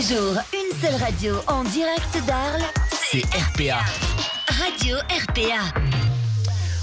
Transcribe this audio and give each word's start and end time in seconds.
les 0.00 0.14
jours, 0.14 0.36
une 0.52 0.80
seule 0.80 1.00
radio 1.00 1.34
en 1.46 1.64
direct 1.64 2.24
d'Arles, 2.26 2.62
C'est 2.90 3.24
RPA. 3.34 3.80
Radio 4.48 4.96
RPA. 5.26 5.99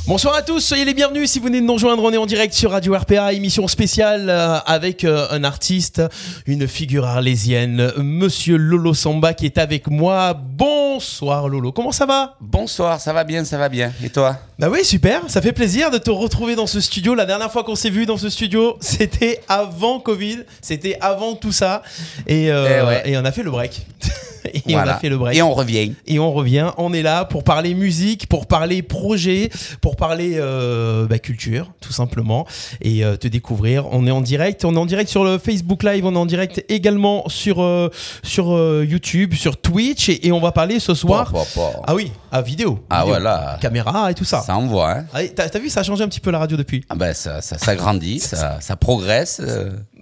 Bonsoir 0.08 0.36
à 0.36 0.42
tous, 0.42 0.62
soyez 0.62 0.86
les 0.86 0.94
bienvenus 0.94 1.30
si 1.30 1.40
vous 1.40 1.48
venez 1.48 1.60
de 1.60 1.66
nous 1.66 1.74
rejoindre, 1.74 2.02
on 2.02 2.14
est 2.14 2.18
en 2.18 2.26
direct 2.26 2.54
sur 2.54 2.72
Radio 2.72 2.96
RPA, 2.96 3.34
émission 3.34 3.68
spéciale 3.68 4.30
euh, 4.30 4.58
avec 4.66 5.04
euh, 5.04 5.28
un 5.32 5.44
artiste, 5.44 6.02
une 6.46 6.66
figure 6.66 7.06
arlésienne, 7.06 7.92
Monsieur 7.98 8.56
Lolo 8.56 8.94
Samba 8.94 9.34
qui 9.34 9.46
est 9.46 9.58
avec 9.58 9.90
moi. 9.90 10.34
Bonsoir 10.34 11.50
Lolo, 11.50 11.74
comment 11.74 11.92
ça 11.92 12.06
va? 12.06 12.38
Bonsoir, 12.40 13.02
ça 13.02 13.12
va 13.12 13.26
bien, 13.26 13.44
ça 13.44 13.58
va 13.58 13.68
bien. 13.68 13.92
Et 14.02 14.10
toi? 14.10 14.38
Bah 14.60 14.70
oui, 14.72 14.86
super, 14.86 15.24
ça 15.28 15.42
fait 15.42 15.52
plaisir 15.52 15.92
de 15.92 15.98
te 15.98 16.10
retrouver 16.10 16.56
dans 16.56 16.68
ce 16.68 16.80
studio. 16.80 17.14
La 17.14 17.26
dernière 17.26 17.52
fois 17.52 17.66
qu'on 17.66 17.76
s'est 17.76 17.90
vu 17.90 18.06
dans 18.06 18.18
ce 18.18 18.30
studio, 18.30 18.78
c'était 18.80 19.42
avant 19.50 20.00
Covid, 20.00 20.40
c'était 20.62 20.98
avant 21.02 21.36
tout 21.36 21.52
ça, 21.52 21.82
et, 22.28 22.50
euh, 22.50 22.80
Eh 22.80 22.88
ouais. 22.88 23.10
et 23.12 23.18
on 23.18 23.26
a 23.26 23.34
fait 23.34 23.44
le 23.44 23.52
break. 23.52 23.86
et 24.54 24.76
on 24.76 24.80
a 24.80 24.96
fait 24.96 25.10
le 25.10 25.18
break. 25.18 25.38
Et 25.38 25.42
on 25.42 25.54
revient. 25.54 25.94
Et 26.08 26.18
on 26.20 26.32
revient, 26.32 26.72
on 26.78 26.94
est 26.94 27.02
là 27.02 27.26
pour 27.26 27.44
parler 27.44 27.74
musique, 27.74 28.28
pour 28.28 28.48
parler 28.48 28.82
projet, 28.82 29.50
pour 29.82 29.97
parler 29.98 30.36
euh, 30.36 31.06
bah, 31.08 31.20
culture, 31.20 31.74
tout 31.82 31.92
simplement, 31.92 32.48
et 32.82 33.04
euh, 33.04 33.18
te 33.18 33.28
découvrir. 33.28 33.86
On 33.92 34.08
est 34.08 34.12
en 34.12 34.22
direct, 34.22 34.64
on 34.64 34.74
est 34.76 34.80
en 34.80 34.86
direct 34.86 35.10
sur 35.10 35.26
le 35.26 35.38
Facebook 35.38 35.84
Live, 35.84 36.06
on 36.06 36.14
est 36.14 36.18
en 36.18 36.26
direct 36.26 36.64
également 36.70 37.28
sur, 37.28 37.62
euh, 37.62 37.90
sur 38.24 38.48
YouTube, 38.84 39.34
sur 39.34 39.58
Twitch, 39.58 40.08
et, 40.10 40.28
et 40.28 40.32
on 40.32 40.40
va 40.40 40.52
parler 40.54 40.80
ce 40.80 40.94
soir. 40.94 41.34
Ah 41.86 41.94
oui, 41.96 42.12
à 42.32 42.42
vidéo. 42.42 42.80
Ah 42.90 43.00
Vidéo. 43.02 43.10
voilà. 43.14 43.58
Caméra 43.60 44.10
et 44.12 44.14
tout 44.14 44.24
ça. 44.26 44.42
Ça 44.42 44.56
envoie, 44.56 44.92
hein 44.92 45.06
Ah, 45.14 45.20
T'as 45.36 45.50
t'as 45.50 45.60
vu, 45.60 45.70
ça 45.70 45.82
a 45.82 45.84
changé 45.84 46.04
un 46.04 46.08
petit 46.08 46.20
peu 46.22 46.32
la 46.32 46.40
radio 46.40 46.56
depuis. 46.56 46.86
ah 46.90 46.96
ben, 46.96 47.14
ça, 47.14 47.42
ça, 47.42 47.58
ça 47.58 47.76
grandit, 47.76 48.20
ça, 48.20 48.60
ça 48.62 48.76
progresse. 48.76 49.42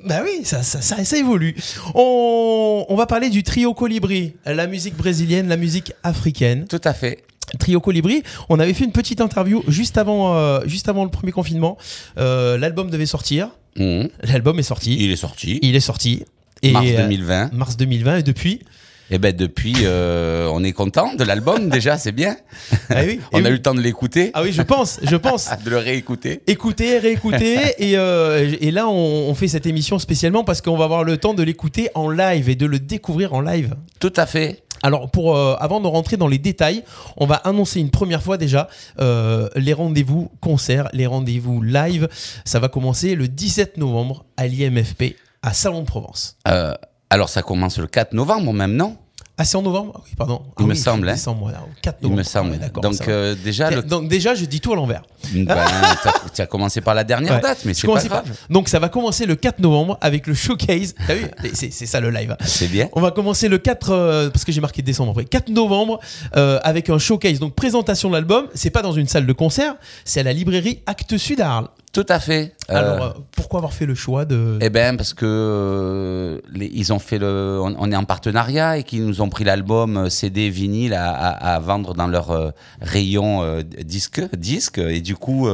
Bah 0.05 0.19
oui, 0.23 0.41
ça, 0.43 0.61
ça, 0.61 0.81
ça, 0.81 1.03
ça 1.03 1.17
évolue. 1.17 1.55
On, 1.95 2.85
on 2.89 2.95
va 2.95 3.07
parler 3.07 3.29
du 3.31 3.41
trio 3.41 3.73
Colibri, 3.73 4.35
la 4.45 4.67
musique 4.67 4.95
brésilienne, 4.95 5.47
la 5.47 5.57
musique 5.57 5.93
africaine. 6.03 6.65
Tout 6.69 6.81
à 6.83 6.93
fait. 6.93 7.23
Trio 7.59 7.79
Colibri, 7.79 8.23
on 8.49 8.59
avait 8.59 8.73
fait 8.73 8.85
une 8.85 8.91
petite 8.91 9.21
interview 9.21 9.63
juste 9.67 9.97
avant, 9.97 10.35
euh, 10.35 10.59
juste 10.65 10.89
avant 10.89 11.03
le 11.03 11.09
premier 11.11 11.31
confinement. 11.31 11.77
Euh, 12.17 12.57
L'album 12.57 12.89
devait 12.89 13.05
sortir. 13.05 13.49
Mhm. 13.77 14.09
L'album 14.23 14.57
est 14.59 14.63
sorti. 14.63 14.95
Il 14.99 15.11
est 15.11 15.15
sorti. 15.15 15.59
Il 15.61 15.75
est 15.75 15.79
sorti. 15.79 16.23
Et, 16.61 16.71
Mars 16.71 16.85
euh, 16.89 16.97
2020. 17.03 17.53
mars 17.53 17.77
2020 17.77 18.17
et 18.17 18.23
depuis. 18.23 18.59
Et 19.11 19.19
ben 19.19 19.35
depuis, 19.35 19.75
euh, 19.83 20.49
on 20.51 20.63
est 20.63 20.71
content 20.71 21.13
de 21.13 21.23
l'album 21.23 21.69
déjà, 21.69 21.95
c'est 21.95 22.11
bien. 22.11 22.35
Ah 22.89 23.01
oui, 23.05 23.19
on 23.33 23.37
a 23.39 23.41
oui. 23.43 23.49
eu 23.49 23.51
le 23.51 23.61
temps 23.61 23.75
de 23.75 23.81
l'écouter, 23.81 24.31
Ah 24.33 24.41
oui, 24.41 24.51
je 24.51 24.63
pense, 24.63 24.99
je 25.03 25.15
pense. 25.15 25.47
de 25.63 25.69
le 25.69 25.77
réécouter. 25.77 26.41
Écouter, 26.47 26.97
réécouter. 26.97 27.57
et, 27.77 27.97
euh, 27.97 28.55
et 28.59 28.71
là, 28.71 28.87
on, 28.87 29.29
on 29.29 29.35
fait 29.35 29.47
cette 29.47 29.67
émission 29.67 29.99
spécialement 29.99 30.43
parce 30.43 30.61
qu'on 30.61 30.75
va 30.75 30.85
avoir 30.85 31.03
le 31.03 31.17
temps 31.17 31.35
de 31.35 31.43
l'écouter 31.43 31.89
en 31.93 32.09
live 32.09 32.49
et 32.49 32.55
de 32.55 32.65
le 32.65 32.79
découvrir 32.79 33.33
en 33.35 33.41
live. 33.41 33.75
Tout 33.99 34.13
à 34.15 34.25
fait. 34.25 34.63
Alors, 34.83 35.09
pour, 35.09 35.35
euh, 35.35 35.55
avant 35.59 35.79
de 35.79 35.87
rentrer 35.87 36.17
dans 36.17 36.27
les 36.27 36.37
détails, 36.37 36.83
on 37.17 37.25
va 37.25 37.35
annoncer 37.35 37.79
une 37.79 37.91
première 37.91 38.21
fois 38.21 38.37
déjà 38.37 38.67
euh, 38.99 39.49
les 39.55 39.73
rendez-vous 39.73 40.31
concerts, 40.41 40.89
les 40.93 41.07
rendez-vous 41.07 41.61
live. 41.61 42.07
Ça 42.43 42.59
va 42.59 42.67
commencer 42.67 43.15
le 43.15 43.27
17 43.27 43.77
novembre 43.77 44.25
à 44.37 44.47
l'IMFP 44.47 45.15
à 45.41 45.53
Salon 45.53 45.81
de 45.81 45.85
Provence. 45.85 46.37
Euh, 46.47 46.73
alors 47.09 47.29
ça 47.29 47.41
commence 47.41 47.77
le 47.77 47.87
4 47.87 48.13
novembre 48.13 48.51
même, 48.53 48.75
non? 48.75 48.97
Ah, 49.37 49.43
c'est 49.43 49.57
en 49.57 49.61
novembre 49.61 49.93
Ah 49.97 50.01
Oui, 50.05 50.11
pardon. 50.17 50.41
Ah 50.47 50.53
Il 50.61 50.65
me 50.67 50.73
semble, 50.75 51.09
hein. 51.09 51.13
Décembre, 51.13 51.47
au 51.47 51.69
4 51.81 51.97
Il 51.99 52.03
novembre. 52.03 52.17
me 52.19 52.23
semble. 52.23 52.49
Ah 52.51 52.53
ouais, 52.53 52.57
d'accord, 52.59 52.83
Donc 52.83 53.07
euh, 53.09 53.35
déjà, 53.43 53.69
le... 53.69 53.81
Donc 53.83 54.07
déjà, 54.07 54.33
je 54.33 54.45
dis 54.45 54.61
tout 54.61 54.71
à 54.71 54.75
l'envers. 54.77 55.01
ben, 55.33 55.45
t'as- 56.03 56.13
tu 56.33 56.41
as 56.41 56.45
commencé 56.45 56.79
par 56.79 56.93
la 56.95 57.03
dernière 57.03 57.33
Ouais. 57.35 57.41
date, 57.41 57.65
mais 57.65 57.73
c'est 57.73 57.85
pas 57.87 58.01
grave. 58.01 58.25
Donc 58.49 58.69
ça 58.69 58.79
va 58.79 58.87
commencer 58.87 59.25
le 59.25 59.35
4 59.35 59.59
novembre 59.59 59.97
avec 59.99 60.27
le 60.27 60.33
showcase. 60.33 60.95
T'as 61.05 61.15
vu 61.15 61.25
C'est 61.53 61.71
c'est 61.73 61.85
ça 61.85 61.99
le 61.99 62.11
live. 62.11 62.35
C'est 62.45 62.67
bien. 62.69 62.87
On 62.93 63.01
va 63.01 63.11
commencer 63.11 63.49
le 63.49 63.57
4, 63.57 63.89
euh, 63.91 64.29
parce 64.29 64.45
que 64.45 64.51
j'ai 64.53 64.61
marqué 64.61 64.81
décembre 64.81 65.11
après, 65.11 65.25
4 65.25 65.49
novembre 65.49 65.99
euh, 66.37 66.59
avec 66.63 66.89
un 66.89 66.97
showcase. 66.97 67.39
Donc 67.39 67.55
présentation 67.55 68.07
de 68.09 68.13
l'album, 68.13 68.47
c'est 68.53 68.69
pas 68.69 68.81
dans 68.83 68.93
une 68.93 69.07
salle 69.07 69.25
de 69.25 69.33
concert, 69.33 69.75
c'est 70.05 70.21
à 70.21 70.23
la 70.23 70.31
librairie 70.33 70.79
Actes 70.85 71.17
Sud 71.17 71.41
à 71.41 71.51
Arles. 71.51 71.67
Tout 71.95 72.05
à 72.09 72.19
fait. 72.19 72.53
Euh, 72.69 72.75
Alors 72.77 73.03
euh, 73.05 73.09
pourquoi 73.37 73.59
avoir 73.59 73.73
fait 73.73 73.85
le 73.85 73.95
choix 73.95 74.25
de... 74.25 74.57
Eh 74.61 74.69
ben 74.69 74.97
parce 74.97 75.13
que 75.13 75.25
euh, 75.25 76.39
les- 76.53 76.69
ils 76.73 76.91
ont 76.91 76.99
fait 76.99 77.17
le, 77.17 77.57
on, 77.63 77.73
on 77.79 77.89
est 77.91 77.95
en 77.95 78.03
partenariat 78.03 78.77
et 78.77 78.83
qu'ils 78.83 79.05
nous 79.05 79.21
ont 79.21 79.29
pris 79.29 79.45
l'album 79.45 79.95
euh, 79.95 80.09
CD 80.09 80.49
vinyle 80.49 80.93
à, 80.93 81.09
à- 81.11 81.55
à 81.55 81.59
vendre 81.59 81.93
dans 81.93 82.07
leur 82.07 82.31
euh, 82.31 82.49
rayon 82.81 83.61
disque 83.83 84.21
disque 84.35 84.77
et 84.79 84.99
du 84.99 85.15
coup 85.15 85.47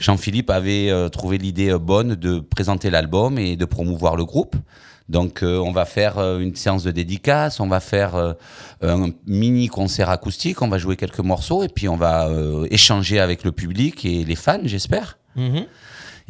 Jean-Philippe 0.00 0.50
avait 0.50 0.90
trouvé 1.10 1.38
l'idée 1.38 1.74
bonne 1.78 2.14
de 2.14 2.40
présenter 2.40 2.90
l'album 2.90 3.38
et 3.38 3.56
de 3.56 3.64
promouvoir 3.64 4.16
le 4.16 4.24
groupe. 4.26 4.56
Donc 5.08 5.42
euh, 5.42 5.58
on 5.58 5.72
va 5.72 5.86
faire 5.86 6.18
euh, 6.18 6.38
une 6.40 6.54
séance 6.54 6.84
de 6.84 6.90
dédicace, 6.90 7.58
on 7.58 7.68
va 7.68 7.80
faire 7.80 8.14
euh, 8.14 8.32
un 8.82 9.10
mini 9.26 9.68
concert 9.68 10.10
acoustique, 10.10 10.60
on 10.62 10.68
va 10.68 10.78
jouer 10.78 10.96
quelques 10.96 11.20
morceaux 11.20 11.62
et 11.62 11.68
puis 11.68 11.88
on 11.88 11.96
va 11.96 12.28
échanger 12.70 13.18
avec 13.18 13.44
le 13.44 13.52
public 13.52 14.04
et 14.04 14.24
les 14.24 14.36
fans, 14.36 14.60
j'espère. 14.64 15.16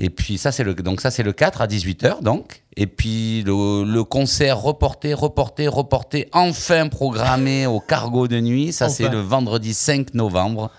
Et 0.02 0.08
puis 0.08 0.38
ça 0.38 0.50
c'est 0.50 0.64
le 0.64 0.74
donc 0.74 1.00
ça 1.02 1.10
c'est 1.10 1.22
le 1.22 1.32
4 1.32 1.60
à 1.60 1.66
18h 1.66 2.22
donc. 2.22 2.62
Et 2.76 2.86
puis 2.86 3.42
le, 3.44 3.84
le 3.84 4.04
concert 4.04 4.58
reporté 4.58 5.12
reporté 5.12 5.68
reporté 5.68 6.28
enfin 6.32 6.88
programmé 6.88 7.66
au 7.66 7.80
cargo 7.80 8.26
de 8.28 8.40
nuit. 8.40 8.72
Ça 8.72 8.88
c'est 8.88 9.08
le 9.10 9.20
vendredi 9.20 9.74
5 9.74 10.14
novembre 10.14 10.70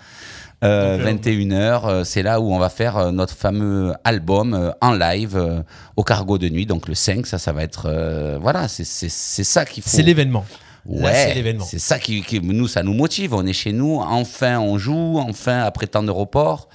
euh, 0.63 0.97
Donc, 0.97 1.25
euh, 1.27 1.31
21h 1.33 1.81
euh, 1.87 2.03
c'est 2.03 2.23
là 2.23 2.39
où 2.39 2.51
on 2.53 2.57
va 2.59 2.69
faire 2.69 2.97
euh, 2.97 3.11
notre 3.11 3.35
fameux 3.35 3.93
album 4.03 4.53
euh, 4.53 4.71
en 4.81 4.93
live 4.93 5.35
euh, 5.35 5.61
au 5.95 6.03
cargo 6.03 6.37
de 6.39 6.49
nuit. 6.49 6.65
Donc 6.65 6.87
le 6.87 6.95
5 6.95 7.27
ça 7.27 7.37
ça 7.37 7.51
va 7.51 7.61
être 7.63 8.37
voilà 8.41 8.67
c'est 8.67 8.83
ça 8.85 9.65
qu'il 9.65 9.83
faut. 9.83 9.89
C'est 9.89 10.03
l'événement. 10.03 10.45
Ouais, 10.87 11.13
c'est 11.13 11.33
l'événement. 11.35 11.63
c'est 11.63 11.77
ça 11.77 11.99
qui, 11.99 12.23
qui- 12.23 12.41
nous, 12.41 12.67
ça 12.67 12.81
nous 12.81 12.95
motive. 12.95 13.35
On 13.35 13.45
est 13.45 13.53
chez 13.53 13.71
nous, 13.71 13.97
enfin 13.99 14.57
on 14.59 14.79
joue, 14.79 15.19
enfin 15.19 15.59
après 15.61 15.85
tant 15.85 16.01
de 16.01 16.09
reports, 16.09 16.69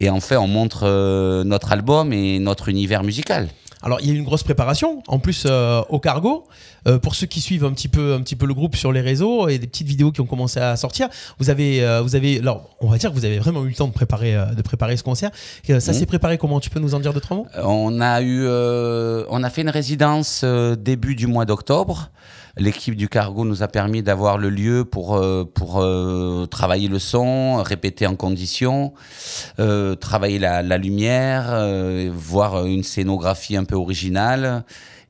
et 0.00 0.10
enfin 0.10 0.36
on 0.38 0.48
montre 0.48 0.80
euh, 0.84 1.44
notre 1.44 1.72
album 1.72 2.12
et 2.12 2.38
notre 2.38 2.68
univers 2.68 3.02
musical. 3.04 3.48
Alors 3.82 3.98
il 4.02 4.08
y 4.08 4.10
a 4.10 4.14
eu 4.14 4.18
une 4.18 4.24
grosse 4.24 4.42
préparation, 4.42 5.02
en 5.08 5.18
plus 5.18 5.44
euh, 5.48 5.80
au 5.88 5.98
cargo. 6.00 6.44
Euh, 6.86 6.98
pour 6.98 7.14
ceux 7.14 7.26
qui 7.26 7.40
suivent 7.40 7.64
un 7.64 7.72
petit 7.72 7.88
peu, 7.88 8.12
un 8.14 8.20
petit 8.20 8.36
peu 8.36 8.46
le 8.46 8.52
groupe 8.52 8.76
sur 8.76 8.92
les 8.92 9.00
réseaux 9.00 9.48
et 9.48 9.58
des 9.58 9.66
petites 9.66 9.86
vidéos 9.86 10.12
qui 10.12 10.20
ont 10.20 10.26
commencé 10.26 10.60
à 10.60 10.76
sortir, 10.76 11.08
vous 11.38 11.48
avez, 11.48 11.82
euh, 11.82 12.02
vous 12.02 12.14
avez, 12.14 12.38
alors 12.40 12.68
on 12.80 12.88
va 12.88 12.98
dire 12.98 13.10
que 13.10 13.14
vous 13.14 13.24
avez 13.24 13.38
vraiment 13.38 13.64
eu 13.64 13.68
le 13.68 13.74
temps 13.74 13.88
de 13.88 13.92
préparer, 13.92 14.34
de 14.54 14.60
préparer 14.62 14.98
ce 14.98 15.02
concert. 15.02 15.30
Ça 15.66 15.74
Mhm. 15.74 15.80
s'est 15.80 16.06
préparé 16.06 16.36
comment? 16.36 16.60
Tu 16.60 16.68
peux 16.68 16.80
nous 16.80 16.94
en 16.94 17.00
dire 17.00 17.14
deux 17.14 17.20
trois 17.20 17.38
mots? 17.38 17.46
On 17.62 18.00
a 18.02 18.20
eu, 18.20 18.46
on 18.46 19.42
a 19.42 19.50
fait 19.50 19.62
une 19.62 19.70
résidence 19.70 20.44
début 20.78 21.14
du 21.14 21.26
mois 21.26 21.46
d'octobre. 21.46 22.10
L'équipe 22.60 22.94
du 22.94 23.08
cargo 23.08 23.44
nous 23.44 23.62
a 23.62 23.68
permis 23.68 24.02
d'avoir 24.02 24.36
le 24.38 24.50
lieu 24.50 24.84
pour 24.84 25.16
euh, 25.16 25.44
pour 25.44 25.80
euh, 25.80 26.46
travailler 26.46 26.88
le 26.88 26.98
son, 26.98 27.62
répéter 27.62 28.06
en 28.06 28.14
condition, 28.16 28.92
euh, 29.58 29.96
travailler 29.96 30.38
la, 30.38 30.62
la 30.62 30.76
lumière, 30.78 31.66
voir 32.14 32.66
une 32.66 32.84
scénographie 32.84 33.56
un 33.56 33.64
peu 33.64 33.74
originale 33.76 34.64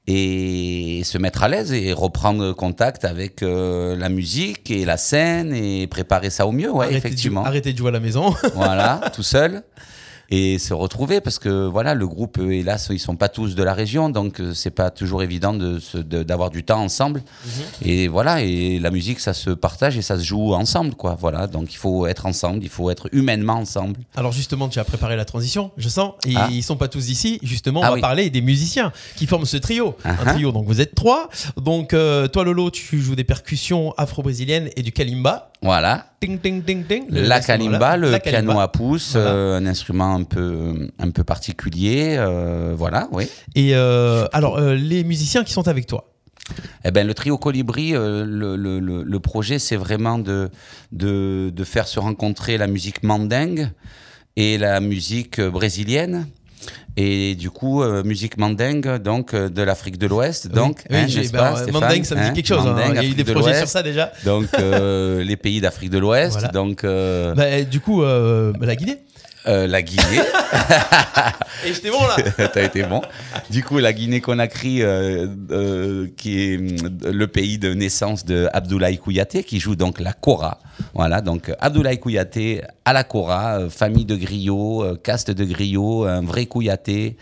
et 0.06 1.02
se 1.04 1.18
mettre 1.18 1.42
à 1.42 1.48
l'aise 1.48 1.72
et 1.72 1.92
reprendre 1.92 2.52
contact 2.52 3.04
avec 3.04 3.42
euh, 3.42 3.96
la 3.96 4.08
musique 4.08 4.70
et 4.70 4.84
la 4.84 4.96
scène 4.96 5.52
et 5.52 5.86
préparer 5.86 6.30
ça 6.30 6.46
au 6.46 6.52
mieux, 6.52 6.70
ouais, 6.70 6.86
Arrêtez 6.86 6.96
effectivement. 6.98 7.44
arrêtez 7.44 7.72
de 7.72 7.78
jouer 7.78 7.88
à 7.88 7.92
la 7.92 8.00
maison. 8.00 8.34
voilà, 8.54 9.00
tout 9.14 9.22
seul. 9.22 9.62
Et 10.32 10.58
se 10.58 10.72
retrouver 10.74 11.20
parce 11.20 11.38
que 11.41 11.66
voilà, 11.66 11.94
le 11.94 12.06
groupe, 12.06 12.38
euh, 12.38 12.50
hélas, 12.52 12.88
ils 12.92 13.00
sont 13.00 13.16
pas 13.16 13.28
tous 13.28 13.56
de 13.56 13.62
la 13.64 13.74
région, 13.74 14.10
donc 14.10 14.41
euh, 14.41 14.54
c'est 14.54 14.70
pas 14.70 14.91
toujours 14.91 15.22
évident 15.24 15.52
de 15.54 15.80
se- 15.80 15.98
de- 15.98 16.22
d'avoir 16.22 16.50
du 16.50 16.62
temps 16.62 16.80
ensemble. 16.80 17.22
Et 17.82 18.06
voilà, 18.08 18.41
et 18.42 18.78
la 18.78 18.91
musique, 18.92 19.18
ça 19.18 19.34
se 19.34 19.50
partage 19.50 19.96
et 19.98 20.02
ça 20.02 20.16
se 20.18 20.22
joue 20.24 20.54
ensemble, 20.54 20.94
quoi. 20.94 21.16
Voilà, 21.18 21.46
donc 21.48 21.72
il 21.72 21.76
faut 21.76 22.06
être 22.06 22.26
ensemble, 22.26 22.62
il 22.62 22.68
faut 22.68 22.91
être 22.91 23.08
humainement 23.12 23.54
ensemble. 23.54 23.98
Alors 24.14 24.30
justement, 24.32 24.68
tu 24.68 24.78
as 24.78 24.84
préparé 24.84 25.16
la 25.16 25.24
transition, 25.24 25.72
je 25.76 25.88
sens. 25.88 26.14
Et 26.26 26.34
Ah. 26.36 26.48
ils 26.50 26.62
sont 26.62 26.76
pas 26.76 26.88
tous 26.88 27.06
d'ici. 27.06 27.41
Justement, 27.42 27.80
on 27.80 27.84
Ah 27.84 27.88
va 27.88 27.94
oui. 27.94 28.00
parler 28.00 28.30
des 28.30 28.41
musiciens 28.41 28.92
qui 29.16 29.26
forment 29.26 29.47
ce 29.47 29.56
trio. 29.56 29.97
Un 30.04 30.14
Uh-huh. 30.14 30.32
trio, 30.34 30.52
donc 30.52 30.66
vous 30.66 30.80
êtes 30.80 30.94
trois. 30.94 31.28
Donc 31.56 31.92
euh, 31.92 32.28
toi, 32.28 32.44
Lolo, 32.44 32.71
tu 32.71 33.00
joues 33.00 33.16
des 33.16 33.24
percussions 33.24 33.92
afro-brésiliennes 33.97 34.71
et 34.77 34.82
du 34.82 34.92
kalimba. 34.92 35.49
Voilà, 35.62 36.07
Ting, 36.21 36.39
ting, 36.39 36.62
ting, 36.62 36.84
ting. 36.86 37.04
La 37.10 37.41
kalimba, 37.41 37.97
le 37.98 38.10
la 38.10 38.18
piano 38.21 38.47
kalimba. 38.48 38.62
à 38.62 38.68
pouce, 38.68 39.12
Voilà. 39.12 39.30
euh, 39.30 39.59
un 39.59 39.66
instrument 39.66 40.15
un 40.15 40.22
peu 40.24 40.89
un 40.98 41.10
peu 41.10 41.22
particulier, 41.24 42.16
euh, 42.18 42.72
voilà, 42.77 43.09
oui. 43.12 43.27
Et 43.54 43.74
euh, 43.74 44.27
alors, 44.33 44.57
euh, 44.59 44.74
les 44.74 45.04
musiciens 45.04 45.45
qui 45.45 45.53
sont 45.53 45.68
avec 45.68 45.86
toi? 45.86 46.07
Eh 46.84 46.91
ben, 46.91 47.07
le 47.07 47.15
trio 47.15 47.36
Colibri, 47.39 47.95
euh, 47.95 48.24
le, 48.27 48.57
le- 48.57 48.80
le- 48.80 49.03
le 49.03 49.21
projet, 49.21 49.59
c'est 49.59 49.77
vraiment 49.77 50.18
de, 50.18 50.51
de, 50.92 51.51
de 51.54 51.65
faire 51.65 51.86
se 51.86 52.01
rencontrer 52.01 52.56
la 52.59 52.66
musique 52.66 53.03
mandingue 53.03 53.68
et 54.36 54.56
la 54.59 54.80
musique 54.80 55.39
euh, 55.39 55.51
brésilienne. 55.51 56.27
Et 56.97 57.34
du 57.34 57.51
coup, 57.51 57.83
euh, 57.83 58.03
musique 58.03 58.36
mandingue, 58.36 58.98
donc 58.98 59.33
euh, 59.33 59.48
de 59.48 59.62
l'Afrique 59.62 59.97
de 59.97 60.07
l'Ouest, 60.07 60.48
donc, 60.48 60.83
Oui, 60.91 60.97
hein, 60.97 61.07
n'est-ce 61.07 61.33
bah, 61.33 61.54
pas, 61.65 61.72
Mandingue, 61.72 62.04
ça 62.04 62.15
me 62.15 62.21
dit 62.21 62.27
Hein, 62.27 62.33
quelque 62.33 62.47
chose. 62.48 62.66
hein. 62.66 62.77
Il 62.91 62.95
y 62.97 62.98
a 62.98 63.04
eu 63.04 63.15
des 63.15 63.24
de 63.24 63.33
projets 63.33 63.57
sur 63.59 63.68
ça 63.68 63.83
déjà. 63.83 64.12
Donc, 64.24 64.47
euh, 64.59 65.22
les 65.22 65.36
pays 65.36 65.60
d'Afrique 65.60 65.91
de 65.91 65.98
l'Ouest, 65.98 66.33
Voilà. 66.39 66.48
donc, 66.48 66.84
euh, 66.84 67.34
Bah, 67.34 67.62
du 67.62 67.80
coup, 67.80 68.03
euh, 68.03 68.53
la 68.60 68.77
Guinée. 68.77 68.98
Euh, 69.47 69.66
la 69.66 69.81
Guinée. 69.83 70.03
Et 71.66 71.72
j'étais 71.75 71.91
bon 71.91 72.01
là 72.07 72.48
T'as 72.53 72.63
été 72.63 72.83
bon. 72.84 73.01
Du 73.51 73.63
coup, 73.65 73.78
la 73.78 73.92
Guinée-Conakry, 73.92 74.83
euh, 74.83 75.27
euh, 75.51 76.07
qui 76.16 76.41
est 76.41 76.57
euh, 76.57 77.13
le 77.13 77.27
pays 77.27 77.59
de 77.59 77.72
naissance 77.75 78.25
de 78.25 78.48
Abdoulaye 78.53 78.98
Kouyaté, 78.98 79.42
qui 79.45 79.59
joue 79.60 79.77
donc 79.77 80.01
la 80.01 80.13
Kora. 80.13 80.59
Voilà, 80.95 81.21
donc 81.21 81.51
Abdoulaye 81.60 81.98
Kouyaté 81.98 82.63
à 82.84 82.92
la 82.92 83.04
Kora, 83.04 83.60
euh, 83.60 83.71
famille 83.71 84.04
de 84.07 84.16
griots, 84.16 84.83
euh, 84.84 84.97
caste 85.03 85.31
de 85.31 85.45
griots, 85.45 86.04
un 86.04 86.22
vrai 86.22 86.47
Kouyaté. 86.47 87.16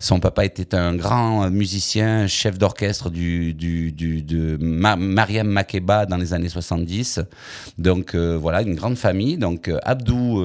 Son 0.00 0.18
papa 0.20 0.44
était 0.44 0.74
un 0.74 0.94
grand 0.94 1.50
musicien, 1.50 2.26
chef 2.26 2.58
d'orchestre 2.58 3.10
du, 3.10 3.54
du, 3.54 3.92
du- 3.92 4.22
de 4.22 4.56
Ma- 4.60 4.96
Mariam 4.96 5.46
Makeba 5.48 6.06
dans 6.06 6.16
les 6.16 6.32
années 6.34 6.48
70. 6.48 7.20
Donc 7.78 8.14
voilà, 8.14 8.62
une 8.62 8.74
grande 8.74 8.96
famille. 8.98 9.36
Donc 9.36 9.70
Abdou, 9.84 10.44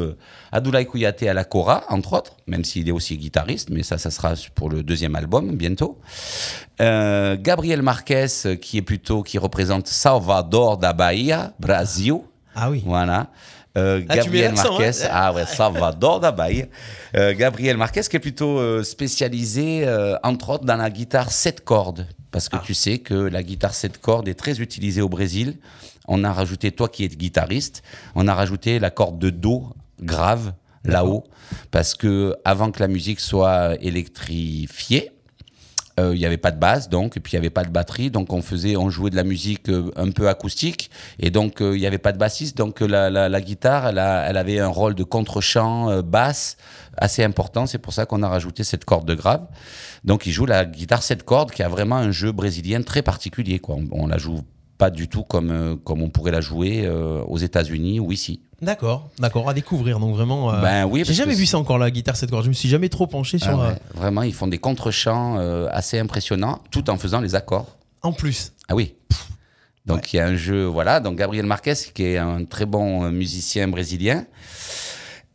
Abdoulaye 0.52 0.86
Kouyaté 0.86 1.30
à 1.30 1.34
la 1.34 1.44
Kora, 1.46 1.84
entre 1.90 2.14
autres, 2.14 2.36
même 2.48 2.64
s'il 2.66 2.88
est 2.90 2.92
aussi 2.92 3.18
guitariste, 3.18 3.70
mais 3.70 3.84
ça, 3.84 3.98
ça 3.98 4.12
sera 4.12 4.34
pour 4.56 4.70
le 4.70 4.84
deuxième 4.84 5.16
album 5.16 5.56
bientôt. 5.56 6.00
Euh, 6.82 7.38
Gabriel 7.40 7.82
Marquez, 7.82 8.28
qui 8.62 8.78
est 8.78 8.82
plutôt, 8.82 9.24
qui 9.24 9.38
représente 9.38 9.88
Salvador 9.88 10.78
da 10.78 10.94
Bahia, 10.94 11.54
Brasil. 11.60 12.16
Ah 12.56 12.70
oui. 12.70 12.84
Voilà. 12.86 13.28
Euh, 13.78 14.02
Ah, 14.10 14.18
Gabriel 14.18 14.52
l'accent, 14.54 14.72
Marquez, 14.78 15.04
hein 15.06 15.10
ah 15.12 15.34
ouais, 15.34 15.46
Salvador 15.46 16.20
da 16.20 16.32
Bahia. 16.34 16.66
Euh, 17.16 17.34
Gabriel 17.34 17.78
Marquez 17.78 18.02
qui 18.02 18.18
est 18.18 18.20
plutôt 18.20 18.84
spécialisé, 18.84 19.86
entre 20.24 20.50
autres, 20.50 20.66
dans 20.66 20.76
la 20.76 20.90
guitare 20.90 21.32
7 21.32 21.64
cordes. 21.64 22.08
Parce 22.32 22.50
Ah. 22.52 22.58
que 22.58 22.66
tu 22.66 22.74
sais 22.74 23.00
que 23.00 23.14
la 23.14 23.44
guitare 23.44 23.74
7 23.74 23.98
cordes 24.00 24.28
est 24.28 24.34
très 24.34 24.60
utilisée 24.60 25.02
au 25.02 25.10
Brésil. 25.10 25.58
On 26.08 26.24
a 26.26 26.34
rajouté, 26.34 26.72
toi 26.72 26.90
qui 26.90 27.06
es 27.06 27.08
guitariste, 27.08 27.84
on 28.16 28.28
a 28.28 28.34
rajouté 28.34 28.80
la 28.80 28.90
corde 28.90 29.20
de 29.20 29.30
Do 29.30 29.70
grave 30.02 30.54
là-haut. 30.84 31.24
Parce 31.72 31.94
que 31.96 32.36
avant 32.46 32.72
que 32.72 32.80
la 32.80 32.88
musique 32.88 33.20
soit 33.20 33.76
électrifiée, 33.82 35.12
euh, 36.00 36.16
il 36.16 36.20
n'y 36.20 36.26
avait 36.26 36.38
pas 36.38 36.52
de 36.52 36.60
basse 36.60 36.88
donc 36.88 37.18
et 37.18 37.20
puis 37.20 37.34
il 37.34 37.36
n'y 37.36 37.40
avait 37.40 37.50
pas 37.50 37.66
de 37.66 37.70
batterie 37.70 38.10
donc 38.12 38.32
on 38.32 38.42
faisait 38.42 38.78
on 38.78 38.90
jouait 38.90 39.10
de 39.10 39.16
la 39.18 39.26
musique 39.26 39.68
euh, 39.68 39.92
un 39.98 40.10
peu 40.12 40.30
acoustique 40.30 40.90
et 41.20 41.32
donc 41.32 41.62
euh, 41.62 41.76
il 41.76 41.82
n'y 41.82 41.86
avait 41.86 41.98
pas 41.98 42.14
de 42.14 42.18
bassiste 42.18 42.56
donc 42.58 42.82
euh, 42.82 42.88
la, 42.88 43.10
la, 43.10 43.28
la 43.28 43.42
guitare 43.42 43.88
elle, 43.88 44.00
a- 44.00 44.26
elle 44.30 44.38
avait 44.38 44.60
un 44.60 44.70
rôle 44.70 44.96
de 44.96 45.04
contre-champ 45.04 45.90
euh, 45.90 46.02
basse 46.02 46.56
assez 46.96 47.26
important 47.26 47.66
c'est 47.66 47.78
pour 47.78 47.92
ça 47.92 48.06
qu'on 48.06 48.24
a 48.24 48.30
rajouté 48.30 48.64
cette 48.64 48.86
corde 48.86 49.06
de 49.06 49.16
grave 49.16 49.46
donc 50.06 50.26
il 50.26 50.32
joue 50.32 50.46
la 50.46 50.64
guitare 50.64 51.04
cette 51.04 51.24
corde 51.24 51.52
qui 51.52 51.62
a 51.62 51.68
vraiment 51.68 51.98
un 51.98 52.12
jeu 52.12 52.32
brésilien 52.32 52.82
très 52.84 53.02
particulier 53.02 53.60
quoi 53.60 53.76
on, 53.76 53.88
on 53.92 54.08
la 54.08 54.18
joue 54.18 54.40
pas 54.82 54.90
du 54.90 55.08
tout 55.08 55.22
comme 55.22 55.52
euh, 55.52 55.76
comme 55.76 56.02
on 56.02 56.10
pourrait 56.10 56.32
la 56.32 56.42
jouer 56.42 56.82
euh, 56.86 57.22
aux 57.28 57.38
États-Unis 57.38 58.00
ou 58.00 58.12
ici 58.12 58.42
D'accord, 58.64 59.10
d'accord, 59.20 59.48
à 59.48 59.54
découvrir. 59.54 60.00
Donc 60.00 60.16
vraiment. 60.16 60.52
euh, 60.54 60.60
Ben 60.62 60.86
oui, 60.86 61.04
J'ai 61.06 61.14
jamais 61.14 61.36
vu 61.36 61.46
ça 61.46 61.60
encore 61.60 61.78
la 61.78 61.92
guitare 61.92 62.16
cette 62.16 62.32
corde. 62.32 62.46
Je 62.46 62.50
me 62.50 62.54
suis 62.54 62.68
jamais 62.70 62.90
trop 62.90 63.06
penché 63.06 63.38
Ah 63.42 63.46
sur. 63.46 63.60
ouais, 63.60 63.66
euh, 63.68 63.74
vraiment 64.00 64.24
ils 64.24 64.34
font 64.34 64.48
des 64.48 64.58
contre-champs 64.58 65.38
euh, 65.38 65.68
assez 65.72 66.00
impressionnants 66.00 66.58
tout 66.72 66.90
en 66.90 66.98
faisant 66.98 67.22
les 67.22 67.36
accords 67.36 67.78
En 68.02 68.12
plus. 68.12 68.54
Ah 68.70 68.74
oui. 68.76 68.96
Donc 69.86 70.14
il 70.14 70.18
y 70.18 70.20
a 70.20 70.26
un 70.28 70.36
jeu, 70.36 70.66
voilà. 70.66 71.00
Donc 71.00 71.16
Gabriel 71.18 71.46
Marquez, 71.46 71.74
qui 71.94 72.04
est 72.04 72.18
un 72.18 72.44
très 72.46 72.66
bon 72.66 73.12
musicien 73.12 73.68
brésilien. 73.68 74.26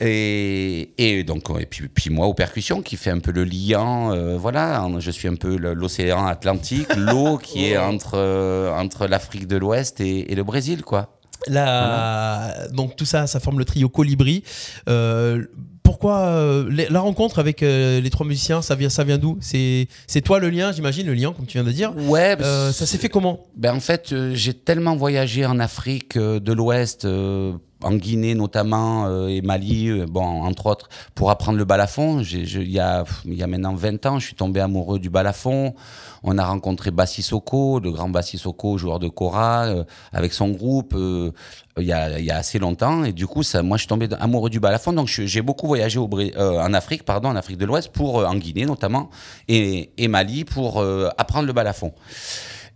Et, 0.00 0.93
et 0.98 1.25
donc 1.25 1.44
et 1.58 1.64
puis, 1.64 1.88
puis 1.88 2.10
moi 2.10 2.26
aux 2.26 2.34
percussions 2.34 2.82
qui 2.82 2.96
fait 2.96 3.10
un 3.10 3.19
peu 3.19 3.32
le 3.32 3.44
liant 3.44 4.12
euh, 4.12 4.37
voilà 4.37 4.84
en- 4.84 5.00
je 5.00 5.10
suis 5.10 5.26
un 5.26 5.37
peu 5.37 5.56
l'océan 5.56 6.26
Atlantique 6.26 6.94
l'eau 6.96 7.38
qui 7.38 7.64
est 7.70 7.78
entre 7.78 8.12
euh, 8.16 8.70
entre 8.76 9.06
l'Afrique 9.06 9.46
de 9.46 9.56
l'Ouest 9.56 10.00
et, 10.00 10.31
et 10.31 10.34
le 10.34 10.44
Brésil 10.44 10.82
quoi. 10.82 11.12
La... 11.48 12.66
Donc 12.72 12.96
tout 12.96 13.04
ça, 13.04 13.26
ça 13.26 13.40
forme 13.40 13.58
le 13.58 13.64
trio 13.64 13.88
Colibri. 13.88 14.43
Euh, 14.88 15.44
pourquoi 15.82 16.19
euh, 16.19 16.66
les- 16.70 16.88
la 16.88 17.00
rencontre 17.00 17.38
avec 17.38 17.62
euh, 17.62 18.00
les 18.00 18.10
trois 18.10 18.26
musiciens, 18.26 18.60
ça 18.62 18.75
vient, 18.75 18.88
ça 18.88 19.04
vient 19.04 19.19
d'où? 19.19 19.38
C'est 19.40 19.87
c'est 20.06 20.20
toi 20.22 20.40
le 20.40 20.50
lien, 20.50 20.72
j'imagine, 20.72 21.06
le 21.06 21.14
lien, 21.14 21.32
comme 21.32 21.46
tu 21.46 21.56
viens 21.58 21.64
de 21.64 21.70
dire. 21.72 21.94
ouais 21.96 22.37
Euh, 22.40 22.72
ça 22.72 22.84
s'est 22.87 22.99
fait 22.99 23.08
comment? 23.08 23.44
Ben 23.56 23.75
en 23.75 23.81
fait, 23.81 24.12
euh, 24.12 24.32
j'ai 24.34 24.54
tellement 24.54 24.96
voyagé 24.96 25.46
en 25.46 25.58
Afrique 25.60 26.16
euh, 26.16 26.40
de 26.40 26.52
l'Ouest, 26.52 27.04
euh, 27.04 27.52
en 27.82 27.94
Guinée 27.94 28.34
notamment, 28.34 29.06
euh, 29.06 29.28
et 29.28 29.43
Mali, 29.43 29.88
euh, 29.88 30.06
bon, 30.08 30.25
entre 30.25 30.67
autres, 30.67 30.88
pour 31.14 31.31
apprendre 31.31 31.58
le 31.58 31.64
balafon. 31.64 32.20
Il 32.20 32.70
y, 32.70 32.81
a, 32.81 33.05
y 33.25 33.43
a 33.43 33.46
maintenant 33.46 33.75
20 33.75 34.06
ans, 34.06 34.19
je 34.19 34.26
suis 34.26 34.34
tombé 34.34 34.61
amoureux 34.61 34.99
du 34.99 35.11
balafon. 35.11 35.75
On 36.23 36.38
a 36.38 36.44
rencontré 36.44 36.90
Bassi 36.90 37.23
Soko, 37.23 37.78
le 37.81 37.90
grand 37.90 38.08
Bassi 38.08 38.38
Soko, 38.38 38.78
joueur 38.78 38.99
de 38.99 39.08
Kora, 39.08 39.67
euh, 39.67 39.84
avec 40.12 40.32
son 40.32 40.49
groupe, 40.50 40.94
il 40.96 41.84
y, 41.84 41.93
a, 41.93 42.19
y 42.19 42.31
a 42.31 42.37
assez 42.37 42.58
longtemps. 42.58 43.05
Et 43.05 43.12
du 43.12 43.26
coup, 43.26 43.43
moi, 43.62 43.76
je 43.76 43.82
suis 43.82 43.88
tombé 43.88 44.08
amoureux 44.19 44.50
du 44.50 44.58
balafon. 44.58 44.93
Donc, 44.93 45.08
j'ai 45.08 45.43
beaucoup 45.43 45.67
voyagé 45.67 45.99
en 45.99 46.75
Afrique, 46.75 47.05
pardon, 47.05 47.28
en 47.28 47.37
Afrique 47.37 47.58
de 47.58 47.67
l'Ouest, 47.67 47.90
pour, 47.90 48.26
en 48.26 48.34
Guinée 48.37 48.64
notamment, 48.64 49.11
et, 49.49 49.90
et 49.99 50.08
Mali, 50.08 50.44
pour 50.44 50.82
apprendre 51.19 51.46
le 51.46 51.52
balafon. 51.52 51.93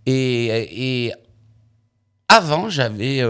Et, 0.06 1.06
et 1.06 1.12
avant, 2.28 2.68
j'avais 2.68 3.22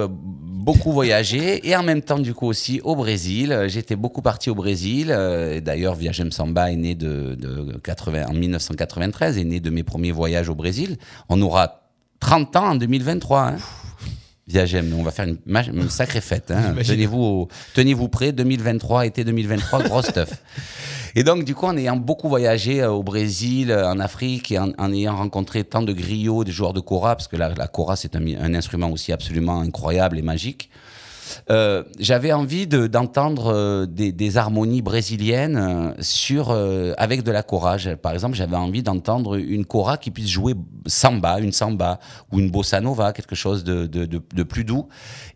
beaucoup 0.61 0.93
voyagé 0.93 1.67
et 1.69 1.75
en 1.75 1.83
même 1.83 2.03
temps, 2.03 2.19
du 2.19 2.35
coup, 2.35 2.47
aussi 2.47 2.81
au 2.85 2.95
Brésil. 2.95 3.65
J'étais 3.67 3.97
beaucoup 3.97 4.23
parti 4.23 4.51
au 4.51 4.55
Brésil. 4.55 5.09
euh, 5.11 5.57
et 5.57 5.61
D'ailleurs, 5.61 5.95
Viagem 5.95 6.31
Samba 6.31 6.71
est 6.71 6.77
né 6.77 6.95
de, 6.95 7.35
de 7.35 7.79
80, 7.83 8.27
en 8.29 8.35
1993, 8.35 9.39
est 9.39 9.45
né 9.45 9.61
de 9.61 9.71
mes 9.71 9.83
premiers 9.83 10.13
voyages 10.13 10.49
au 10.49 10.55
Brésil. 10.55 10.99
On 11.29 11.41
aura 11.41 11.83
30 12.21 12.57
ans 12.57 12.69
en 12.71 12.75
2023. 12.77 13.41
Hein. 13.41 13.57
Viagem, 14.47 14.93
on 14.99 15.03
va 15.03 15.13
faire 15.13 15.27
une, 15.27 15.89
sacrée 15.89 16.21
fête. 16.21 16.51
Hein. 16.51 16.75
Tenez-vous 16.85 17.47
tenez-vous 17.75 18.09
prêts, 18.09 18.33
2023, 18.33 19.07
été 19.07 19.23
2023, 19.25 19.85
gros 19.85 20.03
stuff. 20.03 20.31
Et 21.15 21.25
donc, 21.25 21.45
du 21.45 21.55
coup, 21.55 21.67
en 21.67 21.77
ayant 21.77 21.97
beaucoup 21.97 22.29
voyagé 22.29 22.83
euh, 22.83 22.91
au 22.91 23.03
Brésil, 23.03 23.71
euh, 23.71 23.89
en 23.89 23.99
Afrique, 23.99 24.53
et 24.53 24.59
en, 24.59 24.93
ayant 24.93 25.17
rencontré 25.17 25.65
tant 25.65 25.83
de 25.83 25.93
griots, 25.93 26.45
des 26.45 26.53
joueurs 26.53 26.73
de 26.73 26.81
kora, 26.81 27.17
parce 27.17 27.29
que 27.29 27.37
la, 27.37 27.49
la 27.55 27.69
c'est 27.97 28.17
un 28.17 28.55
instrument 28.55 28.91
aussi 28.91 29.13
absolument 29.13 29.61
incroyable 29.61 30.19
et 30.19 30.23
magique, 30.23 30.71
euh, 31.51 31.85
j'avais 31.99 32.33
envie 32.33 32.67
de- 32.67 32.87
d'entendre 32.87 33.53
euh, 33.55 33.87
des, 33.87 34.13
des 34.13 34.37
harmonies 34.37 34.83
brésiliennes 34.83 35.57
euh, 35.57 35.93
sur, 36.01 36.51
avec 36.99 37.23
de 37.23 37.31
la. 37.31 37.45
J'ai- 37.77 37.97
Par 37.97 38.13
exemple, 38.13 38.37
j'avais 38.37 38.57
envie 38.57 38.83
d'entendre 38.83 39.37
une 39.37 39.65
kora 39.65 39.97
qui 39.99 40.11
puisse 40.11 40.29
jouer 40.29 40.55
samba, 40.87 41.39
une 41.41 41.53
samba 41.53 41.99
ou 42.33 42.39
une 42.39 42.51
bossa 42.51 42.81
nova, 42.81 43.13
quelque 43.13 43.35
chose 43.35 43.65
de, 43.65 43.87
de- 43.87 44.07
de- 44.07 44.23
de 44.35 44.43
plus 44.43 44.65
doux. 44.65 44.89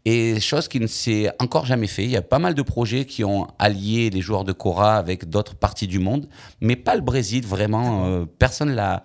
Et 0.05 0.41
chose 0.41 0.69
qui 0.69 0.81
ne 0.81 0.87
s'est 0.87 1.31
encore 1.41 1.67
jamais 1.67 1.87
fait. 1.87 2.05
Il 2.05 2.11
y 2.11 2.17
a 2.17 2.23
pas 2.23 2.39
mal 2.39 2.55
de 2.55 2.63
projets 2.63 3.05
qui 3.05 3.25
ont 3.25 3.47
allié 3.59 4.11
les 4.11 4.21
joueurs 4.21 4.45
de 4.45 4.53
kora 4.53 4.97
avec 4.97 5.29
d'autres 5.29 5.55
parties 5.55 5.87
du 5.87 5.99
monde, 5.99 6.29
mais 6.61 6.77
pas 6.77 6.95
le 6.95 7.01
Brésil 7.03 7.45
vraiment. 7.47 8.25
personne 8.39 8.75
l'a 8.75 9.03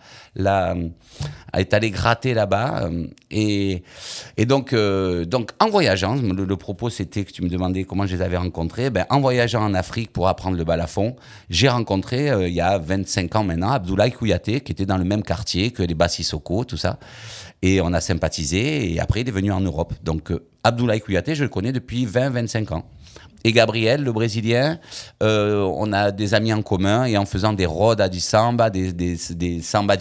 est 1.54 1.74
allé 1.74 1.90
gratter 1.92 2.34
là-bas. 2.34 2.90
et, 3.32 3.84
et 4.38 4.46
donc, 4.46 4.74
donc, 5.28 5.52
en 5.60 5.70
voyageant, 5.70 6.16
le 6.16 6.56
propos 6.58 6.79
c'était 6.88 7.26
que 7.26 7.32
tu 7.34 7.42
me 7.44 7.50
demandais 7.50 7.84
comment 7.84 8.06
je 8.06 8.16
les 8.16 8.22
avais 8.22 8.38
rencontrés. 8.38 8.90
Ben, 8.90 9.06
en 9.10 9.20
voyageant 9.20 9.62
en 9.62 9.74
Afrique 9.74 10.14
pour 10.14 10.30
apprendre 10.30 10.56
le 10.56 10.64
balafon, 10.64 11.18
j'ai 11.50 11.68
rencontré 11.68 12.30
euh, 12.30 12.48
il 12.48 12.54
y 12.54 12.62
a 12.62 12.78
25 12.78 13.36
ans 13.36 13.44
maintenant 13.44 13.72
Abdoulaye 13.72 14.14
Kouyaté, 14.14 14.62
qui 14.62 14.72
était 14.72 14.86
dans 14.86 14.98
le 14.98 15.04
même 15.04 15.24
quartier 15.24 15.72
que 15.72 15.84
les 15.84 15.96
Bassisoko, 15.96 16.64
tout 16.64 16.78
ça. 16.78 17.00
Et 17.62 17.82
on 17.82 17.92
a 17.92 18.00
sympathisé. 18.00 18.94
Et 18.94 19.02
après, 19.02 19.22
il 19.22 19.28
est 19.28 19.32
venu 19.32 19.52
en 19.52 19.60
Europe. 19.60 19.94
Donc, 20.04 20.32
euh, 20.32 20.48
Abdoulaye 20.64 21.02
Kouyaté, 21.02 21.36
je 21.36 21.44
le 21.44 21.50
connais 21.50 21.74
depuis 21.74 22.06
20-25 22.06 22.74
ans. 22.74 22.86
Et 23.44 23.52
Gabriel, 23.54 24.04
le 24.04 24.12
Brésilien, 24.12 24.80
euh, 25.24 25.62
on 25.76 25.94
a 25.94 26.12
des 26.12 26.34
amis 26.34 26.52
en 26.54 26.62
commun 26.62 27.06
et 27.06 27.18
en 27.18 27.26
faisant 27.26 27.54
des 27.54 27.66
rodas 27.66 28.10
du 28.10 28.20
samba, 28.20 28.70
des, 28.70 28.92
des, 28.94 29.18
des 29.32 29.62
samba 29.62 29.96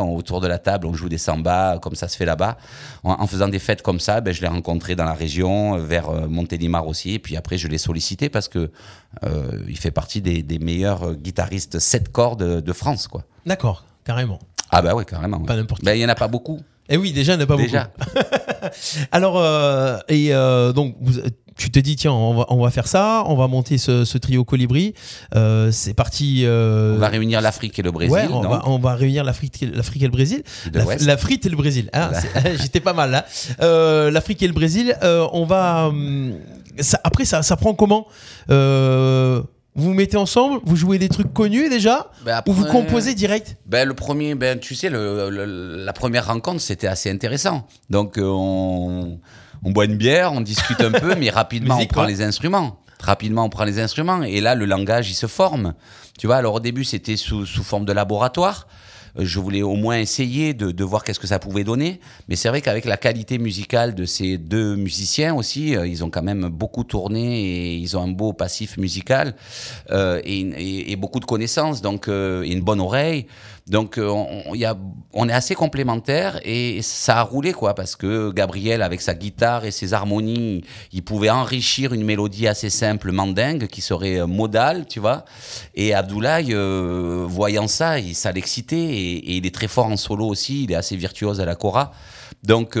on- 0.00 0.16
autour 0.16 0.40
de 0.40 0.46
la 0.46 0.58
table, 0.58 0.86
on 0.86 0.92
joue 0.94 1.08
des 1.08 1.18
samba 1.18 1.78
comme 1.80 1.94
ça 1.94 2.08
se 2.08 2.16
fait 2.16 2.26
là-bas. 2.26 2.58
En, 3.02 3.12
en 3.22 3.26
faisant 3.26 3.48
des 3.48 3.58
fêtes 3.58 3.82
comme 3.82 4.00
ça, 4.00 4.20
ben, 4.20 4.32
je 4.34 4.40
l'ai 4.42 4.48
rencontré 4.48 4.96
dans 4.96 5.04
la 5.04 5.14
région, 5.14 5.76
euh, 5.76 5.78
vers 5.78 6.10
euh, 6.10 6.26
Montélimar 6.28 6.86
aussi. 6.86 7.14
Et 7.14 7.18
puis 7.18 7.36
après, 7.36 7.56
je 7.58 7.68
l'ai 7.68 7.78
sollicité 7.78 8.28
parce 8.28 8.48
que 8.48 8.70
euh, 9.24 9.62
il 9.68 9.78
fait 9.78 9.90
partie 9.90 10.20
des, 10.20 10.42
des 10.42 10.58
meilleurs 10.58 11.14
guitaristes 11.14 11.78
7 11.78 12.10
cordes 12.12 12.60
de 12.62 12.72
France, 12.72 13.08
quoi. 13.08 13.24
D'accord, 13.46 13.84
carrément. 14.04 14.38
Ah 14.70 14.82
bah 14.82 14.94
ouais, 14.94 15.04
carrément. 15.04 15.38
ouais. 15.38 15.46
Pas 15.46 15.56
n'importe 15.56 15.80
qui. 15.80 15.86
Ben, 15.86 15.94
il 15.94 16.00
y 16.00 16.04
en 16.04 16.08
a 16.08 16.14
pas 16.14 16.28
beaucoup, 16.28 16.60
Et 16.88 16.96
oui, 16.96 17.12
déjà, 17.12 17.34
il 17.34 17.36
n'y 17.38 17.42
en 17.42 17.44
a 17.44 17.48
pas 17.48 17.56
déjà. 17.56 17.90
beaucoup. 17.98 18.10
Alors, 19.12 19.38
euh, 19.38 19.98
et 20.08 20.34
euh, 20.34 20.72
donc, 20.72 20.96
vous- 21.00 21.20
tu 21.56 21.70
te 21.70 21.78
dis, 21.78 21.96
tiens, 21.96 22.12
on 22.12 22.34
va, 22.34 22.46
on 22.48 22.62
va 22.62 22.70
faire 22.70 22.86
ça, 22.88 23.22
on 23.26 23.36
va 23.36 23.46
monter 23.48 23.78
ce, 23.78 24.04
ce 24.04 24.18
trio 24.18 24.44
Colibri. 24.44 24.94
Euh, 25.34 25.70
c'est 25.70 25.94
parti. 25.94 26.42
euh, 26.44 26.94
On 26.96 26.98
va 26.98 27.08
réunir 27.08 27.40
l'Afrique 27.40 27.78
et 27.78 27.82
le 27.82 27.90
Brésil. 27.90 28.12
ouais, 28.12 28.26
on 28.30 28.40
va, 28.42 28.62
on 28.66 28.78
va 28.78 28.94
réunir 28.94 29.22
l'Afrique 29.24 29.64
l'Afrique 29.72 30.02
et 30.02 30.06
le 30.06 30.12
Brésil. 30.12 30.42
de 30.72 30.78
La, 30.78 30.84
l'Ouest. 30.84 31.06
la 31.06 31.16
frite 31.16 31.46
et 31.46 31.48
le 31.48 31.56
Brésil. 31.56 31.90
hein, 31.92 32.10
J'étais 32.60 32.80
pas 32.80 32.92
mal 32.92 33.10
là. 33.10 33.24
Euh, 33.60 34.10
L'Afrique 34.10 34.42
et 34.42 34.46
le 34.46 34.52
Brésil, 34.52 34.96
euh, 35.02 35.26
on 35.32 35.44
va. 35.46 35.90
ça- 36.80 37.00
après, 37.04 37.24
ça, 37.24 37.42
ça 37.42 37.56
prend 37.56 37.74
comment? 37.74 38.06
Euh, 38.50 39.40
Vous 39.76 39.84
vous 39.86 39.94
mettez 39.94 40.16
ensemble, 40.16 40.60
vous 40.64 40.76
jouez 40.76 40.98
des 40.98 41.08
trucs 41.08 41.32
connus 41.32 41.68
déjà 41.68 42.08
Ben, 42.24 42.40
Ou 42.46 42.52
vous 42.52 42.64
composez 42.66 43.14
direct? 43.14 43.56
Ben, 43.66 43.86
le 43.88 43.94
premier, 43.94 44.34
ben, 44.36 44.58
tu 44.58 44.74
sais, 44.76 44.88
le, 44.88 45.28
le- 45.30 45.84
la 45.84 45.92
première 45.92 46.26
rencontre, 46.28 46.60
c'était 46.60 46.86
assez 46.86 47.10
intéressant. 47.10 47.66
Donc, 47.90 48.16
euh, 48.18 48.22
on, 48.24 49.18
on 49.64 49.70
boit 49.70 49.84
une 49.86 49.96
bière, 49.96 50.32
on 50.32 50.40
discute 50.40 50.80
un 50.80 50.92
peu, 50.92 51.14
mais 51.18 51.30
rapidement, 51.30 51.76
Musique, 51.76 51.90
on 51.90 51.94
prend 51.94 52.02
quoi. 52.02 52.10
les 52.10 52.22
instruments. 52.22 52.78
rapidement 53.00 53.44
on 53.44 53.50
prend 53.50 53.64
les 53.64 53.78
instruments 53.80 54.22
et 54.22 54.40
là 54.40 54.54
le 54.54 54.64
langage 54.66 55.10
il 55.10 55.14
se 55.14 55.26
forme. 55.26 55.74
Tu 56.18 56.26
vois, 56.26 56.36
alors 56.36 56.54
au 56.54 56.60
début 56.60 56.84
c'était 56.84 57.16
sous, 57.16 57.44
sous 57.46 57.64
forme 57.64 57.84
de 57.84 57.92
laboratoire. 57.92 58.66
Euh, 59.18 59.24
Je 59.24 59.38
voulais 59.40 59.62
au 59.62 59.74
moins 59.76 59.98
essayer 59.98 60.54
de, 60.54 60.70
de 60.72 60.84
voir 60.84 61.04
qu'est-ce 61.04 61.20
que 61.20 61.26
ça 61.26 61.38
pouvait 61.38 61.62
donner. 61.64 62.00
Mais 62.28 62.34
c'est 62.36 62.48
vrai 62.48 62.60
qu'avec 62.60 62.84
la 62.84 62.96
qualité 62.96 63.38
musicale 63.38 63.94
de 63.94 64.04
ces 64.06 64.38
deux 64.38 64.74
musiciens 64.76 65.34
aussi, 65.34 65.76
euh, 65.76 65.86
ils 65.86 66.02
ont 66.04 66.10
quand 66.10 66.22
même 66.22 66.48
beaucoup 66.48 66.82
tourné 66.84 67.40
et 67.42 67.74
ils 67.76 67.96
ont 67.96 68.02
un 68.02 68.08
beau 68.12 68.32
passif 68.32 68.76
musical 68.76 69.34
euh, 69.90 70.20
et, 70.24 70.40
et- 70.40 70.92
et 70.92 70.96
beaucoup 70.96 71.20
de 71.20 71.26
connaissances, 71.26 71.80
donc 71.82 72.08
euh, 72.08 72.42
et 72.42 72.52
une 72.52 72.62
bonne 72.62 72.80
oreille. 72.80 73.26
Donc 73.66 73.96
euh, 73.96 74.10
on, 75.14 75.28
est 75.28 75.32
assez 75.32 75.54
complémentaires 75.54 76.38
et 76.44 76.82
ça 76.82 77.20
a 77.20 77.22
roulé 77.22 77.54
quoi 77.54 77.74
parce 77.74 77.96
que 77.96 78.30
Gabriel 78.30 78.82
avec 78.82 79.00
sa 79.00 79.14
guitare 79.14 79.64
et 79.64 79.70
ses 79.70 79.94
harmonies, 79.94 80.62
il 80.92 81.02
pouvait 81.02 81.30
enrichir 81.30 81.94
une 81.94 82.04
mélodie 82.04 82.46
assez 82.46 82.68
simple 82.68 83.10
mandingue 83.10 83.66
qui 83.68 83.80
serait 83.80 84.20
euh, 84.20 84.26
modale, 84.26 84.86
tu 84.86 85.00
vois. 85.00 85.24
Et 85.74 85.94
Abdoulaye, 85.94 86.52
euh, 86.52 87.24
voyant 87.26 87.66
ça, 87.66 87.98
il, 87.98 88.14
ça 88.14 88.32
l'excitait 88.32 88.76
et, 88.76 89.36
il 89.36 89.46
est 89.46 89.54
très 89.54 89.68
fort 89.68 89.86
en 89.86 89.96
solo 89.96 90.26
aussi, 90.26 90.64
il 90.64 90.72
est 90.72 90.76
assez 90.76 90.96
virtuose 90.96 91.40
à 91.40 91.46
la 91.46 91.54
cora. 91.54 91.92
Donc 92.42 92.78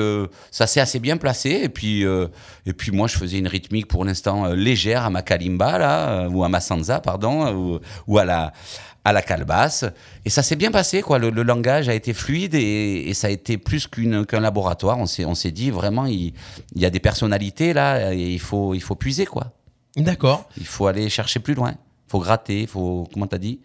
ça 0.50 0.66
s'est 0.66 0.80
assez 0.80 0.98
bien 0.98 1.16
placé 1.16 1.48
et 1.62 1.70
puis 1.70 2.02
et 2.02 2.72
puis 2.74 2.90
moi 2.90 3.08
je 3.08 3.16
faisais 3.16 3.38
une 3.38 3.48
rythmique 3.48 3.88
pour 3.88 4.04
l'instant 4.04 4.48
légère 4.48 5.06
à 5.06 5.10
ma 5.10 5.22
kalimba 5.22 5.78
là 5.78 6.28
ou 6.28 6.44
à 6.44 6.50
ma 6.50 6.60
sansa 6.60 7.00
pardon 7.00 7.80
ou 8.06 8.18
à 8.18 8.26
la 8.26 8.52
à 9.04 9.12
la 9.12 9.20
calebasse 9.22 9.84
et 10.24 10.30
ça 10.30 10.42
s'est 10.42 10.56
bien 10.56 10.70
passé 10.70 11.02
quoi 11.02 11.18
le, 11.18 11.28
le 11.30 11.42
langage 11.42 11.88
a 11.90 11.94
été 11.94 12.14
fluide 12.14 12.54
et, 12.54 13.08
et 13.08 13.14
ça 13.14 13.26
a 13.26 13.30
été 13.30 13.58
plus 13.58 13.86
qu'un 13.86 14.40
laboratoire 14.40 14.98
on 14.98 15.06
s'est 15.06 15.24
on 15.26 15.34
s'est 15.34 15.50
dit 15.50 15.70
vraiment 15.70 16.06
il, 16.06 16.32
il 16.74 16.80
y 16.82 16.86
a 16.86 16.90
des 16.90 17.00
personnalités 17.00 17.74
là 17.74 18.14
et 18.14 18.32
il 18.32 18.40
faut 18.40 18.74
il 18.74 18.80
faut 18.80 18.94
puiser 18.94 19.26
quoi 19.26 19.52
D'accord. 19.96 20.48
il 20.56 20.66
faut 20.66 20.86
aller 20.86 21.08
chercher 21.10 21.38
plus 21.38 21.54
loin 21.54 21.72
il 21.72 22.10
faut 22.10 22.18
gratter 22.18 22.62
il 22.62 22.66
faut 22.66 23.06
comment 23.12 23.26
t'as 23.26 23.38
dit? 23.38 23.60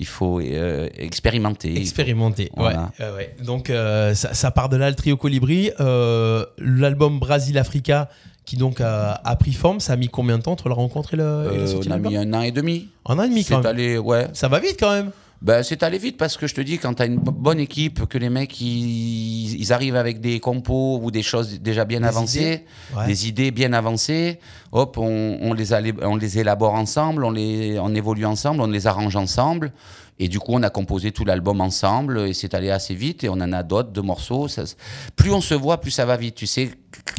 Il 0.00 0.06
faut 0.06 0.38
euh, 0.40 0.88
expérimenter 0.96 1.74
faut-. 1.74 2.44
Voilà. 2.56 2.92
Ouais, 3.00 3.10
ouais. 3.16 3.36
Donc 3.44 3.68
euh, 3.68 4.14
ça, 4.14 4.32
ça 4.32 4.52
part 4.52 4.68
de 4.68 4.76
là, 4.76 4.88
le 4.90 4.94
trio 4.94 5.16
Colibri. 5.16 5.72
Euh, 5.80 6.46
L'album 6.58 7.18
Brasil 7.18 7.58
Africa, 7.58 8.08
qui 8.48 8.56
donc 8.56 8.80
a, 8.80 9.20
a 9.24 9.36
pris 9.36 9.52
forme, 9.52 9.78
ça 9.78 9.92
a 9.92 9.96
mis 9.96 10.08
combien 10.08 10.38
de 10.38 10.42
temps 10.42 10.52
entre 10.52 10.70
la 10.70 10.74
rencontre 10.74 11.12
et, 11.12 11.16
le, 11.18 11.50
et 11.52 11.56
la 11.58 11.62
Euh, 11.64 11.66
sortie 11.66 11.88
on 11.88 11.92
a 11.92 11.98
mis 11.98 12.16
un 12.16 12.32
an 12.32 12.40
et 12.40 12.50
demi 12.50 12.88
Un 13.06 13.18
an 13.18 13.24
et 13.24 13.28
demi 13.28 13.44
quand 13.44 13.58
même. 13.58 13.66
allé 13.66 13.98
ouais 13.98 14.28
Ça 14.32 14.48
va 14.48 14.58
vite 14.58 14.76
quand 14.80 14.90
même. 14.92 15.10
Ben, 15.40 15.62
c'est 15.62 15.84
allé 15.84 15.98
vite 15.98 16.16
parce 16.16 16.36
que 16.36 16.48
je 16.48 16.54
te 16.54 16.60
dis, 16.60 16.78
quand 16.78 16.94
tu 16.94 17.02
as 17.02 17.06
une 17.06 17.18
bonne 17.18 17.60
équipe, 17.60 18.06
que 18.06 18.18
les 18.18 18.28
mecs 18.30 18.60
ils, 18.60 19.54
ils 19.60 19.72
arrivent 19.72 19.94
avec 19.96 20.20
des 20.20 20.40
compos 20.40 20.98
ou 21.00 21.10
des 21.12 21.22
choses 21.22 21.60
déjà 21.60 21.84
bien 21.84 22.00
Des 22.00 22.06
avancées, 22.08 22.40
idées. 22.40 22.64
Ouais. 22.96 23.06
des 23.06 23.28
idées 23.28 23.50
bien 23.52 23.72
avancées, 23.72 24.40
hop, 24.72 24.98
on, 24.98 25.38
on 25.40 25.52
les, 25.52 25.72
on 26.02 26.16
les 26.16 26.38
élabore 26.40 26.74
ensemble, 26.74 27.22
on, 27.24 27.30
les, 27.30 27.78
on 27.78 27.94
évolue 27.94 28.24
ensemble, 28.26 28.60
on 28.62 28.66
les 28.66 28.86
arrange 28.88 29.14
ensemble. 29.14 29.70
Et 30.18 30.28
du 30.28 30.40
coup, 30.40 30.52
on 30.54 30.62
a 30.62 30.70
composé 30.70 31.12
tout 31.12 31.24
l'album 31.24 31.60
ensemble 31.60 32.20
et 32.20 32.32
c'est 32.32 32.54
allé 32.54 32.70
assez 32.70 32.94
vite 32.94 33.24
et 33.24 33.28
on 33.28 33.34
en 33.34 33.52
a 33.52 33.62
d'autres, 33.62 33.90
de 33.90 34.00
morceaux. 34.00 34.48
Plus 35.16 35.32
on 35.32 35.40
se 35.40 35.54
voit, 35.54 35.80
plus 35.80 35.90
ça 35.90 36.04
va 36.04 36.16
vite. 36.16 36.34
Tu 36.34 36.46
sais, 36.46 36.70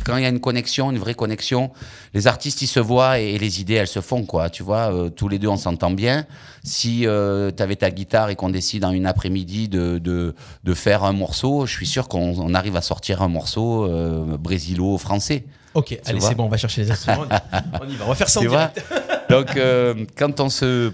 quand 0.06 0.18
il 0.18 0.24
y 0.24 0.26
a 0.26 0.30
une 0.30 0.42
connexion, 0.42 0.92
une 0.92 0.98
vraie 0.98 1.14
connexion, 1.14 1.72
les 2.14 2.28
artistes, 2.28 2.62
ils 2.62 2.68
se 2.68 2.80
voient 2.80 3.20
et, 3.20 3.38
les 3.38 3.62
idées, 3.62 3.76
elles 3.76 3.88
se 3.88 4.02
font, 4.02 4.26
quoi. 4.26 4.50
Tu 4.50 4.64
vois, 4.64 4.94
euh, 4.94 5.10
tous 5.10 5.30
les 5.30 5.40
deux, 5.40 5.48
on 5.48 5.58
s'entend 5.58 5.92
bien. 5.92 6.26
Si 6.64 7.02
tu 7.02 7.08
avais 7.08 7.76
ta 7.78 7.90
guitare 7.90 8.30
et 8.30 8.36
qu'on 8.36 8.50
décide 8.50 8.84
en 8.84 8.92
une 8.92 9.06
après-midi 9.06 9.70
de, 9.70 9.98
de, 9.98 10.74
faire 10.74 11.04
un 11.04 11.14
morceau, 11.14 11.66
je 11.66 11.74
suis 11.74 11.88
sûr 11.88 12.08
qu'on 12.08 12.38
on 12.38 12.54
arrive 12.54 12.76
à 12.76 12.82
sortir 12.82 13.22
un 13.22 13.28
morceau 13.28 13.86
euh, 13.86 14.38
brésilo-français. 14.38 15.46
Ok, 15.74 16.00
allez, 16.06 16.20
c'est 16.20 16.36
bon, 16.36 16.46
on 16.46 16.50
va 16.50 16.58
chercher 16.58 16.82
les 16.82 16.92
instruments. 16.92 17.26
on 17.82 17.88
y 17.88 17.96
va, 17.96 18.06
on 18.06 18.10
va 18.10 18.16
faire 18.16 18.30
ça 18.30 18.40
en 18.40 18.44
direct. 18.44 18.84
Donc, 19.30 19.56
euh, 19.56 19.94
quand 20.18 20.40
on 20.40 20.50
se, 20.50 20.92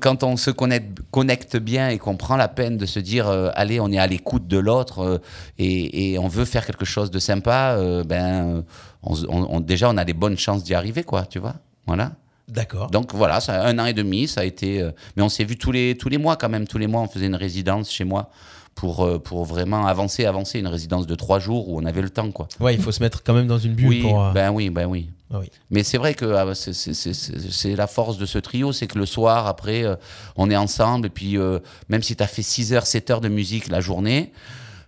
quand 0.00 0.22
on 0.22 0.36
se 0.38 0.50
connecte, 0.50 0.98
connecte 1.10 1.58
bien 1.58 1.90
et 1.90 1.98
qu'on 1.98 2.16
prend 2.16 2.36
la 2.36 2.48
peine 2.48 2.78
de 2.78 2.86
se 2.86 2.98
dire, 2.98 3.28
euh, 3.28 3.50
allez, 3.54 3.78
on 3.80 3.92
est 3.92 3.98
à 3.98 4.06
l'écoute 4.06 4.46
de 4.48 4.56
l'autre 4.58 5.00
euh, 5.00 5.18
et, 5.58 6.12
et 6.12 6.18
on 6.18 6.28
veut 6.28 6.46
faire 6.46 6.64
quelque 6.64 6.86
chose 6.86 7.10
de 7.10 7.18
sympa, 7.18 7.76
ben, 8.06 8.64
on, 9.02 9.14
on- 9.28 9.56
on- 9.56 9.60
déjà, 9.60 9.90
on 9.90 9.96
a 9.98 10.04
des 10.06 10.14
bonnes 10.14 10.38
chances 10.38 10.64
d'y 10.64 10.74
arriver, 10.74 11.04
quoi, 11.04 11.26
tu 11.26 11.38
vois. 11.38 11.56
Voilà. 11.86 12.12
D'accord. 12.48 12.90
Donc 12.90 13.12
voilà, 13.12 13.40
ça, 13.40 13.64
un 13.66 13.78
an 13.78 13.86
et 13.86 13.92
demi, 13.92 14.28
ça 14.28 14.40
a 14.42 14.44
été. 14.44 14.88
mais 15.16 15.22
on 15.22 15.28
s'est 15.28 15.44
vu 15.44 15.56
tous 15.58 15.72
les, 15.72 15.96
tous 15.98 16.08
les 16.08 16.16
mois 16.16 16.36
quand 16.36 16.48
même. 16.48 16.66
Tous 16.66 16.78
les 16.78 16.86
mois, 16.86 17.02
on 17.02 17.08
faisait 17.08 17.26
une 17.26 17.34
résidence 17.34 17.90
chez 17.90 18.04
moi 18.04 18.30
pour, 18.76 19.04
euh, 19.04 19.18
pour 19.18 19.44
vraiment 19.44 19.86
avancer, 19.88 20.24
avancer. 20.26 20.60
Une 20.60 20.68
résidence 20.68 21.08
de 21.08 21.14
trois 21.16 21.40
jours 21.40 21.68
où 21.68 21.80
on 21.80 21.84
avait 21.84 22.02
le 22.02 22.10
temps, 22.10 22.30
quoi. 22.30 22.46
Ouais, 22.60 22.74
il 22.74 22.80
faut 22.80 22.92
se 22.92 23.02
mettre 23.02 23.24
quand 23.24 23.34
même 23.34 23.48
dans 23.48 23.58
une 23.58 23.72
bulle 23.74 23.88
Oui, 23.88 24.02
pour. 24.02 24.22
euh, 24.24 24.32
ben 24.32 24.50
oui, 24.52 24.70
ben 24.70 24.86
oui. 24.86 25.10
ah 25.34 25.38
oui. 25.40 25.50
Mais 25.70 25.82
c'est 25.82 25.98
vrai 25.98 26.14
que 26.14 26.26
ah, 26.26 26.54
c'est- 26.54 27.74
la 27.74 27.86
force 27.88 28.18
de 28.18 28.26
ce 28.26 28.38
trio, 28.38 28.72
c'est 28.72 28.86
que 28.86 28.98
le 28.98 29.06
soir, 29.06 29.46
après, 29.46 29.82
euh, 29.82 29.96
on 30.36 30.50
est 30.50 30.56
ensemble, 30.56 31.06
et 31.06 31.10
puis 31.10 31.36
euh, 31.38 31.58
même 31.88 32.02
si 32.02 32.14
tu 32.14 32.22
as 32.22 32.26
fait 32.28 32.42
6 32.42 32.72
heures, 32.74 32.86
7 32.86 33.10
heures 33.10 33.20
de 33.22 33.28
musique 33.28 33.68
la 33.68 33.80
journée, 33.80 34.32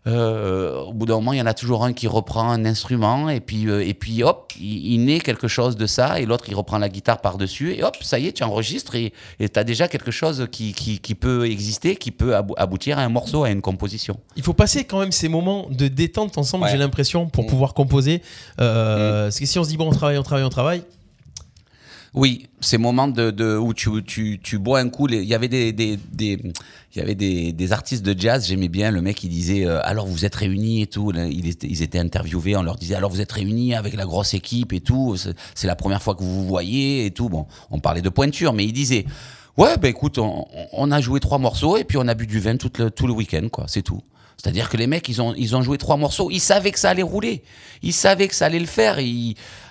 euh, 0.07 0.81
au 0.85 0.93
bout 0.93 1.07
d'un 1.07 1.15
moment, 1.17 1.33
il 1.33 1.39
y 1.39 1.43
en 1.43 1.47
a 1.47 1.55
toujours 1.55 1.85
un 1.85 1.93
qui 1.93 2.07
reprend 2.07 2.49
un 2.51 2.65
instrument, 2.65 3.29
et 3.29 3.41
puis, 3.41 3.69
euh, 3.69 3.85
et 3.87 3.95
puis 3.95 4.23
hop, 4.23 4.53
il, 4.59 4.93
il 4.95 5.05
naît 5.05 5.19
quelque 5.21 5.49
chose 5.49 5.77
de 5.77 5.87
ça, 5.87 6.21
et 6.21 6.25
l'autre, 6.27 6.45
il 6.49 6.55
reprend 6.55 6.79
la 6.79 6.89
guitare 6.89 7.21
par-dessus, 7.21 7.75
et 7.75 7.83
hop, 7.85 7.97
ça 8.01 8.19
y 8.19 8.27
est, 8.29 8.33
tu 8.33 8.45
enregistres, 8.45 8.95
et 8.95 9.13
tu 9.39 9.59
as 9.59 9.65
déjà 9.65 9.89
quelque 9.89 10.11
chose 10.11 10.47
qui, 10.51 10.73
qui, 10.73 10.99
qui 11.01 11.15
peut 11.15 11.47
exister, 11.47 11.97
qui 11.97 12.11
peut 12.11 12.35
abou- 12.37 12.55
aboutir 12.57 12.99
à 12.99 13.03
un 13.03 13.09
morceau, 13.09 13.45
à 13.45 13.51
une 13.51 13.61
composition. 13.63 14.19
Il 14.37 14.43
faut 14.43 14.55
passer 14.55 14.85
quand 14.85 15.01
même 15.01 15.13
ces 15.13 15.29
moments 15.29 15.67
de 15.71 15.89
détente 15.89 16.39
ensemble, 16.39 16.65
Ouais. 16.65 16.71
j'ai 16.71 16.79
l'impression, 16.79 17.27
pour 17.27 17.45
Mm. 17.45 17.49
pouvoir 17.49 17.75
composer. 17.75 18.23
Euh, 18.61 19.25
Parce 19.25 19.39
que 19.39 19.47
si 19.47 19.59
on 19.59 19.65
se 19.65 19.69
dit, 19.69 19.77
bon, 19.77 19.89
on 19.89 19.93
travaille, 19.93 20.19
on 20.19 20.23
travaille, 20.23 20.45
on 20.45 20.49
travaille. 20.51 20.83
Oui, 22.19 22.49
ces 22.59 22.79
moments 22.79 23.07
de, 23.07 23.57
où 23.57 23.73
tu, 23.75 24.03
tu, 24.03 24.41
tu 24.43 24.59
bois 24.59 24.81
un 24.81 24.89
coup. 24.89 25.07
Il 25.07 25.23
y 25.23 25.35
avait 25.35 25.47
des, 25.47 25.73
y 26.97 27.01
avait 27.01 27.15
des, 27.15 27.73
artistes 27.73 28.05
de 28.05 28.21
jazz, 28.21 28.49
j'aimais 28.49 28.67
bien. 28.67 28.91
Le 28.91 29.01
mec, 29.01 29.23
il 29.23 29.29
disait 29.29 29.65
euh, 29.65 29.79
Alors 29.85 30.09
vous 30.09 30.25
êtes 30.25 30.35
réunis 30.35 30.83
et 30.83 30.89
tout. 30.89 31.13
Ils 31.15 31.83
étaient 31.83 32.01
interviewés, 32.01 32.57
on 32.57 32.65
leur 32.65 32.75
disait 32.75 32.97
Alors 32.97 33.13
vous 33.13 33.21
êtes 33.21 33.31
réunis 33.31 33.77
avec 33.77 33.95
la 33.95 34.05
grosse 34.05 34.35
équipe 34.35 34.73
et 34.73 34.81
tout. 34.81 35.15
C'est 35.55 35.69
la 35.69 35.77
première 35.77 36.03
fois 36.03 36.17
que 36.17 36.25
vous 36.25 36.43
vous 36.43 36.49
voyez 36.49 37.07
et 37.07 37.13
tout. 37.13 37.29
Bon, 37.29 37.47
on 37.71 37.79
parlait 37.79 38.03
de 38.03 38.09
pointure, 38.09 38.53
mais 38.53 38.65
il 38.65 38.73
disait 38.73 39.07
Ouais, 39.57 39.77
ben 39.77 39.87
écoute, 39.87 40.19
on, 40.19 40.45
on 40.73 40.91
a 40.91 41.01
joué 41.01 41.21
trois 41.21 41.39
morceaux 41.39 41.77
et 41.77 41.85
puis 41.85 41.99
on 41.99 42.09
a 42.09 42.15
bu 42.15 42.27
du 42.27 42.41
vin 42.41 42.57
tout 42.57 42.73
le, 42.81 42.91
tout 42.91 43.07
le 43.07 43.13
week-end, 43.13 43.47
quoi. 43.49 43.67
C'est 43.69 43.83
tout. 43.83 44.03
C'est-à-dire 44.41 44.69
que 44.69 44.77
les 44.77 44.87
mecs, 44.87 45.09
ils 45.09 45.21
ont, 45.21 45.35
ils 45.37 45.57
ont 45.57 45.63
joué 45.63 45.79
trois 45.79 45.97
morceaux, 45.97 46.31
ils 46.31 46.41
savaient 46.41 46.71
que 46.71 46.79
ça 46.79 46.91
allait 46.91 47.03
rouler, 47.03 47.43
ils 47.83 47.93
savaient 47.93 48.29
que 48.29 48.37
ça 48.37 48.47
allait 48.47 48.61
le 48.61 48.67
faire. 48.67 48.99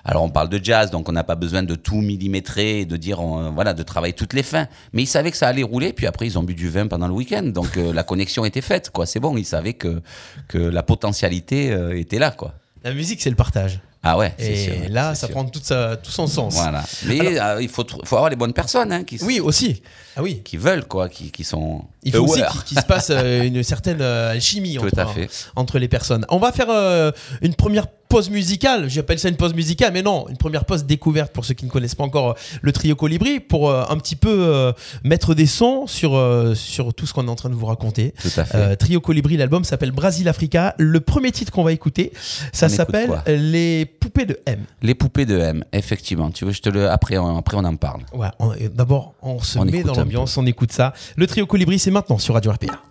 Alors 0.03 0.23
on 0.23 0.29
parle 0.29 0.49
de 0.49 0.59
jazz, 0.61 0.91
donc 0.91 1.07
on 1.07 1.13
n'a 1.13 1.23
pas 1.23 1.35
besoin 1.35 1.63
de 1.63 1.75
tout 1.75 2.01
millimétrer 2.01 2.83
de 2.83 2.97
dire, 2.97 3.21
euh, 3.21 3.49
voilà, 3.53 3.73
de 3.73 3.81
travailler 3.83 4.13
toutes 4.13 4.33
les 4.33 4.43
fins. 4.43 4.67
Mais 4.91 5.03
ils 5.03 5.07
savaient 5.07 5.31
que 5.31 5.37
ça 5.37 5.47
allait 5.47 5.63
rouler, 5.63 5.93
puis 5.93 6.05
après 6.05 6.27
ils 6.27 6.37
ont 6.37 6.43
bu 6.43 6.53
du 6.53 6.67
vin 6.67 6.87
pendant 6.87 7.07
le 7.07 7.13
week-end, 7.13 7.43
donc 7.43 7.77
euh, 7.77 7.93
la 7.93 8.03
connexion 8.03 8.43
était 8.43 8.61
faite, 8.61 8.89
quoi. 8.89 9.05
C'est 9.05 9.21
bon, 9.21 9.37
ils 9.37 9.45
savaient 9.45 9.73
que, 9.73 10.01
que 10.49 10.57
la 10.57 10.83
potentialité 10.83 11.71
euh, 11.71 11.97
était 11.97 12.19
là, 12.19 12.31
quoi. 12.31 12.53
La 12.83 12.93
musique, 12.93 13.21
c'est 13.21 13.29
le 13.29 13.37
partage. 13.37 13.79
Ah 14.09 14.17
ouais, 14.17 14.33
Et 14.39 14.55
sûr. 14.55 14.73
là, 14.89 15.15
ça 15.15 15.27
sûr. 15.27 15.35
prend 15.35 15.43
toute 15.45 15.65
sa- 15.65 15.97
tout 15.97 16.11
son 16.11 16.27
sens. 16.27 16.53
Voilà. 16.53 16.83
Mais 17.05 17.39
euh, 17.39 17.61
il 17.61 17.67
faut, 17.67 17.85
avoir 18.03 18.29
les 18.29 18.35
bonnes 18.37 18.53
personnes, 18.53 18.91
hein, 18.93 19.03
qui, 19.03 19.19
Oui, 19.21 19.39
aussi. 19.41 19.81
Ah 20.15 20.23
oui. 20.23 20.41
qui 20.45 20.55
veulent, 20.55 20.85
quoi, 20.85 21.09
qui, 21.09 21.29
qui 21.31 21.43
sont. 21.43 21.83
Il 22.03 22.13
faut 22.13 22.23
aussi 22.23 22.41
qu'il 22.65 22.79
se 22.79 22.85
passe 22.85 23.09
euh, 23.09 23.43
une 23.43 23.61
certaine 23.63 24.01
euh, 24.01 24.31
alchimie 24.31 24.77
Tout 24.81 24.85
entre, 24.99 25.17
entre 25.57 25.79
les 25.79 25.87
personnes. 25.89 26.25
On 26.29 26.39
va 26.39 26.51
faire 26.53 26.69
euh, 26.69 27.11
une 27.41 27.53
première 27.53 27.87
pause 28.07 28.29
musicale. 28.29 28.89
J'appelle 28.89 29.19
ça 29.19 29.29
une 29.29 29.35
pause 29.35 29.53
musicale, 29.53 29.91
mais 29.93 30.01
non, 30.01 30.27
une 30.29 30.37
première 30.37 30.65
pause 30.65 30.85
découverte 30.85 31.31
pour 31.33 31.45
ceux 31.45 31.53
qui 31.53 31.65
ne 31.65 31.69
connaissent 31.69 31.95
pas 31.95 32.03
encore 32.03 32.31
euh, 32.31 32.33
le 32.61 32.71
trio 32.71 32.95
Colibri, 32.95 33.39
pour 33.39 33.69
euh, 33.69 33.83
un 33.89 33.97
petit 33.97 34.15
peu 34.15 34.29
euh, 34.29 34.71
mettre 35.03 35.33
des 35.33 35.45
sons 35.45 35.87
sur, 35.87 36.15
euh, 36.15 36.55
sur 36.55 36.93
tout 36.93 37.05
ce 37.05 37.13
qu'on 37.13 37.27
est 37.27 37.31
en 37.31 37.35
train 37.35 37.49
de 37.49 37.55
vous 37.55 37.65
raconter. 37.65 38.13
Tout 38.21 38.39
à 38.39 38.45
fait. 38.45 38.75
Trio 38.77 38.99
Colibri, 39.01 39.37
l'album 39.37 39.63
s'appelle 39.63 39.91
Brasil 39.91 40.27
Africa. 40.27 40.75
Le 40.77 40.99
premier 40.99 41.31
titre 41.31 41.51
qu'on 41.51 41.63
va 41.63 41.71
écouter, 41.71 42.11
ça 42.51 42.69
s'appelle 42.69 43.21
Les 43.27 43.85
poupées 43.85 44.25
de 44.25 44.39
M. 44.45 44.59
Les 44.81 44.95
poupées 44.95 45.25
de 45.25 45.37
M, 45.37 45.63
effectivement. 45.73 46.31
Tu 46.31 46.45
veux, 46.45 46.51
je 46.51 46.61
te 46.61 46.69
le. 46.69 46.89
Après, 46.89 47.17
on, 47.17 47.37
après 47.37 47.57
on 47.57 47.63
en 47.63 47.75
parle. 47.75 48.01
Ouais, 48.13 48.29
d'abord, 48.73 49.13
on 49.21 49.39
se 49.39 49.59
On 49.59 49.65
met 49.65 49.83
dans 49.83 49.95
l'ambiance, 49.95 50.37
on 50.37 50.45
écoute 50.45 50.71
ça. 50.71 50.93
Le 51.15 51.27
trio 51.27 51.45
Colibri, 51.45 51.79
c'est 51.79 51.91
maintenant 51.91 52.17
sur 52.17 52.33
Radio 52.33 52.51
RPA. 52.51 52.81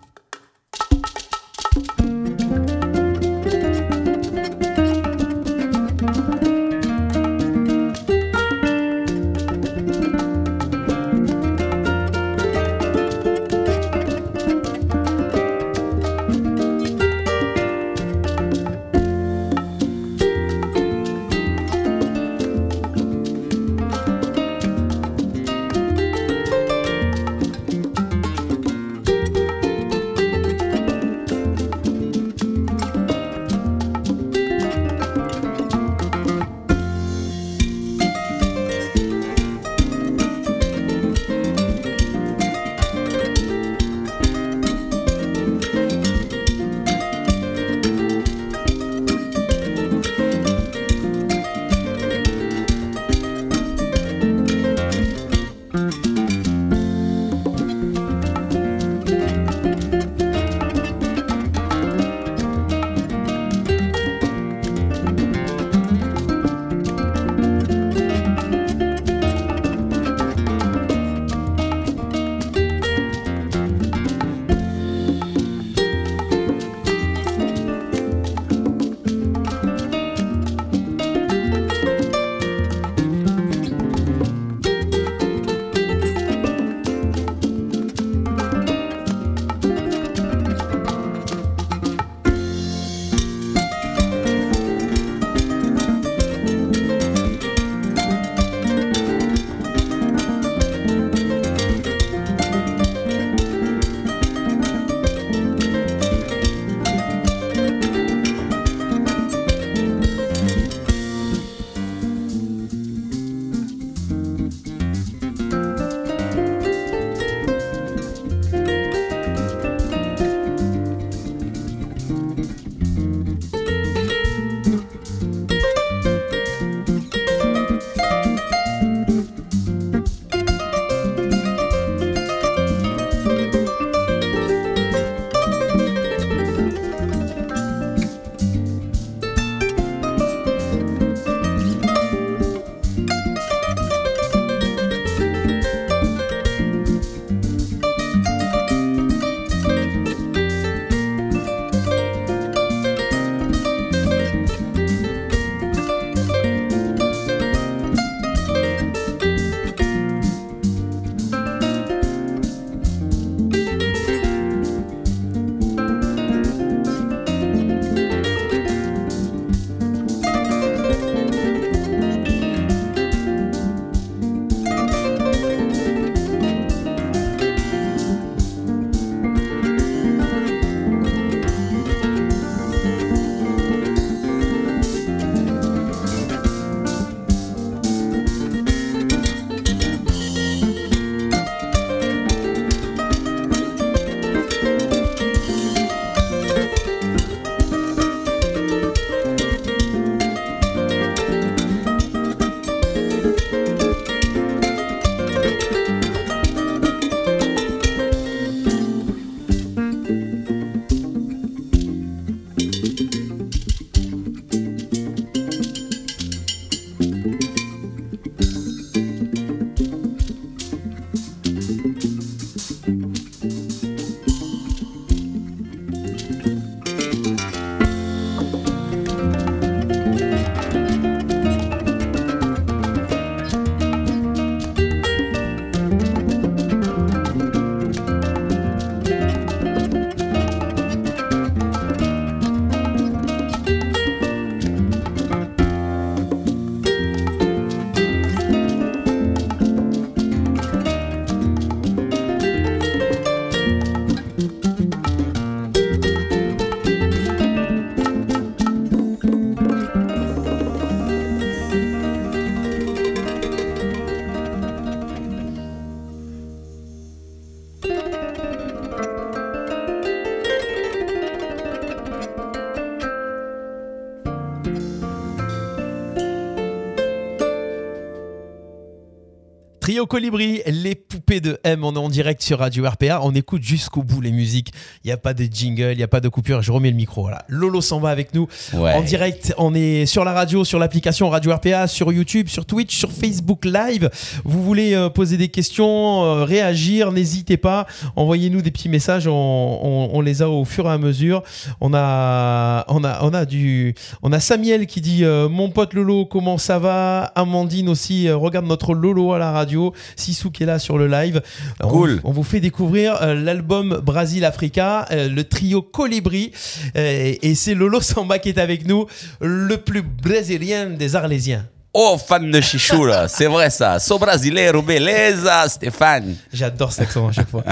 Trio 279.97 280.05
Colibri, 280.05 280.61
les 280.67 280.93
poupées 280.93 281.41
de 281.41 281.57
M, 281.63 281.83
on 281.83 281.95
est 281.95 281.96
en 282.07 282.09
direct 282.09 282.41
sur 282.41 282.59
Radio 282.59 282.85
RPA, 282.87 283.19
on 283.21 283.33
écoute 283.35 283.61
jusqu'au 283.63 284.01
bout 284.01 284.21
les 284.21 284.31
musiques, 284.31 284.71
il 285.03 285.07
n'y 285.07 285.11
a 285.11 285.17
pas 285.17 285.33
de 285.33 285.43
jingle, 285.43 285.91
il 285.91 285.97
n'y 285.97 286.03
a 286.03 286.07
pas 286.07 286.21
de 286.21 286.29
coupure, 286.29 286.61
je 286.61 286.71
remets 286.71 286.89
le 286.89 286.95
micro, 286.95 287.21
voilà. 287.23 287.43
Lolo 287.49 287.81
s'en 287.81 287.99
va 287.99 288.11
avec 288.11 288.33
nous, 288.33 288.47
Ouais. 288.73 288.93
en 288.93 289.01
direct, 289.01 289.53
on 289.57 289.75
est 289.75 290.05
sur 290.05 290.23
la 290.23 290.31
radio, 290.31 290.63
sur 290.63 290.79
l'application 290.79 291.29
Radio 291.29 291.53
RPA, 291.53 291.85
sur 291.87 292.13
YouTube, 292.13 292.47
sur 292.47 292.65
Twitch, 292.65 292.95
sur 292.97 293.11
Facebook 293.11 293.65
Live, 293.65 294.09
vous 294.45 294.63
voulez 294.63 294.93
euh, 294.93 295.09
poser 295.09 295.35
des 295.35 295.49
questions, 295.49 296.23
euh, 296.23 296.45
réagir, 296.45 297.11
n'hésitez 297.11 297.57
pas, 297.57 297.85
envoyez-nous 298.15 298.61
des 298.61 298.71
petits 298.71 298.87
messages, 298.87 299.27
on, 299.27 299.33
on- 299.33 300.09
on 300.13 300.21
les 300.21 300.41
a 300.41 300.49
au 300.49 300.63
fur 300.63 300.85
et 300.87 300.91
à 300.93 300.97
mesure, 300.97 301.43
on 301.81 301.93
a, 301.93 302.85
on 302.87 303.03
a, 303.03 303.19
on 303.21 303.33
a 303.33 303.43
du, 303.43 303.95
on 304.23 304.31
a 304.31 304.39
Samuel 304.39 304.87
qui 304.87 305.01
dit 305.01 305.25
euh, 305.25 305.49
mon 305.49 305.69
pote 305.71 305.93
Lolo 305.93 306.25
comment 306.25 306.57
ça 306.57 306.79
va? 306.79 307.33
Amandine 307.35 307.89
aussi 307.89 308.31
regarde 308.31 308.65
notre 308.65 308.93
Lolo 308.93 309.33
à 309.33 309.39
la 309.39 309.51
radio. 309.51 309.93
Sissou 310.15 310.51
qui 310.51 310.63
est 310.63 310.65
là 310.65 310.79
sur 310.79 310.97
le 310.97 311.07
live. 311.07 311.41
On- 311.83 311.87
On, 312.23 312.31
vous 312.31 312.43
fait 312.43 312.59
découvrir 312.59 313.21
euh, 313.21 313.33
l'album 313.33 314.01
Brasil 314.03 314.45
Africa 314.45 315.05
euh, 315.11 315.27
le 315.29 315.43
trio 315.43 315.81
Colibri 315.81 316.51
euh, 316.95 317.33
et 317.41 317.55
c'est 317.55 317.73
Lolo 317.73 318.01
Samba 318.01 318.37
qui 318.37 318.49
est 318.49 318.59
avec 318.59 318.85
nous 318.85 319.07
le 319.41 319.77
plus 319.77 320.03
brésilien 320.03 320.91
des 320.91 321.15
Arlésiens 321.15 321.65
Oh, 321.99 322.15
fan 322.17 322.51
de 322.51 322.61
chichou, 322.61 323.05
là. 323.05 323.27
C'est 323.27 323.47
vrai, 323.47 323.71
ça. 323.71 323.97
Sou 323.97 324.19
brasileiro, 324.19 324.83
beleza, 324.83 325.67
Stéphane. 325.67 326.35
J'adore 326.53 326.91
cet 326.91 327.05
accent 327.07 327.27
à 327.27 327.31
chaque 327.31 327.49
fois. 327.49 327.63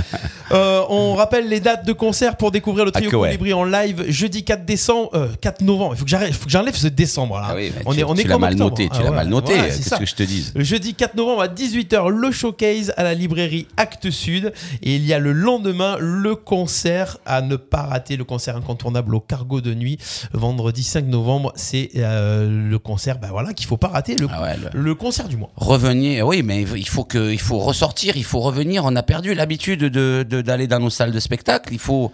Euh, 0.52 0.82
on 0.90 1.14
rappelle 1.14 1.48
les 1.48 1.60
dates 1.60 1.86
de 1.86 1.94
concert 1.94 2.36
pour 2.36 2.50
découvrir 2.50 2.86
le 2.86 2.92
trio 2.92 3.10
Ah 3.14 3.18
ouais. 3.18 3.28
Colibri 3.30 3.54
en 3.54 3.64
live 3.64 4.04
jeudi 4.10 4.44
4 4.44 4.66
décembre, 4.66 5.12
euh, 5.14 5.28
4 5.42 5.62
novembre. 5.62 5.94
Il 5.94 5.98
faut 6.00 6.06
que 6.06 6.10
j'arrête- 6.10 6.34
faut 6.34 6.46
que 6.46 6.52
j'enlève 6.52 6.76
ce 6.76 6.88
décembre 6.88 7.36
là. 7.38 7.48
Ah 7.50 7.56
oui, 7.56 7.72
on 7.86 7.94
tu, 7.94 8.00
est, 8.00 8.04
on 8.04 8.16
tu 8.16 8.22
est 8.22 8.24
l'as 8.28 8.38
mal 8.40 8.54
octobre. 8.54 8.70
noté. 8.72 8.90
Tu 8.90 8.96
Ah 9.00 9.04
l'as 9.04 9.10
ouais, 9.12 9.16
mal 9.16 9.28
noté. 9.28 9.54
voilà, 9.54 9.68
Qu'est-ce 9.70 9.90
ça. 9.90 9.98
que 10.00 10.06
je 10.08 10.16
te 10.16 10.24
dise 10.24 10.52
Le 10.56 10.64
jeudi 10.64 10.96
4 10.96 11.14
novembre 11.16 11.42
à 11.44 11.48
18h, 11.48 12.10
le 12.10 12.32
showcase 12.32 12.94
à 12.98 13.04
la 13.04 13.14
librairie 13.14 13.68
Actes 13.78 14.10
Sud. 14.10 14.54
Et 14.82 14.96
il 14.96 15.06
y 15.06 15.14
a 15.14 15.20
le 15.20 15.34
lendemain 15.34 15.98
le 16.00 16.36
concert 16.36 17.18
à 17.28 17.42
ne 17.44 17.58
pas 17.58 17.84
rater, 17.84 18.18
le 18.18 18.24
concert 18.24 18.56
incontournable 18.58 19.14
au 19.14 19.20
Cargo 19.20 19.62
de 19.62 19.76
Nuit. 19.76 20.00
Vendredi 20.34 20.82
5 20.82 21.06
novembre, 21.06 21.54
c'est 21.56 21.92
euh, 21.98 22.70
le 22.70 22.80
concert 22.80 23.20
bah 23.20 23.28
voilà, 23.30 23.54
qu'il 23.54 23.68
faut 23.68 23.78
pas 23.78 23.90
rater, 23.90 24.15
le, 24.20 24.28
Ah 24.32 24.42
ouais, 24.42 24.56
le- 24.74 24.80
le 24.82 24.96
concert 24.96 25.28
du 25.28 25.38
mois. 25.38 25.50
Revenir, 25.56 26.26
oui, 26.28 26.42
mais 26.44 26.62
il 26.62 26.88
faut 26.88 27.04
que, 27.04 27.32
il 27.32 27.40
faut 27.40 27.60
ressortir, 27.60 28.18
il 28.18 28.24
faut 28.24 28.40
revenir. 28.40 28.84
On 28.86 28.96
a 28.96 29.04
perdu 29.04 29.34
l'habitude 29.34 29.82
de 29.86 30.26
de- 30.28 30.42
d'aller 30.42 30.68
dans 30.68 30.80
nos 30.80 30.90
salles 30.90 31.12
de 31.12 31.20
spectacle. 31.20 31.74
Il 31.74 31.80
faut, 31.80 32.12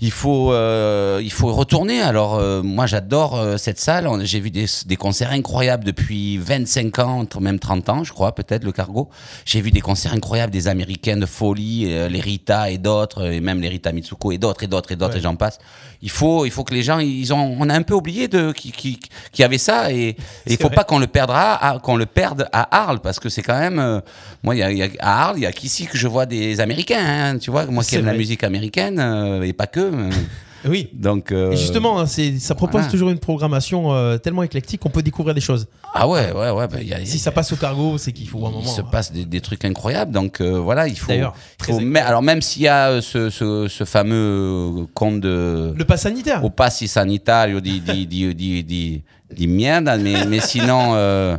il 0.00 0.12
faut, 0.12 0.52
euh, 0.52 1.20
il 1.22 1.32
faut 1.32 1.52
retourner. 1.52 2.00
Alors 2.00 2.36
euh, 2.36 2.62
moi, 2.62 2.86
j'adore 2.86 3.36
euh, 3.36 3.56
cette 3.56 3.80
salle. 3.80 4.08
J'ai 4.24 4.38
vu 4.38 4.50
des, 4.50 4.66
des 4.86 4.96
concerts 4.96 5.32
incroyables 5.32 5.82
depuis 5.84 6.38
25 6.38 6.98
ans, 7.00 7.24
même 7.40 7.58
30 7.58 7.88
ans, 7.88 8.04
je 8.04 8.12
crois, 8.12 8.32
peut-être 8.34 8.62
le 8.62 8.70
Cargo. 8.70 9.08
J'ai 9.44 9.60
vu 9.60 9.72
des 9.72 9.80
concerts 9.80 10.12
incroyables 10.14 10.52
des 10.52 10.68
Américaines 10.68 11.18
de 11.20 11.26
folie, 11.26 11.86
euh, 11.92 12.08
les 12.08 12.20
Rita 12.20 12.70
et 12.70 12.78
d'autres, 12.78 13.24
et 13.32 13.40
même 13.40 13.60
les 13.60 13.68
Rita 13.68 13.90
Mitsuko 13.90 14.30
et 14.30 14.38
d'autres 14.38 14.62
et 14.62 14.66
d'autres 14.68 14.92
et 14.92 14.96
d'autres 14.96 15.14
Ouais. 15.14 15.18
et 15.18 15.22
j'en 15.22 15.34
passe. 15.36 15.58
Il 16.00 16.10
faut, 16.10 16.44
il 16.46 16.52
faut 16.52 16.62
que 16.62 16.74
les 16.74 16.82
gens, 16.84 17.00
ils 17.00 17.32
ont, 17.34 17.56
on 17.58 17.68
a 17.68 17.74
un 17.74 17.82
peu 17.82 17.94
oublié 17.94 18.28
de 18.28 18.52
qui, 18.52 18.70
qui, 18.70 19.00
qui 19.32 19.42
avait 19.42 19.58
ça 19.58 19.90
et 19.92 20.16
il 20.46 20.56
faut 20.58 20.68
vrai. 20.68 20.76
pas 20.76 20.84
qu'on 20.84 21.00
le 21.00 21.08
perdra, 21.08 21.54
à- 21.54 21.78
qu'on 21.80 21.96
le 21.96 22.06
perde 22.06 22.48
à 22.52 22.82
Arles 22.82 23.00
parce 23.00 23.18
que 23.18 23.28
c'est 23.28 23.42
quand 23.42 23.58
même, 23.58 23.80
euh, 23.80 24.00
moi, 24.44 24.54
il 24.54 24.58
y 24.58 24.62
a, 24.62 24.70
y 24.70 24.82
a- 24.84 24.88
à 25.00 25.24
Arles, 25.24 25.38
il 25.38 25.42
y 25.42 25.46
a 25.46 25.50
qu'ici 25.50 25.86
que 25.86 25.98
je 25.98 26.06
vois 26.06 26.24
des 26.24 26.60
Américains, 26.60 27.00
hein, 27.04 27.38
tu 27.38 27.50
vois, 27.50 27.66
moi 27.66 27.82
qui 27.82 27.96
aime 27.96 28.06
la 28.06 28.12
musique 28.14 28.44
américaine 28.44 29.00
euh, 29.00 29.42
et 29.42 29.52
pas 29.52 29.66
que. 29.66 29.87
Euh, 29.94 30.10
Oui. 30.64 30.90
donc. 30.92 31.30
euh, 31.30 31.52
Et 31.52 31.56
justement, 31.56 32.00
hein, 32.00 32.06
ça 32.06 32.54
propose 32.56 32.80
voilà. 32.80 32.90
toujours 32.90 33.10
une 33.10 33.20
programmation 33.20 33.92
euh, 33.94 34.18
tellement 34.18 34.42
éclectique 34.42 34.80
qu'on 34.80 34.90
peut 34.90 35.02
découvrir 35.02 35.32
des 35.34 35.40
choses. 35.40 35.68
Ah 35.94 36.08
ouais, 36.08 36.32
ouais, 36.32 36.50
ouais. 36.50 36.66
bah, 36.66 36.78
il 36.80 36.88
y 36.88 36.94
a, 36.94 37.04
Si 37.06 37.18
ça 37.20 37.30
passe 37.30 37.52
au 37.52 37.56
cargo, 37.56 37.96
c'est 37.96 38.10
qu'il 38.12 38.28
faut 38.28 38.44
un 38.44 38.50
il 38.50 38.54
moment. 38.56 38.64
se 38.66 38.80
hein. 38.80 38.86
passe 38.90 39.12
des, 39.12 39.24
des 39.24 39.40
trucs 39.40 39.64
incroyables, 39.64 40.10
donc 40.10 40.40
euh, 40.40 40.58
voilà, 40.58 40.88
il 40.88 40.98
faut. 40.98 41.06
D'ailleurs, 41.08 41.34
il 41.68 41.96
alors 41.98 42.22
même 42.22 42.42
s'il 42.42 42.62
y 42.62 42.68
a 42.68 43.00
ce, 43.00 43.30
ce, 43.30 43.68
ce 43.68 43.84
fameux 43.84 44.86
compte 44.94 45.20
de 45.20 45.72
Le 45.76 45.84
pass 45.84 46.02
sanitaire. 46.02 46.44
au 46.44 46.50
passi 46.50 46.88
sanitario 46.88 47.60
di 47.60 47.80
di 47.80 48.06
di 48.08 48.34
di 48.34 48.64
di, 48.64 49.02
di 49.30 49.46
merde, 49.46 50.00
mais 50.02 50.26
mais 50.26 50.40
sinon, 50.40 51.38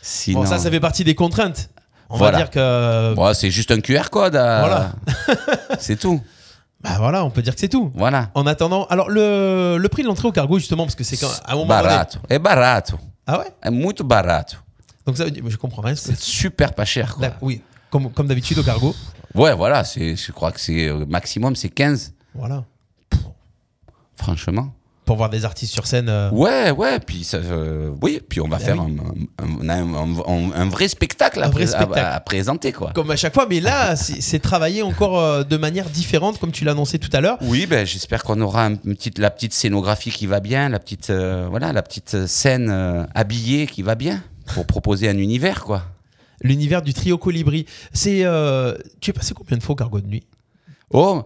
sinon. 0.00 0.40
Bon, 0.40 0.46
ça, 0.46 0.56
ça 0.58 0.70
fait 0.70 0.80
partie 0.80 1.04
des 1.04 1.14
contraintes. 1.14 1.68
On 2.08 2.16
Voilà. 2.16 2.38
va 2.38 2.44
dire 2.44 2.50
que. 2.50 3.14
Bon, 3.14 3.32
c'est 3.34 3.50
juste 3.50 3.70
un 3.72 3.80
QR 3.80 4.08
code. 4.10 4.32
Voilà. 4.32 4.92
c'est 5.78 5.96
tout. 5.98 6.20
Bah 6.84 6.96
voilà, 6.98 7.24
on 7.24 7.30
peut 7.30 7.42
dire 7.42 7.54
que 7.54 7.60
c'est 7.60 7.68
tout. 7.70 7.90
Voilà. 7.94 8.30
En 8.34 8.46
attendant, 8.46 8.84
alors 8.90 9.08
le, 9.08 9.78
le 9.78 9.88
prix 9.88 10.02
de 10.02 10.08
l'entrée 10.08 10.28
au 10.28 10.32
cargo, 10.32 10.58
justement, 10.58 10.84
parce 10.84 10.94
que 10.94 11.02
c'est 11.02 11.16
quand 11.16 11.30
à 11.44 11.52
un 11.52 11.56
moment 11.56 11.66
donné- 11.68 11.82
Barato. 11.82 12.18
É 12.28 12.38
barato. 12.38 12.98
Ah 13.26 13.38
ouais? 13.38 13.50
É 13.62 13.70
muito 13.70 14.04
barato. 14.04 14.56
Donc 15.06 15.16
ça 15.16 15.24
veut 15.24 15.30
dire, 15.30 15.42
je 15.48 15.56
comprends 15.56 15.82
rien. 15.82 15.96
C'est 15.96 16.16
super 16.18 16.74
pas 16.74 16.84
cher, 16.84 17.14
quoi. 17.16 17.28
Oui, 17.40 17.62
comme, 17.90 18.12
comme 18.12 18.26
d'habitude 18.26 18.58
au 18.58 18.62
cargo. 18.62 18.94
Ouais, 19.34 19.54
voilà, 19.54 19.82
c'est, 19.84 20.14
je 20.14 20.30
crois 20.30 20.52
que 20.52 20.60
c'est 20.60 20.86
euh, 20.88 21.04
maximum, 21.08 21.56
c'est 21.56 21.70
15, 21.70 22.12
Voilà. 22.34 22.64
franchement. 24.16 24.72
Pour 25.04 25.16
voir 25.16 25.28
des 25.28 25.44
artistes 25.44 25.72
sur 25.74 25.86
scène. 25.86 26.08
euh, 26.08 26.30
Ouais, 26.30 26.70
ouais, 26.70 26.98
puis 26.98 27.24
ça, 27.24 27.36
euh, 27.36 27.90
oui, 28.00 28.20
puis 28.26 28.40
on 28.40 28.48
va 28.48 28.56
Ben 28.58 28.64
faire 28.64 28.76
oui. 28.82 28.96
un, 30.54 30.68
vrai 30.68 30.88
spectacle, 30.88 31.42
à, 31.42 31.46
Un 31.46 31.50
vrai 31.50 31.64
pré- 31.66 31.74
à- 31.74 31.78
spectacle. 31.82 32.06
à 32.12 32.20
présenter, 32.20 32.72
quoi. 32.72 32.92
Comme 32.94 33.10
à 33.10 33.16
chaque 33.16 33.34
fois, 33.34 33.46
mais 33.48 33.60
là, 33.60 33.96
c'est 33.96 34.38
travaillé 34.38 34.82
encore 34.82 35.18
euh, 35.18 35.44
de 35.44 35.56
manière 35.56 35.88
différente, 35.90 36.38
comme 36.38 36.52
tu 36.52 36.64
l'as 36.64 36.72
annoncé 36.72 36.98
tout 36.98 37.10
à 37.12 37.20
l'heure. 37.20 37.38
Oui, 37.42 37.66
ben, 37.66 37.84
j'espère 37.86 38.22
qu'on 38.24 38.40
aura 38.40 38.70
petite, 38.70 39.18
la 39.18 39.30
petite 39.30 39.52
scénographie 39.52 40.10
qui 40.10 40.26
va 40.26 40.40
bien, 40.40 40.68
la 40.68 40.78
petite, 40.78 41.10
voilà, 41.10 41.72
la 41.72 41.82
petite 41.82 42.26
scène 42.26 43.06
habillée 43.14 43.66
qui 43.66 43.82
va 43.82 43.94
bien 43.94 44.22
pour 44.54 44.66
proposer 44.66 45.08
un 45.08 45.18
univers, 45.18 45.64
quoi. 45.64 45.82
L'univers 46.42 46.82
du 46.82 46.92
trio 46.94 47.16
Colibri. 47.18 47.66
C'est. 47.92 48.24
Tu 49.00 49.10
es 49.10 49.12
passé 49.12 49.34
combien 49.34 49.56
de 49.56 49.62
fois 49.62 49.74
au 49.74 49.76
cargo 49.76 50.00
de 50.00 50.06
nuit? 50.06 50.24
Oh, 50.90 51.22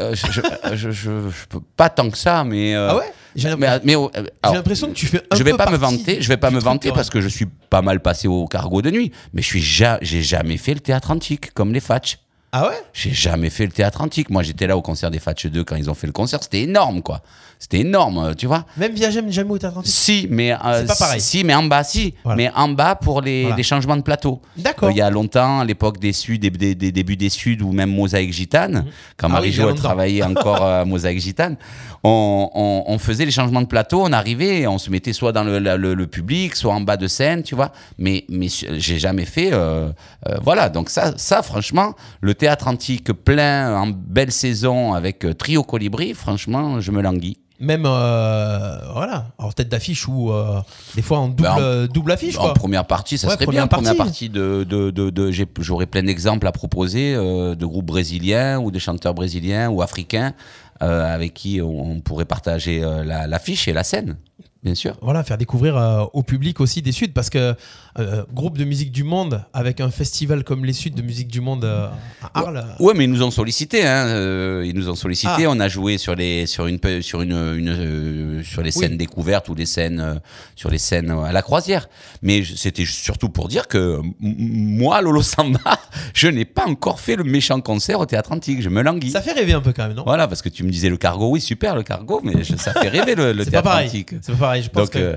euh, 0.00 0.14
je, 0.14 0.30
je, 0.30 0.40
je, 0.76 0.90
je- 0.90 1.30
je 1.30 1.46
peux 1.48 1.60
pas 1.76 1.88
tant 1.90 2.08
que 2.10 2.18
ça, 2.18 2.44
mais. 2.44 2.74
euh, 2.74 2.88
Ah 2.90 2.96
ouais? 2.96 3.12
J'ai 3.38 3.48
l'impression 3.48 4.10
euh, 4.16 4.52
l'impression 4.52 4.88
que 4.88 4.92
tu 4.94 5.06
fais 5.06 5.22
un 5.30 5.36
je 5.36 5.42
vais 5.42 5.52
peu 5.52 5.56
pas 5.56 5.70
me 5.70 5.76
vanter, 5.76 6.20
je 6.20 6.28
vais 6.28 6.36
pas 6.36 6.50
me 6.50 6.58
vanter 6.60 6.90
parce 6.92 7.08
que 7.10 7.20
je 7.20 7.28
suis 7.28 7.46
pas 7.46 7.82
mal 7.82 8.00
passé 8.00 8.28
au 8.28 8.46
cargo 8.46 8.82
de 8.82 8.90
nuit, 8.90 9.12
mais 9.32 9.42
je 9.42 9.46
suis 9.46 9.62
ja- 9.62 9.98
j'ai 10.02 10.22
jamais 10.22 10.56
fait 10.56 10.74
le 10.74 10.80
théâtre 10.80 11.10
antique 11.10 11.52
comme 11.54 11.72
les 11.72 11.80
Fatch. 11.80 12.18
Ah 12.50 12.66
ouais? 12.68 12.74
J'ai 12.94 13.12
jamais 13.12 13.50
fait 13.50 13.66
le 13.66 13.72
théâtre 13.72 14.00
antique. 14.00 14.30
Moi, 14.30 14.42
j'étais 14.42 14.66
là 14.66 14.74
au 14.76 14.80
concert 14.80 15.10
des 15.10 15.18
Fatch 15.18 15.46
2 15.46 15.64
quand 15.64 15.76
ils 15.76 15.90
ont 15.90 15.94
fait 15.94 16.06
le 16.06 16.14
concert. 16.14 16.42
C'était 16.42 16.62
énorme, 16.62 17.02
quoi. 17.02 17.20
C'était 17.60 17.80
énorme, 17.80 18.18
euh, 18.18 18.34
tu 18.34 18.46
vois. 18.46 18.64
Même 18.76 18.92
via 18.92 19.10
Jamais, 19.10 19.36
au 19.50 19.54
Atlantique 19.56 19.86
Si, 19.92 20.28
mais 20.30 20.52
euh, 20.52 20.56
C'est 20.80 20.86
pas 20.86 20.94
pareil. 20.94 21.20
Si, 21.20 21.42
mais 21.42 21.54
en 21.54 21.64
bas, 21.64 21.82
si. 21.82 22.14
Voilà. 22.22 22.36
Mais 22.36 22.50
en 22.54 22.68
bas 22.68 22.94
pour 22.94 23.20
les, 23.20 23.42
Voilà. 23.42 23.56
les 23.56 23.62
changements 23.64 23.96
de 23.96 24.02
plateau. 24.02 24.40
D'accord. 24.56 24.88
Euh, 24.88 24.92
Il 24.92 24.96
y 24.98 25.00
a 25.02 25.10
longtemps, 25.10 25.58
à 25.60 25.64
l'époque 25.64 25.98
des 25.98 26.12
Suds, 26.12 26.38
des, 26.38 26.50
des- 26.50 26.74
des 26.76 26.92
débuts 26.92 27.16
des 27.16 27.28
Suds 27.30 27.62
ou 27.62 27.72
même 27.72 27.90
Mosaïque 27.90 28.32
Gitane, 28.32 28.84
quand 29.16 29.26
Ah 29.26 29.40
oui, 29.40 29.50
Marie-Jo 29.50 29.72
travaillé 29.72 30.22
encore 30.22 30.62
à 30.64 30.84
Mosaïque 30.84 31.18
Gitane, 31.20 31.56
on, 32.04 32.48
on- 32.54 32.84
on 32.86 32.98
faisait 32.98 33.24
les 33.24 33.32
changements 33.32 33.60
de 33.62 33.66
plateau, 33.66 34.02
on 34.04 34.12
arrivait, 34.12 34.66
on 34.68 34.78
se 34.78 34.88
mettait 34.90 35.12
soit 35.12 35.32
dans 35.32 35.42
le, 35.44 35.58
le- 35.58 35.94
le 35.94 36.06
public, 36.06 36.54
soit 36.54 36.72
en 36.72 36.80
bas 36.80 36.96
de 36.96 37.08
scène, 37.08 37.42
tu 37.42 37.56
vois. 37.56 37.72
Mais, 37.98 38.24
mais 38.28 38.46
j'ai 38.48 38.98
jamais 39.00 39.24
fait. 39.24 39.50
euh, 39.52 39.90
euh, 40.28 40.36
voilà, 40.42 40.68
donc 40.68 40.90
ça, 40.90 41.12
ça, 41.16 41.42
franchement, 41.42 41.94
le 42.20 42.34
théâtre 42.34 42.68
antique 42.68 43.12
plein, 43.12 43.74
en 43.76 43.88
belle 43.88 44.30
saison, 44.30 44.94
avec 44.94 45.24
euh, 45.24 45.34
Trio 45.34 45.64
Colibri, 45.64 46.14
franchement, 46.14 46.80
je 46.80 46.92
me 46.92 47.02
languis. 47.02 47.38
Même, 47.60 47.82
euh, 47.86 48.78
voilà, 48.92 49.26
en 49.36 49.50
tête 49.50 49.68
d'affiche 49.68 50.06
ou 50.06 50.30
euh, 50.30 50.60
des 50.94 51.02
fois 51.02 51.18
en 51.18 51.28
double, 51.28 51.42
Ben, 51.42 51.52
en- 51.54 51.60
euh, 51.60 51.86
double 51.88 52.12
affiche, 52.12 52.36
quoi. 52.36 52.50
En 52.50 52.54
première 52.54 52.86
partie, 52.86 53.18
ça 53.18 53.26
Ouais, 53.26 53.34
serait 53.34 53.46
première 53.46 53.66
bien. 53.66 53.76
Première 53.78 53.96
partie. 53.96 54.28
de, 54.28 54.62
de, 54.62 54.90
de, 54.90 55.10
de- 55.10 55.32
j'aurais 55.58 55.86
plein 55.86 56.04
d'exemples 56.04 56.46
à 56.46 56.52
proposer 56.52 57.14
de 57.14 57.64
groupes 57.66 57.86
brésiliens 57.86 58.60
ou 58.60 58.70
de 58.70 58.78
chanteurs 58.78 59.14
brésiliens 59.14 59.70
ou 59.70 59.82
africains 59.82 60.34
avec 60.80 61.34
qui 61.34 61.60
on, 61.60 62.00
pourrait 62.00 62.24
partager 62.26 62.80
la- 62.80 63.26
l'affiche 63.26 63.66
et 63.66 63.72
la 63.72 63.82
scène, 63.82 64.16
bien 64.62 64.76
sûr. 64.76 64.96
Voilà, 65.02 65.24
faire 65.24 65.36
découvrir 65.38 66.08
au 66.12 66.22
public 66.22 66.60
aussi 66.60 66.80
des 66.82 66.92
Suds, 66.92 67.08
parce 67.08 67.28
que 67.30 67.56
euh, 67.98 68.24
groupe 68.32 68.56
de 68.58 68.64
musique 68.64 68.92
du 68.92 69.04
monde, 69.04 69.44
avec 69.52 69.80
un 69.80 69.90
festival 69.90 70.44
comme 70.44 70.64
les 70.64 70.72
Suds 70.72 70.90
de 70.90 71.02
musique 71.02 71.28
du 71.28 71.40
monde 71.40 71.64
euh, 71.64 71.88
à 72.22 72.38
Arles, 72.40 72.64
Ouais, 72.80 72.94
mais 72.94 73.04
ils 73.04 73.10
nous 73.10 73.22
ont 73.22 73.30
sollicité. 73.30 73.86
Hein, 73.86 74.06
euh, 74.08 74.64
ils 74.66 74.74
nous 74.74 74.88
ont 74.88 74.94
sollicité. 74.94 75.44
Ah. 75.46 75.50
On 75.50 75.60
a 75.60 75.68
joué 75.68 75.98
sur 75.98 76.14
les 76.14 76.46
sur 76.46 76.66
une 76.66 76.78
sur 77.02 77.22
une, 77.22 77.32
une, 77.32 77.68
euh, 77.68 78.42
sur 78.44 78.62
les 78.62 78.74
Oui. 78.76 78.82
scènes 78.82 78.96
découvertes 78.96 79.48
ou 79.48 79.54
les 79.54 79.66
scènes 79.66 80.20
sur 80.56 80.70
les 80.70 80.78
scènes 80.78 81.10
à 81.10 81.32
la 81.32 81.42
croisière. 81.42 81.88
Mais 82.22 82.42
c'était 82.44 82.84
surtout 82.84 83.28
pour 83.28 83.48
dire 83.48 83.68
que 83.68 84.00
moi, 84.20 85.00
Lolo 85.00 85.22
Samba, 85.22 85.60
je 86.14 86.28
n'ai 86.28 86.44
pas 86.44 86.66
encore 86.66 87.00
fait 87.00 87.16
le 87.16 87.24
méchant 87.24 87.60
concert 87.60 88.00
au 88.00 88.06
théâtre 88.06 88.32
antique. 88.32 88.62
Je 88.62 88.68
me 88.68 88.82
languis. 88.82 89.10
ça 89.10 89.22
fait 89.22 89.32
rêver 89.32 89.52
un 89.52 89.60
peu 89.60 89.72
quand 89.72 89.86
même, 89.88 89.96
non? 89.96 90.04
Voilà, 90.04 90.28
parce 90.28 90.42
que 90.42 90.48
tu 90.48 90.62
me 90.64 90.70
disais 90.70 90.88
le 90.90 90.96
cargo, 90.96 91.28
oui, 91.30 91.40
super 91.40 91.74
le 91.76 91.82
cargo, 91.82 92.20
mais 92.22 92.42
je- 92.44 92.56
ça 92.56 92.72
fait 92.72 92.88
rêver 92.88 93.14
le, 93.14 93.32
le 93.32 93.44
C'est 93.48 93.50
pas 93.50 93.62
théâtre 93.62 93.84
antique. 93.86 94.14
C'est 94.22 94.32
pas 94.32 94.38
pareil, 94.38 94.62
je 94.62 94.68
pense 94.70 94.82
Donc, 94.84 94.90
que. 94.92 95.16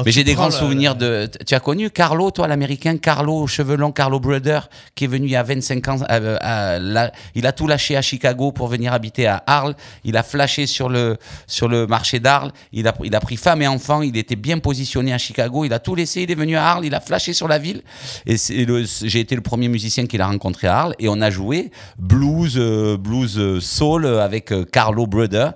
Euh, 0.00 0.02
quand 0.02 0.06
mais 0.06 0.12
j'ai 0.12 0.24
des 0.24 0.34
grands 0.34 0.50
souvenirs 0.50 0.94
de. 0.94 1.28
Tu 1.46 1.54
as 1.54 1.60
connu 1.60 1.90
Carlo, 1.90 2.30
toi, 2.30 2.48
l'américain 2.48 2.96
Carlo, 2.96 3.46
cheveux 3.46 3.76
longs, 3.76 3.92
Carlo 3.92 4.18
Brother, 4.20 4.68
qui 4.94 5.04
est 5.04 5.06
venu 5.08 5.26
il 5.26 5.30
y 5.32 5.36
a 5.36 5.42
25 5.42 5.88
ans. 5.88 5.96
euh, 6.10 6.36
à 6.40 6.78
la- 6.78 7.12
il 7.34 7.46
a 7.46 7.52
tout 7.52 7.66
lâché 7.66 7.96
à 7.96 8.02
Chicago 8.02 8.52
pour 8.52 8.68
venir 8.68 8.92
habiter 8.92 9.26
à 9.26 9.42
Arles. 9.46 9.74
Il 10.04 10.16
a 10.16 10.22
flashé 10.22 10.66
sur 10.66 10.88
le, 10.88 11.16
sur 11.46 11.68
le 11.68 11.86
marché 11.86 12.20
d'Arles. 12.20 12.52
Il 12.72 12.86
a, 12.88 12.94
il 13.04 13.14
a 13.14 13.20
pris 13.20 13.36
femme 13.36 13.62
et 13.62 13.68
enfant. 13.68 14.02
Il 14.02 14.16
était 14.16 14.36
bien 14.36 14.58
positionné 14.58 15.12
à 15.12 15.18
Chicago. 15.18 15.64
Il 15.64 15.72
a 15.72 15.78
tout 15.78 15.94
laissé. 15.94 16.22
Il 16.22 16.30
est 16.30 16.34
venu 16.34 16.56
à 16.56 16.66
Arles. 16.66 16.84
Il 16.86 16.94
a 16.94 17.00
flashé 17.00 17.32
sur 17.32 17.48
la 17.48 17.58
ville. 17.58 17.82
Et 18.26 18.36
j'ai 18.36 19.20
été 19.20 19.34
le 19.34 19.42
premier 19.42 19.68
musicien 19.68 20.06
qu'il 20.06 20.20
a 20.20 20.26
rencontré 20.26 20.66
à 20.66 20.76
Arles. 20.78 20.94
Et 20.98 21.08
on 21.08 21.20
a 21.20 21.30
joué 21.30 21.70
blues, 21.98 22.54
euh, 22.56 22.96
blues 22.96 23.38
euh, 23.38 23.60
soul 23.60 24.06
avec 24.06 24.52
euh, 24.52 24.64
Carlo 24.64 25.06
Brother. 25.06 25.52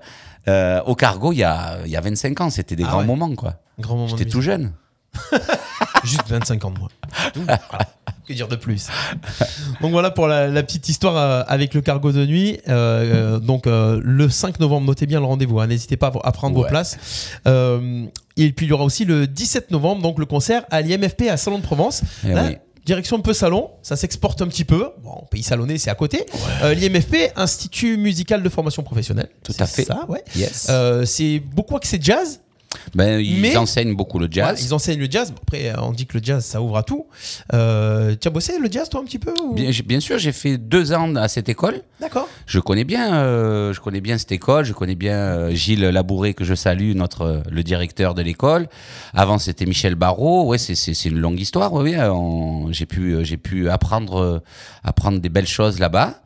euh, 0.49 0.81
au 0.85 0.95
cargo, 0.95 1.33
il 1.33 1.39
y 1.39 1.43
a, 1.45 1.79
il 1.87 1.91
y 1.91 1.97
a 1.97 2.01
25 2.03 2.41
ans, 2.43 2.51
c'était 2.51 2.77
des 2.77 2.85
Ah 2.85 2.89
grands 2.89 2.99
ouais. 3.01 3.07
moments, 3.07 3.35
quoi. 3.35 3.55
Grand 3.79 3.97
moment 3.97 4.09
J'étais 4.09 4.31
tout 4.31 4.41
jeune. 4.41 4.73
Juste 6.05 6.29
25 6.29 6.65
ans 6.65 6.71
de 6.71 6.79
moins. 6.79 6.89
Voilà. 7.35 7.61
Que 8.27 8.33
dire 8.33 8.49
de 8.49 8.57
plus? 8.57 8.89
Donc 9.81 9.93
voilà 9.93 10.11
pour 10.11 10.27
la, 10.27 10.49
la 10.49 10.63
petite 10.63 10.89
histoire 10.89 11.17
euh, 11.17 11.43
avec 11.47 11.73
le 11.75 11.81
cargo 11.83 12.11
de 12.13 12.25
nuit. 12.27 12.59
Euh, 12.69 13.35
euh, 13.37 13.39
donc 13.39 13.67
euh, 13.67 14.01
le 14.03 14.29
5 14.29 14.61
novembre, 14.61 14.87
notez 14.87 15.07
bien 15.07 15.21
le 15.21 15.27
rendez-vous. 15.27 15.61
hein. 15.61 15.67
N'hésitez 15.67 15.97
pas 15.97 16.13
à 16.25 16.33
prendre 16.33 16.57
vos 16.57 16.65
places. 16.65 16.99
Euh, 17.47 18.07
et 18.37 18.53
puis 18.53 18.67
il 18.67 18.71
y 18.71 18.73
aura 18.73 18.85
aussi 18.85 19.05
le 19.05 19.27
17 19.27 19.71
novembre, 19.71 20.03
donc 20.03 20.19
le 20.19 20.27
concert 20.27 20.65
à 20.71 20.81
l'IMFP 20.81 21.29
à 21.31 21.37
Salon 21.37 21.59
de 21.59 21.65
Provence. 21.65 22.03
Eh 22.27 22.33
Là, 22.33 22.45
oui. 22.49 22.57
Direction 22.87 23.17
un 23.17 23.21
peu 23.21 23.33
salon, 23.33 23.71
ça 23.83 23.97
s'exporte 23.97 24.43
un 24.43 24.47
petit 24.47 24.67
peu. 24.67 24.91
Bon, 25.03 25.25
pays 25.31 25.43
salonné, 25.43 25.79
c'est 25.79 25.89
à 25.89 25.95
côté. 25.95 26.27
Euh, 26.63 26.75
L'IMFP, 26.75 27.33
Institut 27.35 27.97
musical 27.97 28.43
de 28.43 28.49
formation 28.51 28.83
professionnelle. 28.83 29.31
Tout 29.43 29.55
à 29.59 29.67
fait. 29.67 29.85
Ça, 29.85 30.05
ouais. 30.09 30.23
Yes. 30.37 30.67
Euh, 30.69 31.07
c'est 31.07 31.39
beaucoup 31.39 31.77
axé 31.77 31.97
jazz. 31.99 32.41
Ben, 32.95 33.21
ils 33.21 33.41
Mais- 33.41 33.57
enseignent 33.57 33.95
beaucoup 33.95 34.19
le 34.19 34.29
jazz. 34.31 34.59
Ouais, 34.61 34.65
ils 34.67 34.75
enseignent 34.75 35.01
le 35.01 35.11
jazz. 35.11 35.33
Après, 35.43 35.69
euh, 35.71 35.75
on 35.81 35.93
dit 35.93 36.07
que 36.07 36.19
le 36.19 36.25
jazz, 36.25 36.45
ça 36.45 36.61
ouvre 36.61 36.77
à 36.77 36.83
tout. 36.83 37.07
Euh, 37.53 38.15
tu 38.21 38.29
as 38.29 38.31
bossé 38.31 38.59
le 38.59 38.71
jazz, 38.71 38.89
toi, 38.89 39.01
un 39.01 39.05
petit 39.05 39.19
peu 39.19 39.33
ou- 39.41 39.55
Bien, 39.55 40.01
sûr, 40.01 40.19
j'ai 40.19 40.33
fait 40.33 40.59
deux 40.59 40.93
ans 40.93 41.15
à 41.17 41.29
cette 41.29 41.49
école. 41.49 41.81
D'accord. 42.01 42.29
Je 42.47 42.61
connais 42.61 42.85
bien, 42.85 43.15
euh, 43.15 43.73
je 43.73 43.81
connais 43.81 44.01
bien 44.01 44.19
cette 44.19 44.33
école. 44.33 44.65
Je 44.65 44.73
connais 44.73 44.95
bien 44.95 45.17
euh, 45.17 45.51
Gilles 45.55 45.81
Labouré 45.89 46.35
que 46.35 46.45
je 46.45 46.55
salue, 46.55 46.93
notre 46.95 47.43
le 47.51 47.63
directeur 47.63 48.15
de 48.15 48.23
l'école. 48.23 48.69
Avant, 49.15 49.39
c'était 49.39 49.67
Michel 49.67 49.95
Barrault. 49.95 50.47
Ouais, 50.47 50.59
c'est 50.59 50.75
c'est 50.75 50.95
c'est 50.95 51.09
une 51.09 51.19
longue 51.19 51.41
histoire. 51.41 51.73
Oui, 51.73 51.95
on- 51.99 52.71
j'ai 52.73 52.87
pu 52.87 53.25
j'ai 53.25 53.37
pu 53.37 53.71
apprendre 53.71 54.43
apprendre 54.83 55.21
des 55.21 55.29
belles 55.29 55.47
choses 55.47 55.79
là-bas. 55.79 56.21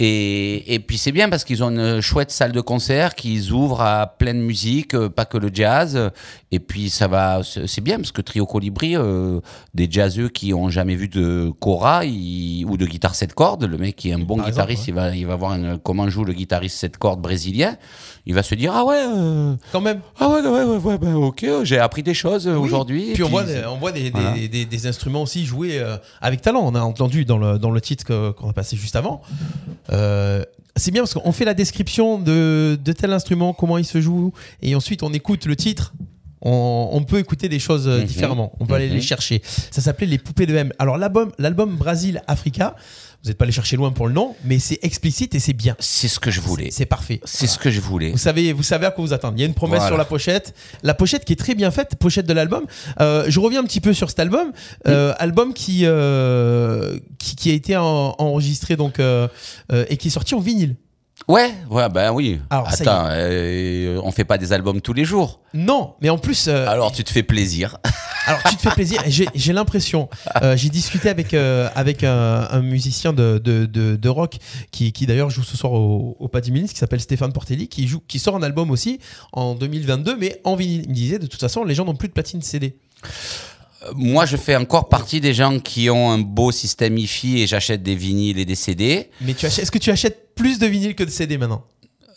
Et, 0.00 0.74
et 0.74 0.78
puis 0.78 0.96
c'est 0.96 1.10
bien 1.10 1.28
parce 1.28 1.42
qu'ils 1.42 1.64
ont 1.64 1.70
une 1.70 2.00
chouette 2.00 2.30
salle 2.30 2.52
de 2.52 2.60
concert 2.60 3.16
qu'ils 3.16 3.50
ouvrent 3.50 3.80
à 3.80 4.06
pleine 4.06 4.40
musique, 4.40 4.94
euh, 4.94 5.08
pas 5.08 5.24
que 5.24 5.36
le 5.38 5.50
jazz. 5.52 6.12
Et 6.52 6.60
puis 6.60 6.88
ça 6.88 7.08
va, 7.08 7.40
c'est 7.66 7.80
bien 7.80 7.96
parce 7.96 8.12
que 8.12 8.22
Trio 8.22 8.46
Colibri, 8.46 8.96
euh, 8.96 9.40
des 9.74 9.88
jazzeux 9.90 10.28
qui 10.28 10.54
ont 10.54 10.68
jamais 10.70 10.94
vu 10.94 11.08
de 11.08 11.50
cora 11.58 12.04
il- 12.04 12.64
ou 12.64 12.76
de 12.76 12.86
guitare 12.86 13.16
7 13.16 13.34
cordes, 13.34 13.64
le 13.64 13.76
mec 13.76 13.96
qui 13.96 14.10
est 14.10 14.12
un 14.12 14.20
bon 14.20 14.36
Par 14.36 14.46
exemple, 14.46 14.68
guitariste, 14.68 14.86
il 14.88 14.94
va 14.94 15.16
il 15.16 15.26
va 15.26 15.34
voir 15.34 15.58
comment 15.82 16.08
joue 16.08 16.24
le 16.24 16.32
guitariste 16.32 16.76
7 16.78 16.96
cordes 16.96 17.20
brésilien, 17.20 17.76
il 18.24 18.34
va 18.34 18.44
se 18.44 18.54
dire 18.54 18.72
ah 18.76 18.84
ouais 18.84 19.02
euh, 19.04 19.54
Quand 19.72 19.80
même. 19.80 20.00
ah 20.20 20.28
ouais 20.28 20.40
ouais 20.42 20.62
ouais, 20.64 20.76
ouais 20.76 20.98
ben, 20.98 21.14
ok 21.16 21.44
j'ai 21.64 21.78
appris 21.78 22.04
des 22.04 22.14
choses 22.14 22.46
Oui. 22.46 22.54
aujourd'hui. 22.54 23.10
Et 23.10 23.12
Puis 23.14 23.24
on 23.24 23.28
voit, 23.30 23.42
des, 23.42 23.64
on 23.66 23.76
voit 23.78 23.90
des, 23.90 24.04
des- 24.04 24.10
Voilà. 24.10 24.34
des- 24.34 24.64
des 24.64 24.86
instruments 24.86 25.22
aussi 25.22 25.44
joués 25.44 25.80
euh, 25.80 25.96
avec 26.20 26.40
talent. 26.40 26.60
On 26.64 26.76
a 26.76 26.80
entendu 26.82 27.24
dans 27.24 27.38
le, 27.38 27.58
dans 27.58 27.72
le 27.72 27.80
titre 27.80 28.04
qu'on 28.32 28.50
a 28.50 28.52
passé 28.52 28.76
juste 28.76 28.94
avant. 28.94 29.22
Euh, 29.92 30.42
c'est 30.76 30.90
bien 30.90 31.02
parce 31.02 31.14
qu'on 31.14 31.32
fait 31.32 31.44
la 31.44 31.54
description 31.54 32.18
de, 32.18 32.78
de 32.82 32.92
tel 32.92 33.12
instrument, 33.12 33.52
comment 33.52 33.78
il 33.78 33.84
se 33.84 34.00
joue, 34.00 34.32
et 34.62 34.74
ensuite 34.74 35.02
on 35.02 35.12
écoute 35.12 35.46
le 35.46 35.56
titre. 35.56 35.92
On, 36.40 36.90
on 36.92 37.02
peut 37.02 37.18
écouter 37.18 37.48
des 37.48 37.58
choses 37.58 37.88
euh, 37.88 37.98
Mhm. 37.98 38.04
différemment. 38.04 38.52
On 38.60 38.66
peut 38.66 38.74
aller 38.74 38.88
Mhm. 38.88 38.94
les 38.94 39.00
chercher. 39.00 39.42
Ça 39.72 39.80
s'appelait 39.80 40.06
Les 40.06 40.18
Poupées 40.18 40.46
de 40.46 40.54
M. 40.54 40.72
Alors 40.78 40.96
l'album, 40.96 41.32
l'album 41.38 41.74
Brasil 41.76 42.22
Africa, 42.28 42.76
vous 43.24 43.30
n'êtes 43.30 43.36
pas 43.38 43.44
allé 43.44 43.52
chercher 43.52 43.76
loin 43.76 43.90
pour 43.90 44.06
le 44.06 44.12
nom, 44.14 44.36
mais 44.44 44.58
c'est 44.60 44.78
explicite 44.82 45.34
et 45.34 45.40
c'est 45.40 45.52
bien. 45.52 45.74
C'est 45.80 46.06
ce 46.08 46.20
que 46.20 46.30
je 46.30 46.40
voulais. 46.40 46.70
C'est 46.70 46.86
parfait. 46.86 47.20
C'est 47.24 47.48
ce 47.48 47.58
que 47.58 47.68
je 47.70 47.80
voulais. 47.80 48.10
Vous 48.12 48.18
savez, 48.18 48.52
vous 48.52 48.62
savez 48.62 48.86
à 48.86 48.90
quoi 48.92 49.04
vous 49.04 49.12
attendre. 49.12 49.34
Il 49.36 49.40
y 49.40 49.42
a 49.42 49.46
une 49.46 49.54
promesse 49.54 49.78
Voilà. 49.80 49.88
sur 49.88 49.96
la 49.98 50.04
pochette. 50.04 50.54
La 50.84 50.94
pochette 50.94 51.24
qui 51.24 51.32
est 51.32 51.36
très 51.36 51.54
bien 51.56 51.70
faite, 51.72 51.96
pochette 51.98 52.26
de 52.26 52.32
l'album. 52.32 52.64
Euh, 53.00 53.24
je 53.28 53.40
reviens 53.40 53.60
un 53.60 53.64
petit 53.64 53.80
peu 53.80 53.92
sur 53.92 54.08
cet 54.08 54.20
album. 54.20 54.52
Euh, 54.86 55.14
album 55.18 55.52
qui, 55.52 55.80
euh, 55.84 56.98
qui, 57.18 57.34
qui 57.36 57.50
a 57.50 57.54
été 57.54 57.76
en- 57.76 58.14
enregistré 58.18 58.76
donc, 58.76 59.00
euh, 59.00 59.26
euh, 59.72 59.84
et 59.88 59.96
qui 59.96 60.08
est 60.08 60.12
sorti 60.12 60.34
en 60.34 60.40
vinyle. 60.40 60.76
Ouais, 61.26 61.52
ouais, 61.68 61.88
ben 61.90 62.12
oui. 62.12 62.38
Alors. 62.48 62.68
Attends, 62.68 63.06
euh, 63.10 64.00
on 64.02 64.12
fait 64.12 64.24
pas 64.24 64.38
des 64.38 64.52
albums 64.52 64.80
tous 64.80 64.94
les 64.94 65.04
jours. 65.04 65.40
Non, 65.52 65.94
mais 66.00 66.08
en 66.08 66.16
plus, 66.16 66.48
euh, 66.48 66.66
Alors 66.66 66.92
tu 66.92 67.04
te 67.04 67.10
fais 67.10 67.22
plaisir. 67.22 67.76
alors 68.26 68.42
tu 68.44 68.56
te 68.56 68.62
fais 68.62 68.70
plaisir. 68.70 69.02
J'ai 69.06 69.52
l'impression, 69.52 70.08
euh, 70.42 70.56
j'ai 70.56 70.70
discuté 70.70 71.10
avec, 71.10 71.34
avec 71.34 72.04
un, 72.04 72.48
un 72.50 72.62
musicien 72.62 73.12
de, 73.12 73.38
de, 73.38 73.66
de, 73.66 73.96
de 73.96 74.08
rock 74.08 74.36
qui, 74.70 74.92
qui 74.92 75.06
d'ailleurs 75.06 75.28
joue 75.28 75.42
ce 75.42 75.56
soir 75.56 75.72
au, 75.74 76.16
au 76.18 76.28
Paddy 76.28 76.50
qui 76.64 76.76
s'appelle 76.76 77.00
Stéphane 77.00 77.32
Portelli, 77.32 77.68
qui, 77.68 77.86
joue, 77.88 78.00
qui 78.06 78.18
sort 78.18 78.36
un 78.36 78.42
album 78.42 78.70
aussi 78.70 78.98
en 79.32 79.54
2022, 79.54 80.16
mais 80.16 80.40
en 80.44 80.56
vinyle. 80.56 80.82
Il 80.84 80.88
me 80.90 80.94
disait, 80.94 81.18
de 81.18 81.26
toute 81.26 81.40
façon, 81.40 81.64
les 81.64 81.74
gens 81.74 81.84
n'ont 81.84 81.96
plus 81.96 82.08
de 82.08 82.14
platine 82.14 82.40
CD. 82.40 82.76
Moi, 83.94 84.26
je 84.26 84.36
fais 84.36 84.56
encore 84.56 84.88
partie 84.88 85.20
des 85.20 85.32
gens 85.34 85.60
qui 85.60 85.88
ont 85.88 86.10
un 86.10 86.18
beau 86.18 86.50
système 86.50 86.98
hi-fi 86.98 87.42
et 87.42 87.46
j'achète 87.46 87.82
des 87.82 87.94
vinyles 87.94 88.38
et 88.38 88.44
des 88.44 88.56
CD. 88.56 89.10
Mais 89.20 89.34
tu 89.34 89.46
achètes, 89.46 89.62
est-ce 89.62 89.70
que 89.70 89.78
tu 89.78 89.90
achètes 89.90 90.27
plus 90.38 90.58
de 90.58 90.66
vinyle 90.66 90.94
que 90.94 91.04
de 91.04 91.10
CD 91.10 91.36
maintenant 91.38 91.64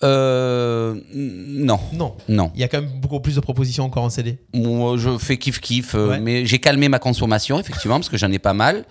Euh, 0.04 0.96
non, 1.14 1.80
Non. 1.94 2.16
non. 2.28 2.52
Il 2.56 2.62
y 2.62 2.64
a 2.64 2.68
quand 2.68 2.82
même 2.82 2.90
beaucoup 3.00 3.20
plus 3.20 3.36
de 3.36 3.40
propositions 3.40 3.84
encore 3.86 4.04
en 4.04 4.10
CD. 4.10 4.40
Moi, 4.54 4.98
je 4.98 5.18
fais 5.20 5.38
kiff 5.38 5.60
kiff, 5.60 5.94
euh, 5.94 6.10
Ouais. 6.10 6.20
mais 6.20 6.46
j'ai 6.46 6.58
calmé 6.60 6.90
ma 6.90 6.98
consommation 7.00 7.60
effectivement 7.60 7.98
parce 7.98 8.10
que 8.10 8.18
j'en 8.18 8.32
ai 8.32 8.40
pas 8.40 8.54
mal. 8.54 8.86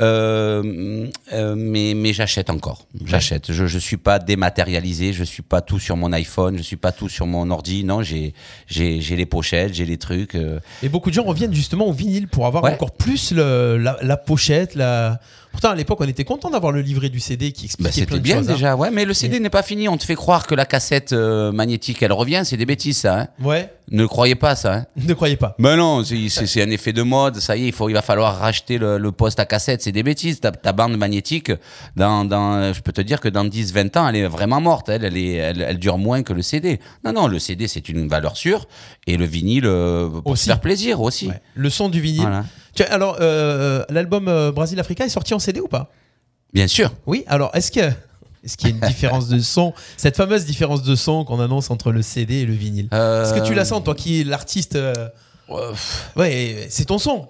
Euh, 0.00 1.06
euh, 1.32 1.54
mais 1.56 1.94
mais 1.94 2.12
j'achète 2.12 2.50
encore. 2.50 2.86
J'achète. 3.04 3.52
Je 3.52 3.66
je 3.66 3.78
suis 3.78 3.96
pas 3.96 4.18
dématérialisé. 4.18 5.12
Je 5.12 5.24
suis 5.24 5.42
pas 5.42 5.60
tout 5.60 5.78
sur 5.78 5.96
mon 5.96 6.12
iPhone. 6.12 6.56
Je 6.56 6.62
suis 6.62 6.76
pas 6.76 6.92
tout 6.92 7.08
sur 7.08 7.26
mon 7.26 7.50
ordi. 7.50 7.84
Non, 7.84 8.02
j'ai 8.02 8.32
les 8.68 9.26
pochettes, 9.26 9.74
j'ai 9.74 9.84
les 9.84 9.98
trucs. 9.98 10.34
euh. 10.34 10.60
Et 10.82 10.88
beaucoup 10.88 11.10
de 11.10 11.14
gens 11.14 11.24
reviennent 11.24 11.54
justement 11.54 11.86
au 11.86 11.92
vinyle 11.92 12.28
pour 12.28 12.46
avoir 12.46 12.62
Ouais. 12.64 12.72
encore 12.72 12.92
plus 12.92 13.32
le- 13.32 13.76
la, 13.78 13.96
la 14.02 14.16
pochette. 14.16 14.74
La... 14.74 15.18
Pourtant, 15.50 15.70
à 15.70 15.74
l'époque, 15.74 15.98
on 16.00 16.06
était 16.06 16.24
content 16.24 16.50
d'avoir 16.50 16.72
le 16.72 16.82
livret 16.82 17.08
du 17.08 17.20
CD 17.20 17.52
qui 17.52 17.66
Bah, 17.80 17.88
expliquait 17.88 18.06
plein 18.06 18.16
c'était 18.16 18.20
bien 18.22 18.36
choses. 18.38 18.50
hein. 18.50 18.52
déjà. 18.54 18.76
Ouais, 18.76 18.90
mais 18.90 19.04
le 19.04 19.14
CD 19.14 19.40
n'est 19.40 19.50
pas 19.50 19.62
fini. 19.62 19.88
On 19.88 19.96
te 19.96 20.04
fait 20.04 20.14
croire 20.14 20.46
que 20.46 20.54
la 20.54 20.66
cassette 20.66 21.12
euh, 21.12 21.50
magnétique 21.52 22.02
elle 22.02 22.12
revient. 22.12 22.42
C'est 22.44 22.56
des 22.56 22.66
bêtises 22.66 22.98
ça. 22.98 23.20
Hein. 23.20 23.28
Ouais, 23.42 23.72
Ne 23.90 24.04
croyez 24.06 24.34
pas 24.34 24.54
ça. 24.54 24.74
Hein. 24.74 24.86
ne 24.96 25.14
croyez 25.14 25.36
pas. 25.36 25.56
Ben 25.58 25.76
non, 25.76 26.04
c'est- 26.04 26.58
un 26.62 26.70
effet 26.70 26.92
de 26.92 27.02
mode, 27.02 27.36
ça 27.40 27.56
y 27.56 27.64
est, 27.64 27.68
il, 27.68 27.72
faut, 27.72 27.88
il 27.88 27.92
va 27.94 28.02
falloir 28.02 28.38
racheter 28.38 28.78
le, 28.78 28.98
le 28.98 29.12
poste 29.12 29.38
à 29.40 29.46
cassette, 29.46 29.80
c'est 29.88 29.92
des 29.92 30.02
bêtises. 30.02 30.40
Ta, 30.40 30.52
ta 30.52 30.72
bande 30.72 30.98
magnétique, 30.98 31.50
dans, 31.96 32.26
dans, 32.26 32.74
je 32.74 32.80
peux 32.82 32.92
te 32.92 33.00
dire 33.00 33.20
que 33.20 33.28
dans 33.28 33.44
10-20 33.46 33.98
ans, 33.98 34.08
elle 34.08 34.16
est 34.16 34.26
vraiment 34.26 34.60
morte, 34.60 34.90
elle, 34.90 35.02
elle, 35.02 35.16
est, 35.16 35.32
elle, 35.32 35.62
elle 35.62 35.78
dure 35.78 35.96
moins 35.96 36.22
que 36.22 36.34
le 36.34 36.42
CD. 36.42 36.78
Non, 37.04 37.12
non, 37.14 37.26
le 37.26 37.38
CD, 37.38 37.68
c'est 37.68 37.88
une 37.88 38.06
valeur 38.06 38.36
sûre, 38.36 38.68
et 39.06 39.16
le 39.16 39.24
vinyle, 39.24 39.64
euh, 39.64 40.08
pour 40.08 40.32
Aussi. 40.32 40.44
se 40.44 40.50
faire 40.50 40.60
plaisir 40.60 41.00
aussi. 41.00 41.28
Ouais. 41.28 41.40
Le 41.54 41.70
son 41.70 41.88
du 41.88 42.02
vinyle. 42.02 42.20
Voilà. 42.20 42.44
Tiens, 42.74 42.86
alors, 42.90 43.16
euh, 43.22 43.82
l'album 43.88 44.28
euh, 44.28 44.52
Brasil 44.52 44.78
Africa 44.78 45.06
est 45.06 45.08
sorti 45.08 45.32
en 45.32 45.38
CD 45.38 45.60
ou 45.60 45.68
pas? 45.68 45.90
Bien 46.52 46.66
sûr. 46.66 46.92
Oui, 47.06 47.24
alors 47.26 47.50
est-ce 47.54 47.72
que. 47.72 47.90
Est-ce 48.44 48.56
qu'il 48.58 48.68
y 48.68 48.72
a 48.72 48.74
une 48.76 48.86
différence 48.86 49.28
de 49.28 49.38
son? 49.40 49.72
Cette 49.96 50.16
fameuse 50.16 50.44
différence 50.44 50.82
de 50.82 50.94
son 50.94 51.24
qu'on 51.24 51.40
annonce 51.40 51.70
entre 51.70 51.92
le 51.92 52.02
CD 52.02 52.36
et 52.36 52.46
le 52.46 52.52
vinyle. 52.52 52.88
Est-ce 52.92 53.34
que 53.34 53.44
tu 53.44 53.54
la 53.54 53.64
sens, 53.64 53.82
toi 53.82 53.94
qui 53.94 54.20
es 54.20 54.24
l'artiste 54.24 54.78
Ouais, 56.16 56.66
c'est 56.68 56.84
ton 56.84 56.98
son 56.98 57.26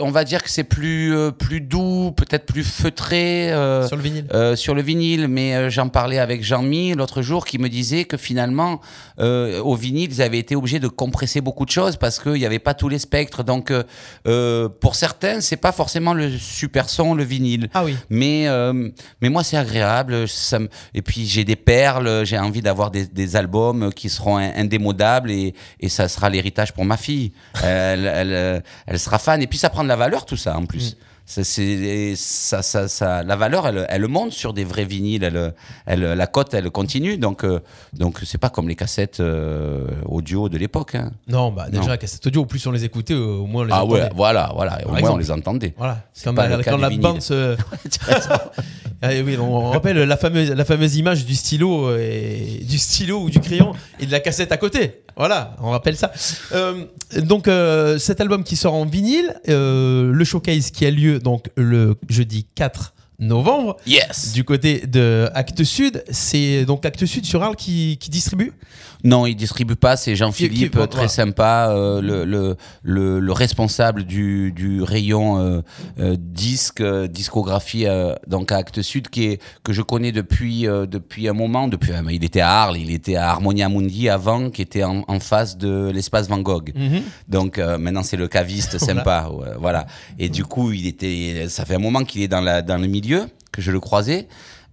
On 0.00 0.10
va 0.10 0.24
dire 0.24 0.42
que 0.42 0.50
c'est 0.50 0.64
plus, 0.64 1.14
euh, 1.14 1.30
plus 1.30 1.60
doux, 1.60 2.12
peut-être 2.16 2.46
plus 2.46 2.64
feutré. 2.64 3.52
euh, 3.52 3.86
sur 3.86 3.96
le 3.96 4.02
vinyle. 4.02 4.26
Euh, 4.32 4.56
sur 4.56 4.74
le 4.74 4.82
vinyle, 4.82 5.28
mais 5.28 5.54
euh, 5.54 5.70
j'en 5.70 5.88
parlais 5.88 6.18
avec 6.18 6.42
Jean-Mi 6.42 6.94
l'autre 6.94 7.22
jour 7.22 7.44
qui 7.44 7.58
me 7.58 7.68
disait 7.68 8.04
que 8.04 8.16
finalement, 8.16 8.80
euh, 9.20 9.60
au 9.60 9.74
vinyle, 9.74 10.10
ils 10.12 10.22
avaient 10.22 10.38
été 10.38 10.56
obligés 10.56 10.78
de 10.80 10.88
compresser 10.88 11.40
beaucoup 11.40 11.64
de 11.66 11.70
choses 11.70 11.96
parce 11.96 12.18
qu'il 12.18 12.32
n'y 12.34 12.46
avait 12.46 12.58
pas 12.58 12.74
tous 12.74 12.88
les 12.88 12.98
spectres. 12.98 13.42
Donc, 13.42 13.70
euh, 13.70 13.82
euh, 14.26 14.68
pour 14.68 14.94
certains, 14.94 15.40
c'est 15.40 15.56
pas 15.56 15.72
forcément 15.72 16.14
le 16.14 16.30
super 16.38 16.88
son, 16.88 17.14
le 17.14 17.24
vinyle. 17.24 17.68
Ah 17.74 17.84
oui. 17.84 17.94
Mais, 18.10 18.48
euh, 18.48 18.88
mais 19.20 19.28
moi, 19.28 19.44
c'est 19.44 19.56
agréable. 19.58 20.26
Ça 20.28 20.58
me- 20.60 20.68
Et 20.94 21.02
puis, 21.02 21.26
j'ai 21.26 21.44
des 21.44 21.56
perles. 21.56 22.24
J'ai 22.24 22.38
envie 22.38 22.62
d'avoir 22.62 22.90
des, 22.90 23.06
des 23.06 23.36
albums 23.36 23.92
qui 23.92 24.08
seront 24.08 24.38
in- 24.38 24.52
indémodables 24.56 25.30
et, 25.30 25.54
et 25.80 25.88
ça 25.88 26.08
sera 26.08 26.30
l'héritage 26.30 26.72
pour 26.72 26.84
ma 26.84 26.96
fille. 26.96 27.32
Elle, 27.62 28.06
elle, 28.06 28.32
euh, 28.32 28.60
elle 28.86 28.98
sera 28.98 29.18
fan. 29.18 29.42
Et 29.42 29.46
puis, 29.46 29.57
ça 29.58 29.70
prend 29.70 29.82
de 29.82 29.88
la 29.88 29.96
valeur, 29.96 30.24
tout 30.24 30.36
ça, 30.36 30.56
en 30.56 30.66
plus. 30.66 30.96
Ça, 31.30 31.44
ça, 31.44 32.62
ça, 32.62 32.88
ça, 32.88 33.22
la 33.22 33.36
valeur, 33.36 33.66
elle, 33.68 33.86
elle 33.90 34.08
monte 34.08 34.32
sur 34.32 34.54
des 34.54 34.64
vrais 34.64 34.86
vinyles. 34.86 35.22
Elle, 35.22 35.52
elle, 35.84 36.00
la 36.00 36.26
cote, 36.26 36.54
elle 36.54 36.70
continue. 36.70 37.18
Donc, 37.18 37.44
euh, 37.44 37.60
donc 37.92 38.20
c'est 38.24 38.38
pas 38.38 38.48
comme 38.48 38.66
les 38.66 38.74
cassettes 38.74 39.20
euh, 39.20 39.84
audio 40.06 40.48
de 40.48 40.56
l'époque. 40.56 40.94
hein. 40.94 41.12
Non, 41.28 41.52
bah 41.52 41.66
déjà, 41.68 41.82
Non. 41.82 41.88
la 41.88 41.98
cassette 41.98 42.26
audio, 42.26 42.40
au 42.40 42.46
plus 42.46 42.66
on 42.66 42.70
les 42.70 42.86
écoutait, 42.86 43.12
au 43.12 43.44
moins 43.44 43.64
on 43.64 43.66
les 43.66 43.72
Ah 43.74 43.84
ouais, 43.84 44.08
voilà, 44.16 44.50
voilà. 44.54 44.78
Au 44.86 44.88
moins, 44.88 44.98
exemple. 45.00 45.14
on 45.16 45.18
les 45.18 45.30
entendait. 45.30 45.74
Voilà, 45.76 45.98
c'est 46.14 46.24
comme 46.24 46.36
pas 46.36 46.48
la- 46.48 46.62
quand 46.62 46.78
la 46.78 46.88
bande 46.88 47.20
se. 47.20 47.56
Ah, 49.00 49.10
oui, 49.24 49.36
on, 49.38 49.70
rappelle 49.70 49.96
la 49.96 50.16
fameuse, 50.16 50.50
la 50.50 50.64
fameuse 50.64 50.96
image 50.96 51.24
du 51.24 51.36
stylo, 51.36 51.94
et, 51.96 52.64
du 52.68 52.78
stylo 52.78 53.20
ou 53.20 53.30
du 53.30 53.38
crayon 53.38 53.72
et 54.00 54.06
de 54.06 54.10
la 54.10 54.18
cassette 54.18 54.50
à 54.50 54.56
côté. 54.56 55.04
Voilà, 55.16 55.54
on 55.62 55.70
rappelle 55.70 55.96
ça. 55.96 56.12
Euh, 56.52 56.84
donc, 57.22 57.46
euh, 57.46 57.96
cet 57.98 58.20
album 58.20 58.42
qui 58.42 58.56
sort 58.56 58.74
en 58.74 58.86
vinyle, 58.86 59.34
euh, 59.48 60.10
le 60.12 60.24
showcase 60.24 60.72
qui 60.72 60.84
a 60.84 60.90
lieu 60.90 61.17
donc 61.18 61.50
le 61.56 61.96
jeudi 62.08 62.46
4 62.54 62.94
novembre. 63.18 63.76
Yes! 63.86 64.32
Du 64.32 64.44
côté 64.44 64.86
de 64.86 65.28
Actes 65.34 65.64
Sud, 65.64 66.04
c'est 66.10 66.64
donc 66.64 66.84
Actes 66.86 67.06
Sud 67.06 67.24
sur 67.24 67.42
Arles 67.42 67.56
qui, 67.56 67.96
qui 67.98 68.10
distribue? 68.10 68.52
Non, 69.04 69.26
il 69.26 69.34
distribue 69.36 69.76
pas. 69.76 69.96
C'est 69.96 70.16
Jean-Philippe, 70.16 70.72
très 70.72 70.86
voilà. 70.86 71.08
sympa, 71.08 71.68
euh, 71.70 72.00
le, 72.00 72.24
le, 72.24 72.56
le, 72.82 73.20
le 73.20 73.32
responsable 73.32 74.04
du, 74.04 74.52
du 74.52 74.82
rayon 74.82 75.38
euh, 75.38 75.60
euh, 76.00 76.16
disque, 76.18 76.82
discographie, 76.82 77.86
donc 78.26 78.52
à 78.52 78.56
Actes 78.56 78.82
Sud, 78.82 79.08
qui 79.08 79.26
est, 79.26 79.42
que 79.62 79.72
je 79.72 79.82
connais 79.82 80.12
depuis, 80.12 80.62
depuis 80.62 81.28
un 81.28 81.32
moment. 81.32 81.68
Depuis, 81.68 81.92
il 82.10 82.24
était 82.24 82.40
à 82.40 82.50
Arles, 82.50 82.78
il 82.78 82.90
était 82.90 83.16
à 83.16 83.30
Harmonia 83.30 83.68
Mundi 83.68 84.08
avant, 84.08 84.50
qui 84.50 84.62
était 84.62 84.84
en, 84.84 85.04
en 85.06 85.20
face 85.20 85.56
de 85.56 85.90
l'espace 85.92 86.28
Van 86.28 86.38
Gogh. 86.38 86.72
Donc 87.28 87.58
euh, 87.58 87.78
maintenant 87.78 88.02
c'est 88.02 88.16
le 88.16 88.28
caviste 88.28 88.78
sympa, 88.88 89.28
ouais, 89.32 89.48
voilà. 89.58 89.86
Et 90.18 90.28
du 90.28 90.44
coup 90.44 90.72
il 90.72 90.86
était, 90.86 91.46
ça 91.48 91.64
fait 91.64 91.74
un 91.76 91.80
moment 91.80 92.04
qu'il 92.04 92.22
est 92.22 92.28
dans 92.28 92.40
la 92.40 92.62
dans 92.62 92.78
le 92.78 92.86
milieu 92.86 93.07
que 93.52 93.62
je 93.62 93.70
le 93.70 93.80
croisais. 93.80 94.28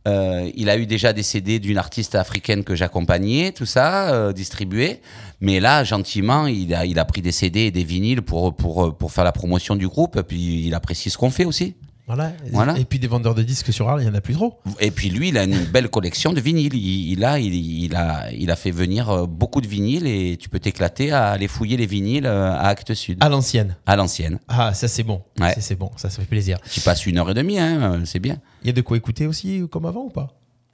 Euh, 0.08 0.52
il 0.56 0.70
a 0.70 0.78
eu 0.78 0.86
déjà 0.86 1.14
des 1.14 1.24
CD 1.24 1.60
d'une 1.60 1.78
artiste 1.78 2.14
africaine 2.14 2.64
que 2.64 2.76
j'accompagnais, 2.76 3.52
tout 3.52 3.66
ça, 3.66 4.14
euh, 4.14 4.34
distribué. 4.34 5.02
Mais 5.42 5.60
là, 5.60 5.84
gentiment, 5.84 6.46
il 6.46 6.74
a, 6.74 7.06
pris 7.06 7.22
des 7.22 7.32
CD 7.32 7.62
et 7.62 7.72
des 7.72 7.84
vinyles 7.84 8.22
pour, 8.22 8.56
pour, 8.56 8.96
pour 8.96 9.12
faire 9.12 9.24
la 9.24 9.32
promotion 9.32 9.76
du 9.76 9.88
groupe. 9.88 10.22
Puis 10.22 10.68
il 10.68 10.76
apprécie 10.76 11.10
ce 11.10 11.18
qu'on 11.18 11.32
fait 11.32 11.46
aussi. 11.46 11.76
Voilà. 12.08 12.34
Voilà. 12.52 12.78
Et 12.78 12.86
puis 12.86 13.00
des 13.00 13.08
vendeurs 13.08 13.34
de 13.34 13.42
disques 13.42 13.74
sur 13.74 13.90
Arles, 13.90 14.04
il 14.04 14.06
y 14.06 14.10
en 14.10 14.14
a 14.14 14.22
plus 14.22 14.36
trop. 14.36 14.60
Et 14.80 14.92
puis 14.92 15.10
lui, 15.10 15.30
il 15.30 15.38
a 15.40 15.44
une 15.44 15.66
belle 15.66 15.90
collection 15.90 16.34
de 16.34 16.40
vinyles. 16.40 16.76
Il, 16.76 17.12
il 17.14 17.26
a, 17.26 17.40
il, 17.40 17.54
il 17.56 17.96
a, 17.96 18.32
il 18.32 18.52
a 18.52 18.56
fait 18.56 18.70
venir 18.70 19.10
euh, 19.10 19.26
beaucoup 19.26 19.60
de 19.60 19.68
vinyles 19.68 20.06
et 20.06 20.38
tu 20.38 20.48
peux 20.48 20.60
t'éclater 20.60 21.12
à 21.12 21.30
aller 21.32 21.48
fouiller 21.48 21.78
les 21.78 21.88
vinyles 21.88 22.28
euh, 22.28 22.52
à 22.52 22.68
Actes 22.68 22.94
Sud, 22.94 23.18
À 23.22 23.30
l'ancienne. 23.30 23.76
à 23.88 23.96
l'ancienne. 23.96 24.38
Ah, 24.48 24.74
ça 24.76 24.88
c'est 24.88 25.04
bon. 25.04 25.24
Ouais. 25.40 25.54
Ça, 25.56 25.62
C'est 25.62 25.76
bon, 25.76 25.90
ça, 25.96 26.10
ça 26.12 26.20
fait 26.22 26.28
plaisir. 26.28 26.60
Tu 26.72 26.80
passes 26.82 27.06
une 27.08 27.18
heure 27.18 27.30
et 27.32 27.34
demie, 27.34 27.58
hein, 27.58 27.94
euh, 27.96 28.02
c'est 28.06 28.20
bien. 28.20 28.38
Il 28.64 28.68
y 28.68 28.70
a 28.70 28.74
de 28.74 28.82
quoi 28.82 28.98
écouter 28.98 29.26
aussi 29.26 29.64
comme 29.72 29.86
avant 29.88 30.04
ou 30.04 30.10
pas? 30.10 30.28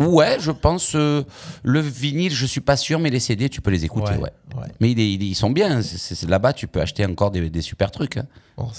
Ouais, 0.07 0.37
je 0.39 0.51
pense 0.51 0.93
euh, 0.95 1.23
le 1.63 1.79
vinyle, 1.79 2.33
je 2.33 2.45
suis 2.45 2.61
pas 2.61 2.77
sûr, 2.77 2.99
mais 2.99 3.09
les 3.09 3.19
CD, 3.19 3.49
tu 3.49 3.61
peux 3.61 3.71
les 3.71 3.85
écouter, 3.85 4.13
ouais. 4.13 4.31
ouais. 4.57 4.67
Mais 4.79 4.91
il 4.91 4.99
est- 4.99 5.11
il 5.13 5.23
est- 5.23 5.27
ils 5.27 5.35
sont 5.35 5.49
bien. 5.49 5.81
Là-bas, 6.27 6.53
tu 6.53 6.67
peux 6.67 6.81
acheter 6.81 7.05
encore 7.05 7.31
des, 7.31 7.49
des 7.49 7.61
super 7.61 7.91
trucs, 7.91 8.17
hein, 8.17 8.25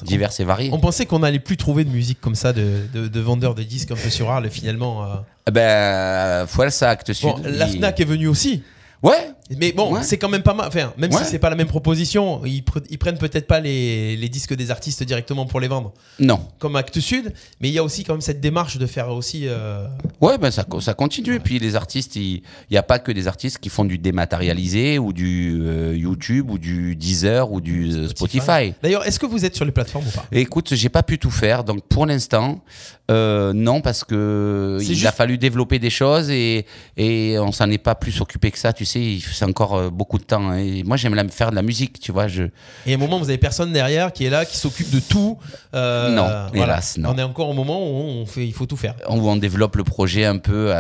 divers 0.04 0.30
et 0.38 0.44
variés. 0.44 0.70
On 0.72 0.78
pensait 0.80 1.06
qu'on 1.06 1.22
allait 1.22 1.38
plus 1.38 1.56
trouver 1.56 1.84
de 1.84 1.90
musique 1.90 2.20
comme 2.20 2.34
ça, 2.34 2.52
de, 2.52 2.80
de, 2.92 3.08
de 3.08 3.20
vendeurs 3.20 3.54
de 3.54 3.62
disques 3.62 3.90
un 3.90 3.96
peu 3.96 4.10
sur 4.10 4.30
Arles, 4.30 4.48
finalement. 4.50 5.04
euh, 5.04 5.14
Eh 5.48 5.50
Ben, 5.50 6.46
Fuerza 6.46 6.90
Actes 6.90 7.12
Sud. 7.12 7.28
Bon, 7.30 7.40
la 7.44 7.66
il- 7.68 7.78
Fnac 7.78 7.98
est 8.00 8.04
venue 8.04 8.28
aussi. 8.28 8.62
Ouais, 9.02 9.30
Mais 9.58 9.72
bon, 9.72 9.92
Ouais. 9.94 10.02
c'est 10.02 10.16
quand 10.16 10.28
même 10.28 10.42
pas 10.44 10.54
mal. 10.54 10.68
Enfin, 10.68 10.92
même 10.96 11.12
Ouais. 11.12 11.18
si 11.24 11.30
c'est 11.30 11.38
pas 11.40 11.50
la 11.50 11.56
même 11.56 11.66
proposition, 11.66 12.42
ils, 12.46 12.62
pre- 12.62 12.84
ils 12.88 12.98
prennent 12.98 13.18
peut-être 13.18 13.46
pas 13.46 13.58
les, 13.60 14.16
les 14.16 14.28
disques 14.28 14.54
des 14.54 14.70
artistes 14.70 15.02
directement 15.02 15.44
pour 15.44 15.58
les 15.60 15.68
vendre, 15.68 15.92
non. 16.20 16.40
comme 16.58 16.76
Actes 16.76 17.00
Sud. 17.00 17.34
Mais 17.60 17.68
il 17.68 17.72
y 17.74 17.78
a 17.78 17.84
aussi 17.84 18.04
quand 18.04 18.14
même 18.14 18.20
cette 18.22 18.40
démarche 18.40 18.78
de 18.78 18.86
faire 18.86 19.10
aussi. 19.10 19.42
euh, 19.48 19.86
Ouais, 20.20 20.38
ben 20.38 20.50
ça, 20.50 20.62
co- 20.64 20.80
ça 20.80 20.94
continue. 20.94 21.34
Et 21.34 21.40
puis 21.40 21.58
les 21.58 21.74
artistes, 21.76 22.16
il 22.16 22.42
n'y 22.70 22.76
a 22.78 22.82
pas 22.84 22.98
que 23.00 23.10
des 23.12 23.26
artistes 23.26 23.58
qui 23.58 23.68
font 23.68 23.84
du 23.84 23.98
dématérialisé 23.98 24.98
ou 24.98 25.12
du 25.12 25.60
euh, 25.62 25.94
YouTube 25.96 26.50
ou 26.50 26.58
du 26.58 26.96
Deezer 26.96 27.50
ou 27.52 27.60
du 27.60 27.92
euh, 27.92 28.08
Spotify. 28.08 28.72
D'ailleurs, 28.82 29.04
est-ce 29.06 29.18
que 29.18 29.26
vous 29.26 29.44
êtes 29.44 29.56
sur 29.56 29.64
les 29.64 29.72
plateformes 29.72 30.06
ou 30.06 30.10
pas? 30.12 30.24
Écoute, 30.32 30.74
j'ai 30.74 30.88
pas 30.88 31.02
pu 31.02 31.18
tout 31.18 31.30
faire, 31.30 31.64
donc 31.64 31.82
pour 31.88 32.06
l'instant, 32.06 32.60
euh, 33.12 33.52
non, 33.52 33.80
parce 33.80 34.04
que 34.04 34.78
il 34.80 34.86
juste- 34.86 35.06
a 35.06 35.12
fallu 35.12 35.38
développer 35.38 35.78
des 35.78 35.90
choses 35.90 36.30
et, 36.30 36.66
et 36.96 37.38
on 37.38 37.52
s'en 37.52 37.70
est 37.70 37.78
pas 37.78 37.94
plus 37.94 38.20
occupé 38.20 38.50
que 38.50 38.58
ça, 38.58 38.72
tu 38.72 38.84
sais. 38.84 39.18
c'est 39.32 39.44
encore 39.44 39.74
euh, 39.76 39.90
beaucoup 39.90 40.18
de 40.18 40.24
temps. 40.24 40.50
hein. 40.50 40.58
Et 40.58 40.82
moi, 40.82 40.96
j'aime 40.96 41.14
faire 41.30 41.50
de 41.50 41.56
la 41.56 41.62
musique, 41.62 42.00
tu 42.00 42.10
vois. 42.12 42.28
Je... 42.28 42.44
Et 42.86 42.92
à 42.92 42.94
un 42.94 42.98
moment, 42.98 43.18
vous 43.18 43.28
avez 43.28 43.38
personne 43.38 43.72
derrière 43.72 44.12
qui 44.12 44.24
est 44.24 44.30
là, 44.30 44.44
qui 44.44 44.56
s'occupe 44.56 44.90
de 44.90 45.00
tout. 45.00 45.38
Euh, 45.74 46.10
Non, 46.14 46.28
hélas, 46.54 46.96
non. 46.98 47.10
On 47.14 47.18
est 47.18 47.22
encore 47.22 47.48
au 47.48 47.54
moment 47.54 47.80
où 47.82 47.94
on 47.94 48.26
fait, 48.26 48.46
il 48.46 48.52
faut 48.52 48.66
tout 48.66 48.76
faire. 48.76 48.94
où 49.08 49.28
on 49.28 49.36
développe 49.36 49.76
le 49.76 49.84
projet 49.84 50.24
un 50.24 50.38
peu 50.38 50.72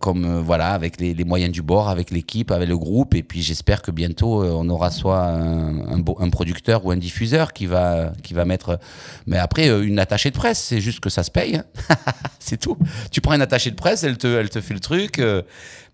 comme 0.00 0.40
voilà 0.40 0.70
avec 0.70 1.00
les, 1.00 1.14
les 1.14 1.24
moyens 1.24 1.52
du 1.52 1.62
bord, 1.62 1.88
avec 1.88 2.10
l'équipe, 2.10 2.50
avec 2.50 2.68
le 2.68 2.76
groupe, 2.78 3.14
et 3.14 3.22
puis 3.22 3.42
j'espère 3.42 3.82
que 3.82 3.90
bientôt 3.90 4.42
on 4.44 4.68
aura 4.68 4.90
soit 4.90 5.20
un, 5.20 5.86
un, 5.94 5.98
beau- 5.98 6.16
un 6.20 6.30
producteur 6.30 6.84
ou 6.84 6.90
un 6.90 6.96
diffuseur 6.96 7.52
qui 7.52 7.66
va 7.66 8.12
qui 8.22 8.34
va 8.34 8.44
mettre. 8.44 8.78
Mais 9.26 9.38
après 9.38 9.68
une 9.68 9.98
attachée 9.98 10.30
de 10.30 10.36
presse, 10.36 10.58
c'est 10.58 10.80
juste 10.80 11.00
que 11.00 11.10
ça 11.10 11.22
se 11.22 11.30
paye, 11.30 11.56
hein. 11.56 11.64
c'est 12.38 12.58
tout. 12.58 12.76
Tu 13.10 13.20
prends 13.20 13.34
une 13.34 13.42
attachée 13.42 13.70
de 13.70 13.76
presse, 13.76 14.02
elle 14.02 14.18
te 14.18 14.26
elle 14.26 14.50
te 14.50 14.60
fait 14.60 14.74
le 14.74 14.80
truc, 14.80 15.18
euh, 15.18 15.42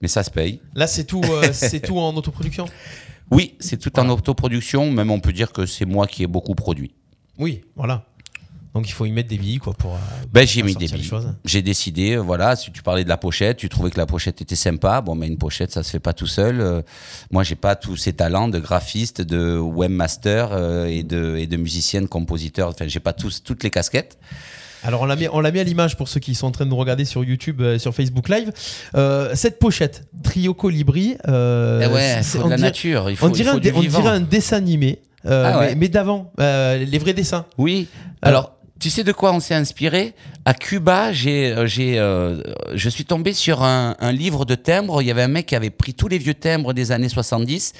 mais 0.00 0.08
ça 0.08 0.22
se 0.22 0.30
paye. 0.30 0.60
Là, 0.74 0.86
c'est 0.86 1.04
tout, 1.04 1.22
euh, 1.30 1.48
c'est 1.52 1.80
tout 1.80 1.98
en 1.98 2.14
autoproduction? 2.16 2.66
Oui, 3.30 3.54
c'est 3.60 3.78
tout 3.78 3.98
en 3.98 4.08
autoproduction, 4.10 4.90
même 4.90 5.10
on 5.10 5.20
peut 5.20 5.32
dire 5.32 5.52
que 5.52 5.64
c'est 5.66 5.86
moi 5.86 6.06
qui 6.06 6.22
ai 6.22 6.26
beaucoup 6.26 6.54
produit. 6.54 6.94
Oui, 7.38 7.62
voilà. 7.76 8.04
Donc 8.74 8.88
il 8.88 8.92
faut 8.92 9.04
y 9.04 9.12
mettre 9.12 9.28
des 9.28 9.36
billes 9.36 9.58
quoi 9.58 9.74
pour. 9.74 9.94
euh, 9.94 9.98
Ben, 10.32 10.46
j'ai 10.46 10.62
mis 10.62 10.74
des 10.74 10.88
billes. 10.88 11.10
J'ai 11.44 11.60
décidé, 11.60 12.16
voilà, 12.16 12.56
si 12.56 12.72
tu 12.72 12.82
parlais 12.82 13.04
de 13.04 13.08
la 13.10 13.18
pochette, 13.18 13.58
tu 13.58 13.68
trouvais 13.68 13.90
que 13.90 13.98
la 13.98 14.06
pochette 14.06 14.40
était 14.40 14.56
sympa. 14.56 15.02
Bon, 15.02 15.14
mais 15.14 15.26
une 15.26 15.36
pochette, 15.36 15.70
ça 15.72 15.82
se 15.82 15.90
fait 15.90 16.00
pas 16.00 16.14
tout 16.14 16.26
seul. 16.26 16.60
Euh, 16.62 16.80
moi, 17.30 17.42
j'ai 17.42 17.54
pas 17.54 17.76
tous 17.76 17.96
ces 17.98 18.14
talents 18.14 18.48
de 18.48 18.58
graphiste, 18.58 19.20
de 19.20 19.58
webmaster 19.58 20.52
euh, 20.52 20.86
et 20.86 21.02
de 21.02 21.36
et 21.36 21.46
de 21.46 21.56
musicienne, 21.58 22.08
compositeur. 22.08 22.70
Enfin, 22.70 22.86
j'ai 22.88 23.00
pas 23.00 23.12
tous 23.12 23.42
toutes 23.42 23.62
les 23.62 23.68
casquettes. 23.70 24.18
Alors 24.84 25.02
on 25.02 25.04
l'a 25.06 25.16
mis, 25.16 25.28
on 25.32 25.40
l'a 25.40 25.50
mis 25.52 25.60
à 25.60 25.64
l'image 25.64 25.96
pour 25.96 26.08
ceux 26.08 26.20
qui 26.20 26.34
sont 26.34 26.46
en 26.48 26.50
train 26.50 26.64
de 26.64 26.70
nous 26.70 26.76
regarder 26.76 27.04
sur 27.04 27.22
YouTube, 27.24 27.60
euh, 27.60 27.78
sur 27.78 27.94
Facebook 27.94 28.28
Live. 28.28 28.50
Euh, 28.96 29.30
cette 29.34 29.58
pochette, 29.58 30.04
Trio 30.22 30.54
Colibri. 30.54 31.16
euh, 31.28 31.80
Eh 31.82 31.86
ouais, 31.92 32.14
il 32.18 32.24
c'est- 32.24 32.38
faut 32.38 32.44
de 32.44 32.50
la 32.50 32.56
dirait- 32.56 32.68
nature. 32.68 33.10
Il 33.10 33.16
faut, 33.16 33.26
on 33.26 33.28
il 33.28 33.32
dirait, 33.34 33.50
faut 33.50 33.56
un, 33.56 33.60
du 33.60 33.70
dé- 33.70 33.76
on 33.76 33.80
vivant. 33.80 34.00
dirait 34.00 34.12
un 34.12 34.20
dessin 34.20 34.56
animé, 34.56 35.00
euh, 35.26 35.52
Ah 35.54 35.58
ouais. 35.60 35.66
mais, 35.70 35.74
mais 35.76 35.88
d'avant, 35.88 36.32
euh, 36.40 36.78
les 36.84 36.98
vrais 36.98 37.12
dessins. 37.14 37.44
Oui. 37.58 37.86
Alors, 38.22 38.56
tu 38.82 38.90
sais 38.90 39.04
de 39.04 39.12
quoi 39.12 39.32
on 39.32 39.38
s'est 39.40 39.54
inspiré? 39.54 40.12
À 40.44 40.54
Cuba, 40.54 41.12
j'ai, 41.12 41.52
euh, 41.52 41.66
j'ai, 41.68 42.00
euh, 42.00 42.42
je 42.74 42.88
suis 42.88 43.04
tombé 43.04 43.32
sur 43.32 43.62
un, 43.62 43.94
un 44.00 44.10
livre 44.10 44.44
de 44.44 44.56
timbres. 44.56 45.00
Il 45.00 45.06
y 45.06 45.10
avait 45.12 45.22
un 45.22 45.28
mec 45.28 45.46
qui 45.46 45.54
avait 45.54 45.70
pris 45.70 45.94
tous 45.94 46.08
les 46.08 46.18
vieux 46.18 46.34
timbres 46.34 46.72
des 46.72 46.90
années 46.90 47.08
70 47.08 47.74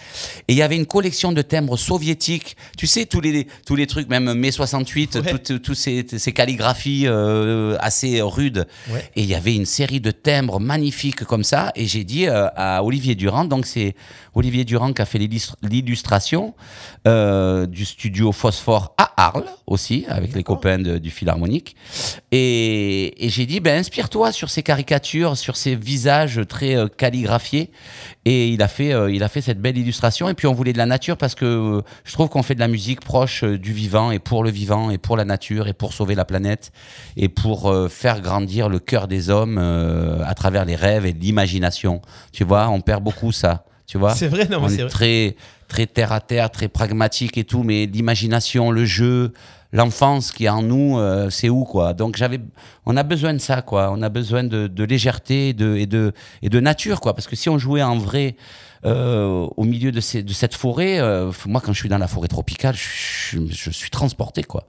et 0.47 0.53
il 0.53 0.57
y 0.57 0.63
avait 0.63 0.77
une 0.77 0.87
collection 0.87 1.33
de 1.33 1.43
timbres 1.43 1.77
soviétiques. 1.77 2.57
Tu 2.79 2.87
sais, 2.87 3.07
tous 3.07 3.21
les, 3.21 3.49
tous 3.67 3.75
les 3.75 3.89
trucs, 3.89 4.09
même 4.09 4.33
mai 4.35 4.53
68, 4.53 5.17
Ouais. 5.17 5.39
toutes 5.59 5.75
ces, 5.75 6.07
ces 6.17 6.33
calligraphies 6.33 7.07
euh, 7.09 7.77
assez 7.81 8.21
rudes. 8.23 8.69
Ouais. 8.89 9.11
Et 9.17 9.23
il 9.23 9.29
y 9.29 9.35
avait 9.35 9.57
une 9.57 9.67
série 9.67 10.01
de 10.01 10.13
timbres 10.13 10.61
magnifiques 10.61 11.25
comme 11.25 11.43
ça. 11.43 11.73
Et 11.75 11.87
j'ai 11.87 12.05
dit 12.05 12.29
euh, 12.29 12.47
à 12.55 12.85
Olivier 12.85 13.17
Durand, 13.17 13.45
donc 13.45 13.67
c'est 13.67 13.97
Olivier 14.35 14.65
Durand 14.65 14.93
qui 14.93 15.03
a 15.03 15.05
fait 15.05 15.19
l'illustration 15.19 16.55
du 17.05 17.85
studio 17.85 18.31
Phosphore 18.33 18.95
à 18.99 19.13
Arles 19.17 19.45
aussi, 19.67 20.05
avec 20.09 20.35
les 20.35 20.43
copains 20.43 20.79
de- 20.79 20.92
du 20.99 21.11
Philharmonique. 21.11 21.77
Et, 22.31 23.25
et 23.25 23.29
j'ai 23.29 23.47
dit, 23.47 23.61
ben, 23.61 23.79
inspire-toi 23.79 24.33
sur 24.33 24.51
ces 24.51 24.63
caricatures, 24.63 25.37
sur 25.37 25.57
ces 25.57 25.77
visages 25.77 26.41
très 26.49 26.77
euh, 26.77 26.89
calligraphiés. 26.89 27.71
Et 28.25 28.49
il 28.49 28.63
a, 28.63 28.69
fait, 28.69 28.93
euh, 28.93 29.11
il 29.13 29.23
a 29.23 29.29
fait 29.29 29.41
cette 29.41 29.61
belle 29.61 29.77
illustration. 29.77 30.29
Et 30.29 30.35
puis 30.35 30.47
on 30.47 30.55
voulait 30.55 30.73
de 30.73 30.79
la 30.79 30.87
nature 30.87 31.17
parce 31.17 31.35
que 31.35 31.45
euh, 31.45 31.83
je 32.05 32.13
trouve 32.13 32.29
qu'on 32.29 32.43
fait 32.43 32.55
de 32.55 32.61
la 32.61 32.69
musique 32.69 33.01
proche 33.01 33.45
euh, 33.45 33.59
du 33.59 33.73
vivant 33.73 34.11
et 34.11 34.19
pour 34.19 34.45
le 34.45 34.51
vivant 34.51 34.91
et 34.91 34.99
pour 34.99 35.17
la 35.17 35.25
nature 35.25 35.69
et 35.69 35.73
pour 35.73 35.93
sauver 35.93 36.15
la 36.15 36.25
planète 36.25 36.73
et 37.17 37.29
pour 37.29 37.71
euh, 37.71 37.89
faire 37.89 38.21
grandir 38.21 38.69
le 38.69 38.79
cœur 38.79 39.09
des 39.09 39.29
hommes 39.31 39.59
euh, 39.59 40.23
à 40.25 40.35
travers 40.35 40.65
les 40.65 40.77
rêves 40.77 41.07
et 41.07 41.13
l'imagination. 41.13 42.01
Tu 42.33 42.45
vois, 42.45 42.69
on 42.69 42.81
perd 42.81 43.03
beaucoup 43.03 43.33
ça. 43.33 43.65
Tu 43.87 43.99
vois? 43.99 44.15
C'est 44.15 44.29
vrai, 44.29 44.47
non, 44.51 44.61
on 44.63 44.69
c'est 44.69 44.77
est 44.77 44.83
vrai. 44.83 44.89
très 44.89 45.37
très 45.73 45.87
terre 45.87 46.13
à 46.13 46.21
terre, 46.21 46.51
très 46.51 46.69
pragmatique 46.69 47.39
et 47.39 47.45
tout, 47.45 47.63
mais 47.63 47.87
l'imagination, 47.87 48.71
le 48.71 48.85
jeu, 48.85 49.33
l'enfance 49.73 50.31
qui 50.31 50.45
est 50.45 50.51
en 50.51 50.61
nous, 50.61 50.99
euh, 50.99 51.31
c'est 51.31 51.49
où 51.49 51.65
quoi. 51.65 51.95
Donc 51.95 52.17
j'avais, 52.17 52.41
on 52.85 52.95
a 52.99 53.03
besoin 53.03 53.33
de 53.33 53.39
ça 53.39 53.63
quoi. 53.63 53.91
On 53.91 54.03
a 54.03 54.11
besoin 54.11 54.45
de, 54.45 54.85
légèreté 54.85 55.49
et 55.49 55.55
de, 55.55 55.77
et 55.77 55.87
de 55.87 56.13
et 56.43 56.51
de 56.51 56.61
nature 56.61 57.01
quoi. 57.01 57.15
Parce 57.15 57.27
que 57.27 57.37
si 57.37 57.49
on 57.49 57.57
jouait 57.59 57.83
en 57.83 57.97
vrai 57.97 58.37
euh, 58.85 59.49
au 59.57 59.65
milieu 59.65 59.93
de, 59.93 60.01
ces, 60.01 60.23
de 60.23 60.33
cette 60.35 60.55
forêt, 60.55 60.99
euh, 61.01 61.33
moi 61.47 61.63
quand 61.65 61.73
je 61.73 61.79
suis 61.79 61.89
dans 61.89 61.97
la 62.07 62.09
forêt 62.09 62.29
tropicale, 62.29 62.75
je- 62.77 63.39
je 63.49 63.71
suis 63.71 63.89
transporté 63.91 64.43
quoi. 64.43 64.65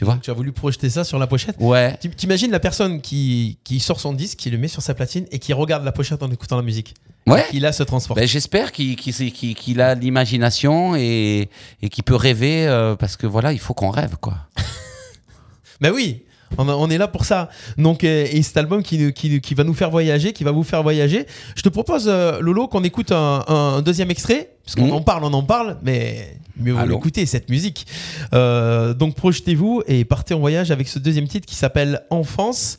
Tu 0.00 0.06
vois 0.06 0.18
Tu 0.22 0.30
as 0.30 0.32
voulu 0.32 0.50
projeter 0.50 0.88
ça 0.88 1.04
sur 1.04 1.18
la 1.18 1.26
pochette. 1.26 1.56
Ouais. 1.60 1.94
T'imagines 2.16 2.50
la 2.50 2.58
personne 2.58 3.02
qui, 3.02 3.58
qui 3.64 3.80
sort 3.80 4.00
son 4.00 4.14
disque, 4.14 4.38
qui 4.38 4.48
le 4.48 4.56
met 4.56 4.66
sur 4.66 4.80
sa 4.80 4.94
platine 4.94 5.26
et 5.30 5.38
qui 5.38 5.52
regarde 5.52 5.84
la 5.84 5.92
pochette 5.92 6.22
en 6.22 6.30
écoutant 6.30 6.56
la 6.56 6.62
musique. 6.62 6.94
Ouais. 7.26 7.44
Qui 7.50 7.60
là 7.60 7.70
se 7.70 7.82
transporte. 7.82 8.18
Ben, 8.18 8.26
J'espère 8.26 8.72
qu'il 8.72 8.96
qu'il- 8.96 9.54
qu'il 9.54 9.80
a 9.82 9.94
l'imagination 9.94 10.96
et, 10.96 11.50
et 11.82 11.90
qu'il 11.90 12.02
peut 12.02 12.14
rêver 12.14 12.66
euh, 12.66 12.96
parce 12.96 13.18
que 13.18 13.26
voilà, 13.26 13.52
il 13.52 13.58
faut 13.58 13.74
qu'on 13.74 13.90
rêve 13.90 14.16
quoi. 14.18 14.38
Ben 15.82 15.92
oui, 15.94 16.22
on, 16.58 16.90
est 16.90 16.98
là 16.98 17.08
pour 17.08 17.24
ça. 17.24 17.48
Donc, 17.78 18.04
euh, 18.04 18.26
et 18.30 18.42
cet 18.42 18.56
album 18.56 18.82
qui, 18.82 19.54
va 19.54 19.64
nous 19.64 19.74
faire 19.74 19.90
voyager, 19.90 20.32
qui 20.32 20.44
va 20.44 20.50
vous 20.50 20.62
faire 20.64 20.82
voyager. 20.82 21.26
Je 21.56 21.62
te 21.62 21.68
propose, 21.68 22.04
euh, 22.08 22.40
Lolo, 22.40 22.68
qu'on 22.68 22.84
écoute 22.84 23.12
un, 23.12 23.44
un 23.48 23.82
deuxième 23.82 24.10
extrait. 24.10 24.50
Parce 24.64 24.74
qu'on 24.76 24.86
Mhm. 24.86 24.92
en 24.92 25.00
parle, 25.02 25.24
on 25.24 25.32
en 25.32 25.42
parle, 25.42 25.78
mais 25.82 26.36
mieux 26.56 26.72
vaut 26.72 26.86
l'écouter, 26.86 27.26
cette 27.26 27.48
musique. 27.48 27.86
Euh, 28.34 28.94
donc, 28.94 29.14
projetez-vous 29.16 29.82
et 29.86 30.04
partez 30.04 30.34
en 30.34 30.38
voyage 30.38 30.70
avec 30.70 30.86
ce 30.88 30.98
deuxième 30.98 31.26
titre 31.26 31.46
qui 31.46 31.54
s'appelle 31.56 32.02
Enfance. 32.10 32.78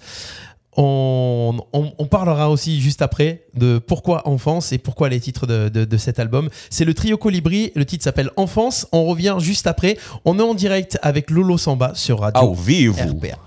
On, 0.77 1.57
on- 1.73 1.91
on 1.97 2.05
parlera 2.05 2.49
aussi 2.49 2.79
juste 2.79 3.01
après 3.01 3.43
de 3.55 3.77
pourquoi 3.77 4.25
Enfance 4.25 4.71
et 4.71 4.77
pourquoi 4.77 5.09
les 5.09 5.19
titres 5.19 5.45
de, 5.45 5.67
de- 5.67 5.83
de 5.83 5.97
cet 5.97 6.17
album. 6.17 6.47
C'est 6.69 6.85
le 6.85 6.93
trio 6.93 7.17
Colibri, 7.17 7.73
le 7.75 7.85
titre 7.85 8.05
s'appelle 8.05 8.29
Enfance. 8.37 8.87
On 8.93 9.03
revient 9.05 9.35
juste 9.39 9.67
après. 9.67 9.97
On 10.23 10.39
est 10.39 10.43
en 10.43 10.53
direct 10.53 10.97
avec 11.01 11.29
Lolo 11.29 11.57
Samba 11.57 11.91
sur 11.95 12.21
Radio 12.21 12.53
vive 12.53 12.93
RPA. 12.93 13.37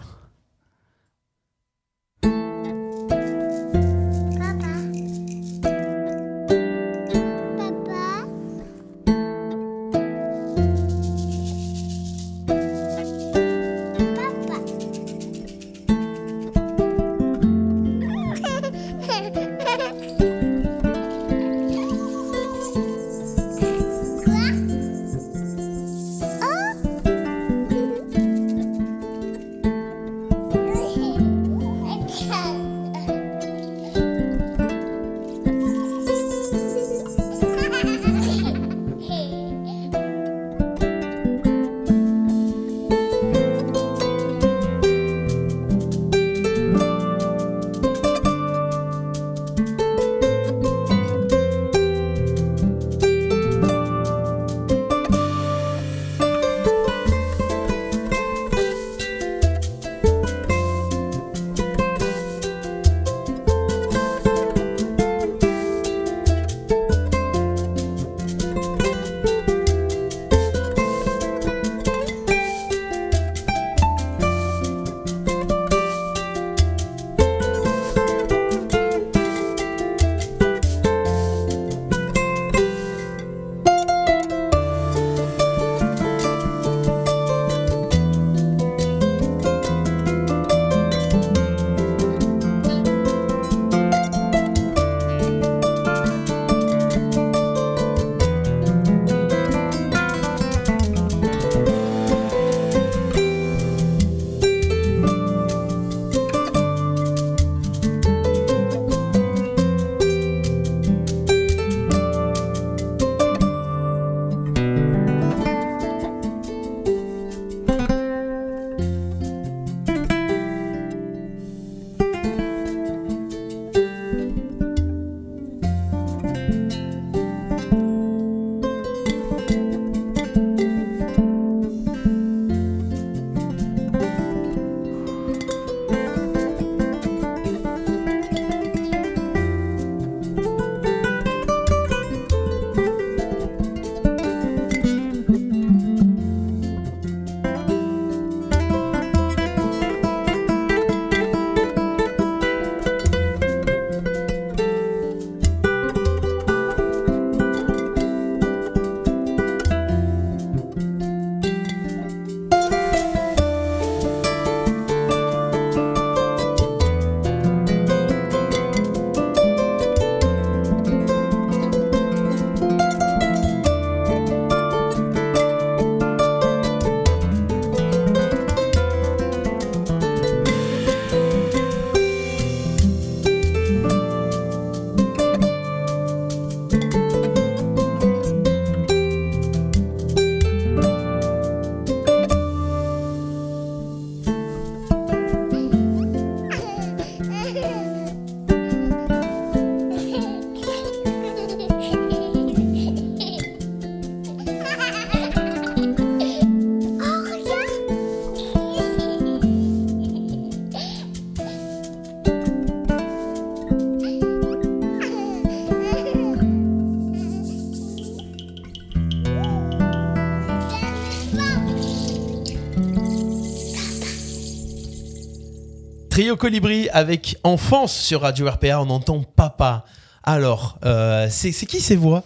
Colibri 226.44 226.90
avec 226.90 227.38
Enfance 227.42 227.96
sur 227.96 228.20
Radio 228.20 228.46
RPA, 228.50 228.78
on 228.82 228.90
entend 228.90 229.22
papa. 229.22 229.86
Alors, 230.22 230.78
euh, 230.84 231.26
c'est 231.30 231.52
qui 231.52 231.80
ces 231.80 231.96
voix? 231.96 232.22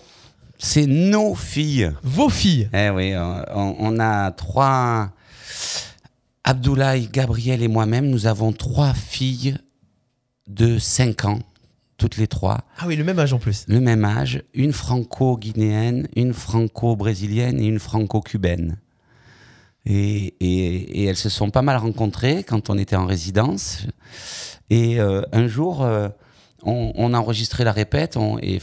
C'est 0.58 0.86
nos 0.86 1.36
filles. 1.36 1.92
Vos 2.02 2.28
filles 2.28 2.68
Eh 2.74 2.90
oui, 2.90 3.14
on, 3.16 3.76
on 3.78 4.00
a 4.00 4.32
trois. 4.32 5.12
Abdoulaye, 6.42 7.08
Gabriel 7.12 7.62
et 7.62 7.68
moi-même, 7.68 8.10
nous 8.10 8.26
avons 8.26 8.50
trois 8.50 8.92
filles 8.92 9.56
de 10.48 10.80
5 10.80 11.24
ans, 11.26 11.38
toutes 11.96 12.16
les 12.16 12.26
trois. 12.26 12.62
Ah 12.76 12.88
oui, 12.88 12.96
le 12.96 13.04
même 13.04 13.20
âge 13.20 13.32
en 13.32 13.38
plus. 13.38 13.66
le 13.68 13.78
même 13.78 14.04
âge, 14.04 14.42
une 14.52 14.72
franco-guinéenne, 14.72 16.08
une 16.16 16.34
franco-brésilienne 16.34 17.60
et 17.60 17.66
une 17.66 17.78
franco-cubaine. 17.78 18.78
Et, 19.86 21.06
elles 21.06 21.16
se 21.16 21.28
sont 21.28 21.50
pas 21.50 21.62
mal 21.62 21.76
rencontrées 21.76 22.44
quand 22.44 22.70
on 22.70 22.78
était 22.78 22.96
en 22.96 23.06
résidence. 23.06 23.86
Et 24.70 25.00
euh, 25.00 25.22
un 25.32 25.46
jour, 25.46 25.82
euh, 25.82 26.08
on, 26.62 27.14
a 27.14 27.18
enregistré 27.18 27.64
la 27.64 27.72
répète. 27.72 28.18
et 28.42 28.60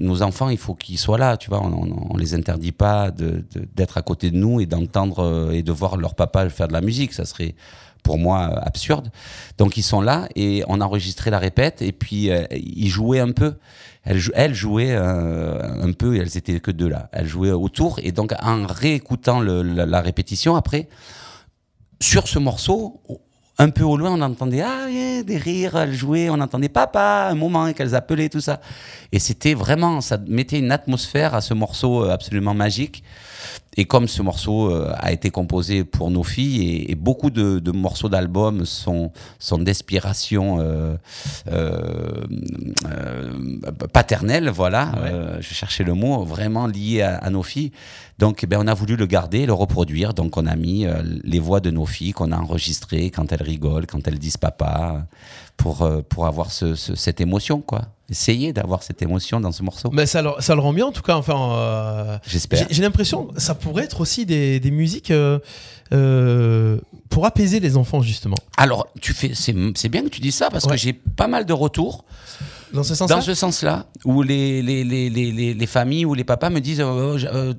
nos 0.00 0.22
enfants, 0.22 0.48
il 0.48 0.58
faut 0.58 0.74
qu'ils 0.74 0.98
soient 0.98 1.18
là, 1.18 1.36
tu 1.36 1.50
vois. 1.50 1.62
On, 1.62 2.10
on 2.10 2.16
les 2.16 2.34
interdit 2.34 2.72
pas 2.72 3.10
d'être 3.10 3.98
à 3.98 4.02
côté 4.02 4.30
de 4.30 4.36
nous 4.36 4.60
et 4.60 4.66
d'entendre 4.66 5.20
euh, 5.20 5.50
et 5.52 5.62
de 5.62 5.72
voir 5.72 5.96
leur 5.96 6.14
papa 6.14 6.48
faire 6.48 6.68
de 6.68 6.72
la 6.72 6.80
musique. 6.80 7.12
Ça 7.12 7.24
serait 7.24 7.54
pour 8.02 8.18
moi 8.18 8.44
absurde. 8.60 9.10
Donc 9.58 9.76
ils 9.76 9.82
sont 9.82 10.00
là 10.00 10.28
et 10.36 10.62
on 10.68 10.80
a 10.80 10.84
enregistré 10.84 11.30
la 11.30 11.40
répète 11.40 11.82
et 11.82 11.90
puis 11.92 12.30
ils 12.52 12.88
jouaient 12.88 13.18
un 13.18 13.32
peu. 13.32 13.54
Elles, 14.06 14.22
elles 14.34 14.54
jouaient 14.54 14.94
euh, 14.94 15.82
un 15.82 15.92
peu 15.92 16.14
et 16.14 16.20
elles 16.20 16.36
étaient 16.36 16.60
que 16.60 16.70
deux 16.70 16.88
là. 16.88 17.08
Elles 17.12 17.26
jouaient 17.26 17.50
autour 17.50 17.98
et 18.02 18.12
donc 18.12 18.32
en 18.40 18.64
réécoutant 18.64 19.40
la, 19.40 20.00
répétition 20.00 20.54
après, 20.54 20.88
sur 22.00 22.28
ce 22.28 22.38
morceau, 22.38 23.02
un 23.58 23.70
peu 23.70 23.82
au 23.82 23.96
loin, 23.96 24.12
on 24.12 24.20
entendait 24.20 24.62
ah 24.62 24.86
des 24.86 25.38
rires, 25.38 25.76
elles 25.76 25.94
jouaient, 25.94 26.30
on 26.30 26.40
entendait 26.40 26.68
papa 26.68 27.28
un 27.30 27.34
moment 27.34 27.72
qu'elles 27.72 27.96
appelaient 27.96 28.28
tout 28.28 28.40
ça. 28.40 28.60
Et 29.10 29.18
c'était 29.18 29.54
vraiment, 29.54 30.00
ça 30.00 30.18
mettait 30.28 30.60
une 30.60 30.70
atmosphère 30.70 31.34
à 31.34 31.40
ce 31.40 31.54
morceau 31.54 32.04
euh, 32.04 32.10
absolument 32.10 32.54
magique. 32.54 33.02
Et 33.78 33.84
comme 33.84 34.08
ce 34.08 34.22
morceau 34.22 34.70
euh, 34.70 34.90
a 34.96 35.12
été 35.12 35.28
composé 35.30 35.84
pour 35.84 36.10
nos 36.10 36.22
filles, 36.22 36.62
et, 36.62 36.92
et 36.92 36.94
beaucoup 36.94 37.28
de, 37.30 37.58
de 37.58 37.72
morceaux 37.72 38.08
d'albums 38.08 38.64
sont, 38.64 39.12
sont 39.38 39.58
d'inspiration 39.58 40.58
euh, 40.60 40.96
euh, 41.52 42.24
euh, 42.86 43.32
paternelle, 43.92 44.48
voilà, 44.48 44.92
Ouais. 45.02 45.12
je 45.40 45.52
cherchais 45.54 45.84
le 45.84 45.92
mot, 45.94 46.24
vraiment 46.24 46.66
lié 46.66 47.02
à, 47.02 47.16
à 47.16 47.28
nos 47.30 47.42
filles. 47.42 47.72
Donc 48.18 48.42
eh 48.42 48.46
ben, 48.46 48.58
on 48.62 48.66
a 48.66 48.72
voulu 48.72 48.96
le 48.96 49.04
garder, 49.06 49.44
le 49.44 49.52
reproduire, 49.52 50.14
donc 50.14 50.38
on 50.38 50.46
a 50.46 50.56
mis 50.56 50.86
les 51.24 51.38
voix 51.38 51.60
de 51.60 51.70
nos 51.70 51.84
filles 51.84 52.12
qu'on 52.12 52.32
a 52.32 52.36
enregistrées 52.38 53.10
quand 53.10 53.30
elles 53.30 53.42
rigolent, 53.42 53.86
quand 53.86 54.08
elles 54.08 54.18
disent 54.18 54.38
papa, 54.38 55.06
pour, 55.56 55.82
euh, 55.82 56.02
pour 56.08 56.26
avoir 56.26 56.50
ce- 56.52 56.74
ce- 56.74 56.94
cette 56.94 57.20
émotion, 57.20 57.60
quoi. 57.60 57.82
Essayer 58.08 58.52
d'avoir 58.52 58.82
cette 58.84 59.02
émotion 59.02 59.40
dans 59.40 59.50
ce 59.50 59.62
morceau, 59.64 59.90
Mais 59.92 60.06
ça, 60.06 60.22
le- 60.22 60.30
ça 60.38 60.54
le 60.54 60.60
rend 60.60 60.72
bien 60.72 60.86
en 60.86 60.92
tout 60.92 61.02
cas. 61.02 61.16
Enfin, 61.16 61.52
euh, 61.54 62.18
j'espère. 62.26 62.66
j'ai 62.70 62.82
l'impression 62.82 63.24
que 63.26 63.40
ça 63.40 63.54
pourrait 63.56 63.84
être 63.84 64.00
aussi 64.00 64.24
des, 64.26 64.60
des 64.60 64.70
musiques 64.70 65.10
euh, 65.10 65.40
euh, 65.92 66.78
pour 67.08 67.26
apaiser 67.26 67.58
les 67.60 67.76
enfants 67.76 68.02
justement. 68.02 68.36
Alors, 68.56 68.86
tu 69.00 69.12
fais, 69.12 69.32
c'est, 69.34 69.54
c'est 69.74 69.88
bien 69.88 70.02
que 70.02 70.08
tu 70.08 70.20
dis 70.20 70.32
ça 70.32 70.50
parce 70.50 70.64
Ouais. 70.64 70.72
que 70.72 70.76
j'ai 70.76 70.92
pas 70.92 71.26
mal 71.26 71.46
de 71.46 71.52
retours 71.52 72.04
Dans 72.72 72.82
ce 72.84 72.94
sens-là 72.94 73.16
dans 73.16 73.22
ce 73.22 73.34
sens-là, 73.34 73.86
où 74.04 74.22
les, 74.22 74.62
les, 74.62 74.84
les, 74.84 75.08
les, 75.10 75.32
les, 75.32 75.54
les 75.54 75.66
familles 75.66 76.04
ou 76.04 76.14
les 76.14 76.24
papas 76.24 76.50
me 76.50 76.60
disent 76.60 76.82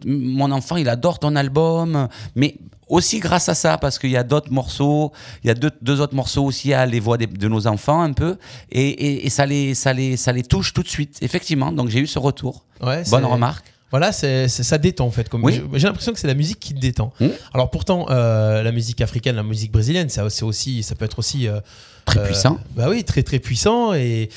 Mon 0.06 0.52
enfant, 0.52 0.76
il 0.78 0.88
adore 0.90 1.20
ton 1.20 1.36
album. 1.36 2.08
Mais 2.36 2.56
aussi 2.90 3.20
grâce 3.20 3.50
à 3.50 3.56
ça, 3.56 3.78
parce 3.78 4.00
qu'il 4.00 4.12
y 4.12 4.18
a 4.18 4.24
d'autres 4.24 4.52
morceaux, 4.52 5.12
il 5.44 5.48
y 5.48 5.50
a 5.50 5.54
deux, 5.54 5.72
deux 5.82 6.00
autres 6.02 6.16
morceaux 6.16 6.44
aussi 6.46 6.74
à 6.74 6.86
les 6.86 7.00
voix 7.00 7.18
de 7.18 7.48
nos 7.48 7.68
enfants 7.68 8.02
un 8.02 8.14
peu, 8.14 8.38
et, 8.72 8.82
et, 8.90 9.26
et 9.26 9.30
ça, 9.30 9.46
les, 9.46 9.74
ça, 9.76 9.94
les, 9.94 10.18
ça 10.18 10.32
les 10.32 10.44
touche 10.44 10.74
tout 10.74 10.84
de 10.84 10.88
suite, 10.88 11.18
effectivement. 11.22 11.72
Donc 11.72 11.90
j'ai 11.90 12.00
eu 12.00 12.08
ce 12.08 12.20
retour. 12.20 12.64
Ouais, 12.82 13.04
Bonne 13.10 13.26
remarque. 13.26 13.66
Voilà, 13.90 14.12
c'est 14.12 14.50
ça 14.50 14.78
détend 14.78 15.06
en 15.06 15.12
fait. 15.12 15.30
Comme 15.30 15.46
Oui. 15.46 15.62
j'ai- 15.74 15.88
l'impression 15.88 16.12
que 16.12 16.20
c'est 16.20 16.28
la 16.28 16.34
musique 16.34 16.60
qui 16.60 16.74
te 16.74 16.80
détend. 16.80 17.14
Mmh. 17.22 17.28
Alors 17.54 17.70
pourtant, 17.72 18.06
euh, 18.10 18.62
la 18.62 18.74
musique 18.74 19.00
africaine, 19.00 19.38
la 19.38 19.44
musique 19.44 19.72
brésilienne, 19.72 20.10
ça, 20.10 20.30
c'est 20.30 20.44
aussi, 20.44 20.84
ça 20.84 20.94
peut 20.96 21.06
être 21.06 21.20
aussi 21.20 21.48
euh, 21.48 21.62
Très 22.06 22.20
euh, 22.20 22.26
puissant. 22.26 22.60
Bah 22.76 22.88
oui, 22.90 23.06
très 23.06 23.24
très 23.24 23.40
puissant. 23.40 23.94
Et, 23.94 24.28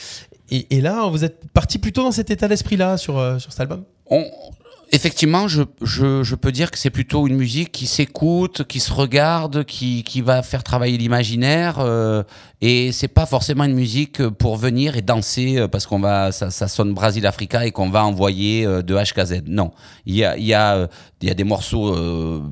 et, 0.52 0.76
et 0.76 0.80
là, 0.80 1.08
vous 1.08 1.24
êtes 1.24 1.48
parti 1.52 1.78
plutôt 1.78 2.04
dans 2.04 2.12
cet 2.12 2.30
état 2.30 2.46
d'esprit-là 2.46 2.96
sur, 2.96 3.18
euh, 3.18 3.40
sur 3.40 3.50
cet 3.50 3.60
album? 3.62 3.82
On- 4.08 4.24
effectivement, 4.92 5.48
je, 5.48 5.62
je, 5.82 6.22
je 6.22 6.34
peux 6.34 6.52
dire 6.52 6.70
que 6.70 6.78
c'est 6.78 6.90
plutôt 6.90 7.26
une 7.26 7.36
musique 7.36 7.72
qui 7.72 7.86
s'écoute, 7.86 8.64
qui 8.66 8.80
se 8.80 8.92
regarde, 8.92 9.64
qui, 9.64 10.02
qui 10.04 10.20
va 10.20 10.42
faire 10.42 10.62
travailler 10.62 10.98
l'imaginaire. 10.98 11.78
euh, 11.78 12.22
et 12.60 12.92
c'est 12.92 13.08
pas 13.08 13.26
forcément 13.26 13.64
une 13.64 13.74
musique 13.74 14.26
pour 14.28 14.56
venir 14.56 14.96
et 14.96 15.02
danser 15.02 15.58
euh, 15.58 15.68
parce 15.68 15.86
qu'on 15.86 16.00
va, 16.00 16.32
ça, 16.32 16.50
ça 16.50 16.68
sonne 16.68 16.92
Brasil 16.92 17.26
Africa 17.26 17.66
et 17.66 17.70
qu'on 17.70 17.90
va 17.90 18.04
envoyer 18.04 18.66
euh, 18.66 18.82
de 18.82 18.94
H 18.94 19.24
Z. 19.24 19.42
Non, 19.46 19.70
il 20.06 20.16
y 20.16 20.24
a, 20.24 20.36
il 20.36 20.44
y 20.44 20.54
a, 20.54 20.76
euh, 20.76 20.86
y 21.22 21.30
a 21.30 21.34
des 21.34 21.44
morceaux 21.44 21.94
euh, 21.94 22.42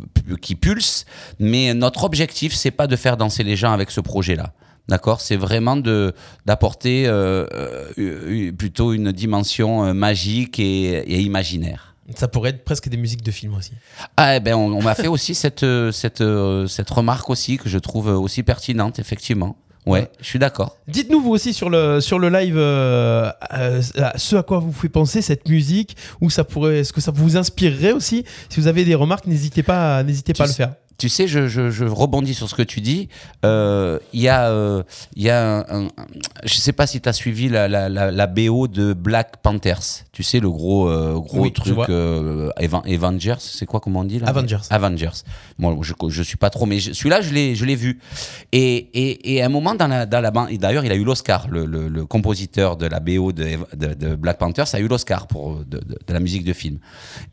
qui 0.40 0.54
pulsent, 0.54 1.06
mais 1.38 1.74
notre 1.74 2.04
objectif 2.04 2.54
c'est 2.54 2.70
pas 2.70 2.86
de 2.86 2.96
faire 2.96 3.16
danser 3.16 3.42
les 3.44 3.56
gens 3.56 3.72
avec 3.72 3.90
ce 3.90 4.00
projet-là. 4.00 4.52
D'accord, 4.88 5.20
c'est 5.20 5.36
vraiment 5.36 5.76
de 5.76 6.14
d'apporter 6.46 7.04
euh, 7.06 7.46
plutôt 8.56 8.94
une 8.94 9.12
dimension 9.12 9.92
magique 9.92 10.58
et, 10.58 11.00
et 11.00 11.20
imaginaire. 11.20 11.87
Ça 12.16 12.28
pourrait 12.28 12.50
être 12.50 12.64
presque 12.64 12.88
des 12.88 12.96
musiques 12.96 13.22
de 13.22 13.30
films 13.30 13.54
aussi. 13.54 13.72
Ah 14.16 14.36
eh 14.36 14.40
ben 14.40 14.54
on, 14.54 14.72
on 14.72 14.82
m'a 14.82 14.94
fait 14.94 15.08
aussi 15.08 15.34
cette 15.34 15.62
euh, 15.62 15.92
cette 15.92 16.20
euh, 16.20 16.66
cette 16.66 16.90
remarque 16.90 17.28
aussi 17.30 17.58
que 17.58 17.68
je 17.68 17.78
trouve 17.78 18.08
aussi 18.08 18.42
pertinente 18.42 18.98
effectivement. 18.98 19.56
Ouais, 19.86 20.10
je 20.20 20.26
suis 20.26 20.38
d'accord. 20.38 20.76
Dites-nous 20.86 21.22
vous 21.22 21.30
aussi 21.30 21.54
sur 21.54 21.70
le, 21.70 22.00
sur 22.00 22.18
le 22.18 22.28
live 22.28 22.56
euh, 22.58 23.30
euh, 23.54 23.80
ce 24.16 24.36
à 24.36 24.42
quoi 24.42 24.58
vous 24.58 24.72
fait 24.72 24.90
penser 24.90 25.22
cette 25.22 25.48
musique, 25.48 25.96
ou 26.20 26.28
ça 26.28 26.44
pourrait, 26.44 26.80
est-ce 26.80 26.92
que 26.92 27.00
ça 27.00 27.10
vous 27.10 27.38
inspirerait 27.38 27.92
aussi? 27.92 28.24
Si 28.50 28.60
vous 28.60 28.66
avez 28.66 28.84
des 28.84 28.94
remarques, 28.94 29.26
n'hésitez 29.26 29.62
pas, 29.62 30.02
n'hésitez 30.02 30.34
pas 30.34 30.44
à 30.44 30.46
le 30.46 30.52
faire. 30.52 30.74
Tu 30.98 31.08
sais, 31.08 31.28
je, 31.28 31.46
je, 31.46 31.70
je 31.70 31.84
rebondis 31.84 32.34
sur 32.34 32.48
ce 32.50 32.56
que 32.56 32.62
tu 32.62 32.80
dis. 32.80 33.08
Euh, 33.44 34.00
Il 34.12 34.20
y 34.20 34.28
a, 34.28 34.50
euh, 34.50 34.82
y 35.14 35.30
a 35.30 35.58
un, 35.58 35.84
un- 35.84 35.88
je 36.44 36.54
sais 36.54 36.72
pas 36.72 36.88
si 36.88 37.00
tu 37.00 37.08
as 37.08 37.12
suivi 37.12 37.48
la, 37.48 37.68
la, 37.68 37.88
la, 37.88 38.10
la 38.10 38.26
BO 38.26 38.66
de 38.66 38.94
Black 38.94 39.36
Panthers. 39.40 39.78
Tu 40.10 40.24
sais, 40.24 40.40
le 40.40 40.50
gros, 40.50 40.88
euh, 40.88 41.12
gros 41.20 41.42
Oui, 41.42 41.52
truc 41.52 41.78
euh, 41.88 42.50
Aven- 42.58 42.82
Avengers, 42.92 43.36
c'est 43.38 43.64
quoi, 43.64 43.78
comment 43.78 44.00
on 44.00 44.04
dit 44.04 44.18
là? 44.18 44.26
Avengers. 44.26 44.58
Avengers. 44.70 45.22
Moi, 45.58 45.76
je, 45.82 45.92
je 46.08 46.22
suis 46.24 46.36
pas 46.36 46.50
trop, 46.50 46.66
mais 46.66 46.80
celui-là, 46.80 47.20
je 47.20 47.32
l'ai, 47.32 47.76
vu. 47.76 48.00
Et, 48.50 48.74
et, 48.92 49.34
et 49.36 49.42
à 49.42 49.46
un 49.46 49.50
moment 49.50 49.76
dans 49.76 49.86
la, 49.86 50.04
dans 50.04 50.20
la 50.20 50.32
bande, 50.32 50.48
et 50.50 50.58
d'ailleurs, 50.58 50.84
il 50.84 50.90
a 50.90 50.96
eu 50.96 51.04
l'Oscar. 51.04 51.46
Le, 51.48 51.64
le, 51.64 51.86
le 51.86 52.06
compositeur 52.06 52.76
de 52.76 52.86
la 52.86 52.98
BO 52.98 53.30
de, 53.30 53.50
de, 53.76 53.94
de 53.94 54.16
Black 54.16 54.38
Panthers 54.38 54.74
a 54.74 54.80
eu 54.80 54.88
l'Oscar 54.88 55.28
pour 55.28 55.58
de, 55.64 55.78
de, 55.78 55.96
de 56.04 56.12
la 56.12 56.18
musique 56.18 56.42
de 56.42 56.52
film. 56.52 56.80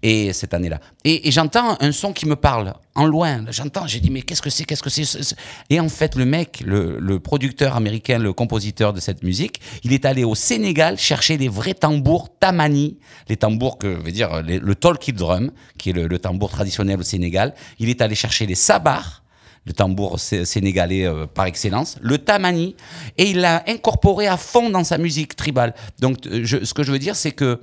Et 0.04 0.34
cette 0.34 0.54
année-là. 0.54 0.80
Et, 1.04 1.28
et 1.28 1.32
j'entends 1.32 1.78
un 1.80 1.92
son 1.92 2.14
qui 2.14 2.28
me 2.28 2.36
parle 2.36 2.76
en 2.96 3.06
loin. 3.06 3.44
J'entends, 3.50 3.88
j'ai 3.88 4.00
dit 4.00 4.10
mais 4.10 4.22
qu'est-ce 4.22 4.42
que 4.42 4.50
c'est, 4.50 4.64
qu'est-ce 4.64 4.82
que 4.82 4.90
c'est 4.90 5.04
ce- 5.06 5.22
ce- 5.22 5.36
Et 5.70 5.80
en 5.80 5.90
fait, 5.90 6.16
le 6.16 6.26
mec, 6.26 6.64
le, 6.66 7.20
producteur 7.20 7.76
américain, 7.76 8.18
le 8.20 8.32
compositeur 8.34 8.94
de 8.94 9.00
cette 9.02 9.22
musique, 9.24 9.60
il 9.84 9.92
est 9.94 10.06
allé 10.06 10.24
au 10.24 10.34
Sénégal 10.36 10.98
chercher 10.98 11.38
les 11.38 11.50
vrais 11.50 11.74
tambours 11.74 12.30
tamani, 12.40 12.98
les 13.30 13.36
tambours 13.38 13.78
que 13.78 13.88
veut 13.88 14.12
dire 14.12 14.42
les- 14.44 14.60
le 14.60 14.76
talkie 14.76 15.14
drum, 15.14 15.52
qui 15.78 15.90
est 15.90 15.94
le, 15.94 16.20
tambour 16.20 16.50
traditionnel 16.52 17.00
au 17.00 17.04
Sénégal. 17.04 17.54
Il 17.80 17.90
est 17.90 18.02
allé 18.02 18.16
chercher 18.16 18.46
les 18.46 18.56
sabars 18.56 19.22
le 19.68 19.74
tambour 19.74 20.20
sé- 20.20 20.46
sénégalais 20.46 21.08
euh, 21.08 21.26
par 21.26 21.46
excellence, 21.48 21.98
le 22.00 22.20
tamani, 22.20 22.76
et 23.18 23.32
il 23.32 23.40
l'a 23.40 23.64
incorporé 23.68 24.28
à 24.28 24.38
fond 24.38 24.70
dans 24.70 24.84
sa 24.84 25.00
musique 25.00 25.36
tribale. 25.36 25.74
Donc, 26.00 26.18
je- 26.32 26.64
ce 26.64 26.74
que 26.76 26.84
je 26.84 26.92
veux 26.92 27.00
dire, 27.00 27.16
c'est 27.16 27.32
que 27.32 27.60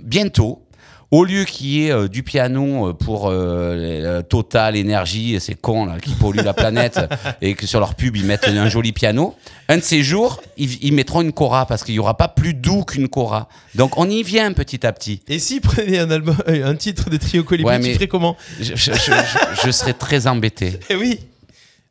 bientôt, 0.00 0.62
au 1.10 1.24
lieu 1.24 1.44
qu'il 1.44 1.66
y 1.66 1.86
ait 1.86 1.90
euh, 1.92 2.06
du 2.08 2.22
piano 2.22 2.88
euh, 2.88 2.92
pour 2.92 3.28
euh, 3.28 3.32
euh, 3.34 4.22
Total, 4.22 4.76
Énergie, 4.76 5.38
ces 5.40 5.54
cons 5.54 5.84
là, 5.86 5.98
qui 6.00 6.10
polluent 6.14 6.42
la 6.44 6.54
planète, 6.54 7.00
et 7.42 7.54
que 7.54 7.66
sur 7.66 7.80
leur 7.80 7.94
pub 7.96 8.16
ils 8.16 8.24
mettent 8.24 8.46
un 8.46 8.68
joli 8.68 8.92
piano, 8.92 9.34
un 9.68 9.78
de 9.78 9.82
ces 9.82 10.02
jours, 10.02 10.40
ils, 10.56 10.82
ils 10.84 10.92
mettront 10.92 11.20
une 11.20 11.32
cora, 11.32 11.66
parce 11.66 11.82
qu'il 11.84 11.94
n'y 11.94 11.98
aura 11.98 12.16
pas 12.16 12.28
plus 12.28 12.54
doux 12.54 12.84
qu'une 12.84 13.08
cora. 13.08 13.48
Donc 13.74 13.98
on 13.98 14.08
y 14.08 14.22
vient 14.22 14.52
petit 14.52 14.86
à 14.86 14.92
petit. 14.92 15.20
Et 15.28 15.38
si 15.38 15.60
prenez 15.60 15.98
un 15.98 16.10
album, 16.10 16.36
euh, 16.48 16.64
un 16.70 16.76
titre 16.76 17.10
de 17.10 17.16
Trio 17.16 17.42
Colibri, 17.42 17.72
Ouais, 17.74 17.80
tu 17.80 17.86
mais- 17.88 17.94
ferais 17.94 18.08
comment 18.08 18.36
Je, 18.60 18.74
je- 18.76 18.92
je- 18.92 18.92
je- 18.94 19.66
je 19.66 19.70
serais 19.70 19.94
très 19.94 20.26
embêté. 20.26 20.78
Eh 20.90 20.94
oui, 20.96 21.18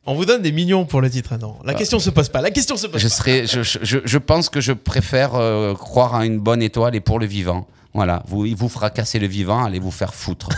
on 0.06 0.14
vous 0.14 0.24
donne 0.24 0.40
des 0.40 0.50
millions 0.52 0.86
pour 0.86 1.02
le 1.02 1.10
titre. 1.10 1.30
Ah 1.34 1.38
Non, 1.38 1.56
la 1.64 1.74
question 1.74 1.98
se 1.98 2.08
pose 2.08 2.30
pas. 2.30 2.40
La 2.40 2.50
question 2.50 2.76
se 2.78 2.86
pose 2.86 3.00
Je, 3.00 3.08
pas. 3.08 3.14
serais, 3.14 3.46
je, 3.46 3.62
je- 3.62 3.78
je- 3.82 3.98
je 4.02 4.18
pense 4.18 4.48
que 4.48 4.60
je 4.62 4.72
préfère 4.72 5.34
euh, 5.34 5.74
croire 5.74 6.14
à 6.14 6.24
une 6.24 6.38
bonne 6.38 6.62
étoile 6.62 6.94
et 6.96 7.00
pour 7.00 7.18
le 7.18 7.26
vivant. 7.26 7.66
Voilà, 7.94 8.22
vous, 8.28 8.46
il 8.46 8.54
vous 8.56 8.68
fera 8.68 8.90
casser 8.90 9.18
le 9.18 9.26
vivant, 9.26 9.64
allez 9.64 9.78
vous 9.80 9.90
faire 9.90 10.14
foutre. 10.14 10.48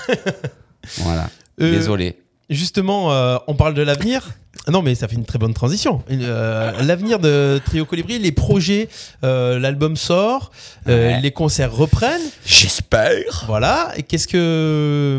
voilà, 0.99 1.28
Euh, 1.61 1.70
désolé. 1.70 2.18
Justement, 2.51 3.12
euh, 3.12 3.39
on 3.47 3.55
parle 3.55 3.74
de 3.74 3.83
l'avenir. 3.83 4.30
Non, 4.71 4.81
mais 4.81 4.95
ça 4.95 5.09
fait 5.09 5.17
une 5.17 5.25
très 5.25 5.41
bonne 5.41 5.55
transition. 5.55 6.03
Euh, 6.09 6.71
L'avenir 6.83 7.19
de 7.19 7.61
Trio 7.65 7.85
Colibri, 7.85 8.21
les 8.21 8.31
projets, 8.31 8.89
euh, 9.25 9.59
l'album 9.59 9.97
sort, 9.97 10.53
euh, 10.89 11.15
Ouais. 11.15 11.21
les 11.21 11.33
concerts 11.33 11.75
reprennent. 11.75 12.23
J'espère. 12.47 13.45
Voilà. 13.49 13.93
Et 13.97 14.05
qu'est-ce 14.05 14.29
que 14.29 15.19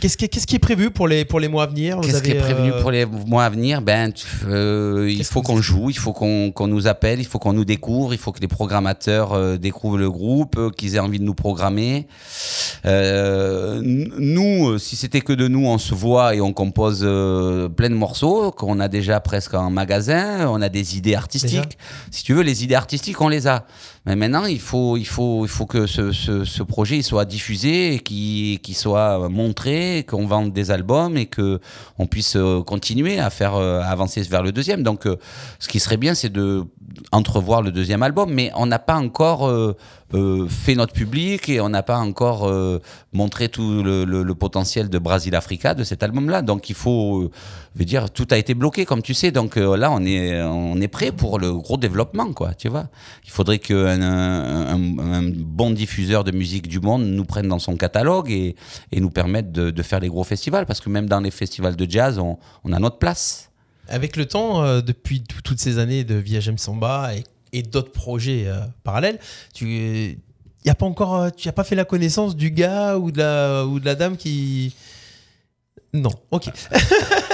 qu'est-ce 0.00 0.16
qui, 0.16 0.54
est 0.54 0.58
prévu 0.60 0.92
pour 0.92 1.08
les 1.08 1.24
pour 1.24 1.40
les 1.40 1.48
mois 1.48 1.64
à 1.64 1.66
venir? 1.66 1.98
Qu'est-ce 2.02 2.22
qui 2.22 2.30
est 2.30 2.40
euh, 2.40 2.80
pour 2.80 2.92
les 2.92 3.04
mois 3.04 3.44
à 3.44 3.50
venir? 3.50 3.82
Ben, 3.82 4.12
il 4.48 5.24
faut 5.24 5.42
qu'on 5.42 5.60
joue, 5.60 5.90
il 5.90 5.98
faut 5.98 6.12
qu'on 6.12 6.52
qu'on 6.52 6.68
nous 6.68 6.86
appelle, 6.86 7.18
il 7.18 7.26
faut 7.26 7.40
qu'on 7.40 7.52
nous 7.52 7.64
découvre, 7.64 8.12
il 8.14 8.18
faut 8.18 8.30
que 8.30 8.40
les 8.40 8.48
programmateurs 8.48 9.58
découvrent 9.58 9.98
le 9.98 10.10
groupe, 10.10 10.70
qu'ils 10.76 10.94
aient 10.94 11.00
envie 11.00 11.18
de 11.18 11.24
nous 11.24 11.34
programmer. 11.34 12.06
Nous, 12.84 14.78
si 14.78 14.94
c'était 14.94 15.20
que 15.20 15.32
de 15.32 15.48
nous, 15.48 15.66
on 15.66 15.78
se 15.78 15.94
voit 15.94 16.36
et 16.36 16.40
on 16.40 16.52
compose 16.52 17.00
plein 17.00 17.90
de 17.90 17.94
morceaux 17.94 18.52
qu'on 18.52 18.78
a 18.78 18.83
déjà 18.88 19.20
presque 19.20 19.54
en 19.54 19.70
magasin. 19.70 20.48
On 20.48 20.60
a 20.62 20.68
des 20.68 20.96
idées 20.96 21.14
artistiques. 21.14 21.78
Si 22.10 22.24
tu 22.24 22.34
veux, 22.34 22.42
les 22.42 22.64
idées 22.64 22.74
artistiques, 22.74 23.20
on 23.20 23.28
les 23.28 23.46
a. 23.46 23.64
Mais 24.06 24.16
maintenant, 24.16 24.44
il 24.44 24.60
faut, 24.60 24.96
il 24.98 25.06
faut, 25.06 25.46
il 25.46 25.48
faut 25.48 25.64
que 25.64 25.86
ce, 25.86 26.12
ce, 26.12 26.44
ce 26.44 26.62
projet 26.62 26.98
il 26.98 27.02
soit 27.02 27.24
diffusé 27.24 28.00
qu'il 28.04 28.60
qu'il 28.60 28.74
soit 28.74 29.28
montré, 29.30 30.04
qu'on 30.06 30.26
vende 30.26 30.52
des 30.52 30.70
albums 30.70 31.16
et 31.16 31.26
que 31.26 31.58
on 31.98 32.06
puisse 32.06 32.36
euh, 32.36 32.62
continuer 32.62 33.18
à 33.18 33.30
faire 33.30 33.54
euh, 33.54 33.80
avancer 33.80 34.20
vers 34.22 34.42
le 34.42 34.52
deuxième. 34.52 34.82
Donc, 34.82 35.06
euh, 35.06 35.16
ce 35.58 35.68
qui 35.68 35.80
serait 35.80 35.96
bien, 35.96 36.14
c'est 36.14 36.28
de 36.28 36.64
entrevoir 37.12 37.62
le 37.62 37.72
deuxième 37.72 38.02
album, 38.02 38.30
mais 38.32 38.50
on 38.56 38.66
n'a 38.66 38.78
pas 38.78 38.96
encore 38.96 39.50
euh, 40.14 40.46
fait 40.48 40.76
notre 40.76 40.92
public 40.92 41.48
et 41.48 41.60
on 41.60 41.68
n'a 41.68 41.82
pas 41.82 41.98
encore 41.98 42.46
euh, 42.46 42.80
montré 43.12 43.48
tout 43.48 43.82
le, 43.82 44.32
potentiel 44.34 44.88
de 44.88 44.98
Brasil 44.98 45.34
Africa 45.34 45.74
de 45.74 45.82
cet 45.82 46.02
album-là. 46.04 46.42
Donc, 46.42 46.70
il 46.70 46.74
faut, 46.76 47.22
euh, 47.22 47.30
je 47.74 47.80
veux 47.80 47.84
dire, 47.84 48.10
tout 48.10 48.26
a 48.30 48.36
été 48.36 48.54
bloqué, 48.54 48.84
comme 48.84 49.02
tu 49.02 49.12
sais. 49.12 49.32
Donc 49.32 49.56
là, 49.56 49.90
on 49.90 50.04
est, 50.04 50.40
on 50.42 50.80
est 50.80 50.88
prêt 50.88 51.10
pour 51.10 51.38
le 51.40 51.52
gros 51.52 51.76
développement, 51.76 52.32
quoi. 52.32 52.54
Tu 52.54 52.68
vois. 52.68 52.86
Il 53.24 53.30
faudrait 53.30 53.58
qu'un 53.58 54.00
un, 54.02 54.74
un- 54.74 54.98
un 54.98 55.22
bon 55.24 55.70
diffuseur 55.72 56.22
de 56.22 56.30
musique 56.30 56.68
du 56.68 56.78
monde 56.80 57.04
nous 57.04 57.24
prenne 57.24 57.48
dans 57.48 57.58
son 57.58 57.76
catalogue 57.76 58.30
et, 58.30 58.54
nous 58.96 59.10
permette 59.10 59.50
de, 59.52 59.82
faire 59.82 60.00
les 60.00 60.08
gros 60.08 60.24
festivals, 60.24 60.64
parce 60.64 60.80
que 60.80 60.88
même 60.88 61.08
dans 61.08 61.20
les 61.20 61.32
festivals 61.32 61.76
de 61.76 61.90
jazz, 61.90 62.18
on, 62.18 62.38
a 62.72 62.78
notre 62.78 62.98
place. 62.98 63.50
Avec 63.88 64.16
le 64.16 64.26
temps, 64.26 64.62
depuis 64.80 65.22
tout- 65.22 65.42
toutes 65.42 65.58
ces 65.58 65.78
années 65.78 66.04
de 66.04 66.14
Via 66.14 66.40
J'aime 66.40 66.56
Samba 66.58 67.14
et, 67.14 67.24
et 67.54 67.62
d'autres 67.62 67.92
projets 67.92 68.44
euh, 68.46 68.60
parallèles, 68.82 69.18
tu 69.54 70.18
y 70.64 70.70
a 70.70 70.74
pas 70.74 70.86
encore, 70.86 71.14
euh, 71.14 71.30
tu 71.30 71.48
n'as 71.48 71.52
pas 71.52 71.64
fait 71.64 71.76
la 71.76 71.84
connaissance 71.84 72.36
du 72.36 72.50
gars 72.50 72.98
ou 72.98 73.10
de 73.10 73.18
la, 73.18 73.64
ou 73.64 73.78
de 73.78 73.84
la 73.84 73.94
dame 73.94 74.16
qui. 74.16 74.74
Non, 75.92 76.10
ok. 76.32 76.50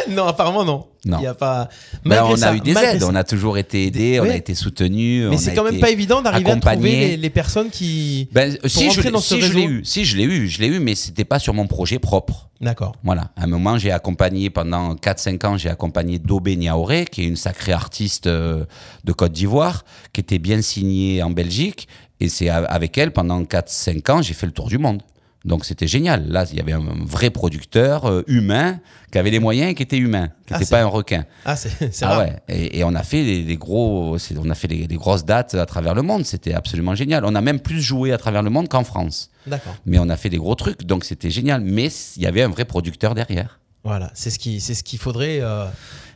non, 0.11 0.26
apparemment 0.26 0.64
non. 0.64 0.86
Non. 1.07 1.18
Il 1.18 1.24
y 1.24 1.26
a 1.26 1.34
pas. 1.34 1.68
Ben, 2.05 2.22
on 2.24 2.36
ça- 2.36 2.51
a 2.51 2.55
eu 2.55 2.61
des 2.61 2.76
aides, 2.76 3.01
ça- 3.01 3.07
on 3.09 3.14
a 3.14 3.24
toujours 3.24 3.57
été 3.57 3.86
aidés, 3.86 4.20
on 4.20 4.24
a 4.24 4.36
été 4.36 4.55
soutenus. 4.55 5.28
Mais 5.30 5.38
c'est 5.38 5.55
quand 5.55 5.64
même 5.64 5.80
pas 5.80 5.90
évident 5.90 6.20
d'arriver 6.20 6.51
à 6.51 6.57
trouver 6.57 6.90
les, 6.90 7.16
les 7.16 7.30
personnes 7.30 7.70
qui. 7.70 8.28
Ben, 8.32 8.59
si, 8.66 8.90
je, 8.90 9.09
dans 9.09 9.18
ce 9.18 9.36
si 9.36 9.40
je 9.40 9.53
l'ai 9.55 9.64
eu, 9.64 9.84
si 9.84 10.05
je 10.05 10.16
l'ai 10.16 10.24
eu, 10.24 10.48
je 10.48 10.61
l'ai 10.61 10.66
eu, 10.66 10.78
mais 10.78 10.94
c'était 10.94 11.24
pas 11.24 11.38
sur 11.38 11.55
mon 11.55 11.66
projet 11.66 11.98
propre. 11.98 12.48
D'accord. 12.61 12.94
Voilà. 13.03 13.30
À 13.36 13.44
un 13.44 13.46
moment, 13.46 13.78
j'ai 13.78 13.90
accompagné 13.90 14.51
pendant 14.51 14.94
4-5 14.94 15.46
ans, 15.46 15.57
j'ai 15.57 15.70
accompagné 15.70 16.18
Dobé 16.18 16.57
Niaoré, 16.57 17.07
qui 17.07 17.22
est 17.22 17.26
une 17.26 17.36
sacrée 17.36 17.72
artiste 17.72 18.26
euh, 18.26 18.66
de 19.05 19.12
Côte 19.12 19.32
d'Ivoire, 19.32 19.84
qui 20.12 20.20
était 20.20 20.38
bien 20.38 20.61
signée 20.61 21.22
en 21.22 21.30
Belgique. 21.30 21.88
Et 22.20 22.28
c'est 22.28 22.51
avec 22.51 22.98
elle, 22.98 23.12
pendant 23.12 23.40
4-5 23.42 24.11
ans, 24.12 24.20
j'ai 24.20 24.34
fait 24.34 24.44
le 24.44 24.53
tour 24.53 24.68
du 24.68 24.76
monde. 24.76 25.01
Donc 25.47 25.64
c'était 25.64 25.86
génial. 25.86 26.28
Là, 26.28 26.45
il 26.51 26.59
y 26.59 26.61
avait 26.61 26.72
un 26.74 26.82
vrai 27.07 27.30
producteur 27.30 28.05
euh, 28.05 28.22
humain 28.26 28.78
qui 29.11 29.18
avait 29.18 29.30
les 29.30 29.38
moyens 29.38 29.70
et 29.70 29.74
qui 29.74 29.82
était 29.82 29.97
humain, 29.97 30.28
qui 30.47 30.53
Ah, 30.53 30.55
n'était 30.55 30.64
c'est- 30.66 30.70
pas 30.70 30.82
un 30.82 30.86
requin. 30.86 31.24
Ah, 31.47 31.57
c'est 31.57 31.70
Ah 32.03 32.18
ouais. 32.18 32.36
Et, 32.49 32.78
et 32.80 32.84
on 32.84 32.95
a 32.95 33.03
fait 33.03 33.22
les, 33.22 33.43
les 33.43 33.57
gros, 33.57 34.16
on 34.36 34.51
a 34.51 34.55
fait 34.55 34.68
les, 34.68 34.86
les 34.86 34.97
grosses 34.97 35.24
dates 35.24 35.55
à 35.55 35.64
travers 35.64 35.95
le 35.95 36.03
monde. 36.03 36.26
C'était 36.26 36.53
absolument 36.53 36.95
génial. 36.95 37.24
On 37.24 37.34
a 37.34 37.41
même 37.41 37.61
plus 37.61 37.80
joué 37.80 38.12
à 38.12 38.18
travers 38.18 38.43
le 38.43 38.51
monde 38.51 38.68
qu'en 38.68 38.84
France. 38.84 39.30
D'accord. 39.47 39.74
Mais 39.86 39.99
on 39.99 40.11
a 40.11 40.16
fait 40.18 40.28
des 40.28 40.36
gros 40.36 40.55
trucs, 40.55 40.84
donc 40.84 41.05
c'était 41.05 41.30
génial. 41.30 41.62
Mais 41.62 41.88
il 42.16 42.22
y 42.22 42.26
avait 42.26 42.43
un 42.43 42.49
vrai 42.49 42.66
producteur 42.66 43.14
derrière. 43.14 43.61
Voilà, 43.82 44.11
c'est 44.12 44.28
ce 44.28 44.38
qui, 44.38 44.61
c'est 44.61 44.74
ce 44.74 44.82
qu'il 44.84 44.99
faudrait. 44.99 45.38
euh, 45.41 45.64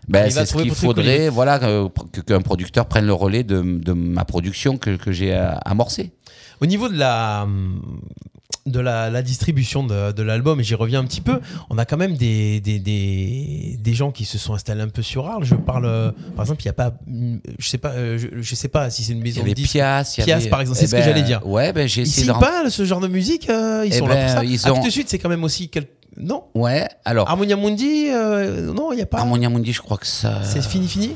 Ben, 0.07 0.31
c'est 0.31 0.45
ce 0.45 0.55
qu'il 0.55 0.75
faudrait, 0.75 1.31
voilà, 1.31 1.59
que- 1.59 2.21
qu'un 2.21 2.43
producteur 2.43 2.85
prenne 2.85 3.07
le 3.07 3.15
relais 3.15 3.43
de, 3.43 3.63
de 3.63 3.93
ma 3.95 4.27
production 4.27 4.77
que, 4.77 4.97
que 4.97 5.13
j'ai 5.13 5.33
euh, 5.33 5.55
amorcée. 5.65 6.13
Au 6.61 6.67
niveau 6.67 6.91
de 6.91 6.99
la, 6.99 7.47
de 8.67 8.81
la, 8.81 9.11
la 9.11 9.23
distribution 9.23 9.83
de, 9.85 10.13
de 10.13 10.23
l'album, 10.23 10.59
et 10.61 10.65
j'y 10.65 10.75
reviens 10.75 11.01
un 11.01 11.05
petit 11.05 11.21
peu, 11.21 11.41
on 11.71 11.77
a 11.77 11.85
quand 11.85 11.97
même 11.99 12.17
des, 12.17 12.61
des, 12.61 12.79
des, 12.79 13.79
des 13.79 13.95
gens 13.95 14.11
qui 14.11 14.25
se 14.25 14.39
sont 14.39 14.55
installés 14.55 14.81
un 14.81 14.89
peu 14.89 15.03
sur 15.03 15.27
Arles. 15.29 15.45
Je 15.45 15.55
parle, 15.55 15.85
euh, 15.85 16.13
par 16.35 16.45
exemple, 16.45 16.63
il 16.63 16.67
n'y 16.67 16.71
a 16.71 16.73
pas, 16.75 16.95
hum, 17.07 17.41
je 17.59 17.69
sais 17.69 17.79
pas, 17.79 17.91
euh, 17.91 18.17
je, 18.19 18.29
je 18.41 18.55
sais 18.55 18.69
pas 18.69 18.89
si 18.91 19.05
c'est 19.05 19.13
une 19.13 19.19
Il 19.19 19.21
y 19.21 19.25
maison 19.25 19.41
de 19.41 19.45
avait 19.47 19.55
disques. 19.55 19.73
Pias, 19.73 20.15
Pias, 20.25 20.37
avait- 20.37 20.49
par 20.49 20.61
exemple, 20.63 20.79
c'est 20.79 20.85
eh 20.85 20.89
ce 20.89 20.93
que 20.93 20.97
ben, 21.01 21.05
j'allais 21.05 21.23
dire. 21.23 21.47
Ouais, 21.47 21.73
ben 21.73 21.87
j'ai 21.87 22.01
Ils 22.03 22.09
essayé 22.09 22.27
signent 22.27 22.37
de. 22.37 22.41
pas 22.41 22.71
ce 22.71 22.85
genre 22.85 23.01
de 23.01 23.09
musique, 23.09 23.51
euh, 23.51 23.83
ils 23.85 23.93
Eh 23.93 23.99
sont 23.99 24.07
là 24.07 24.15
ben, 24.15 24.27
pour 24.27 24.35
ça. 24.37 24.45
ils 24.45 24.71
ont- 24.71 24.91
Sud, 24.91 25.09
c'est 25.09 25.19
quand 25.19 25.29
même 25.29 25.45
aussi 25.45 25.69
quel... 25.69 25.87
non? 26.17 26.45
Ouais, 26.55 26.89
alors. 27.05 27.29
Harmonia 27.29 27.57
Mundi, 27.57 28.07
euh, 28.11 28.73
non, 28.73 28.93
il 28.93 28.97
n'y 28.97 29.03
a 29.03 29.07
pas. 29.07 29.19
Harmonia 29.19 29.51
Mundi, 29.51 29.73
je 29.75 29.83
crois 29.83 29.97
que 29.99 30.07
ça. 30.07 30.41
C'est 30.45 30.63
fini, 30.65 30.89
fini? 30.89 31.11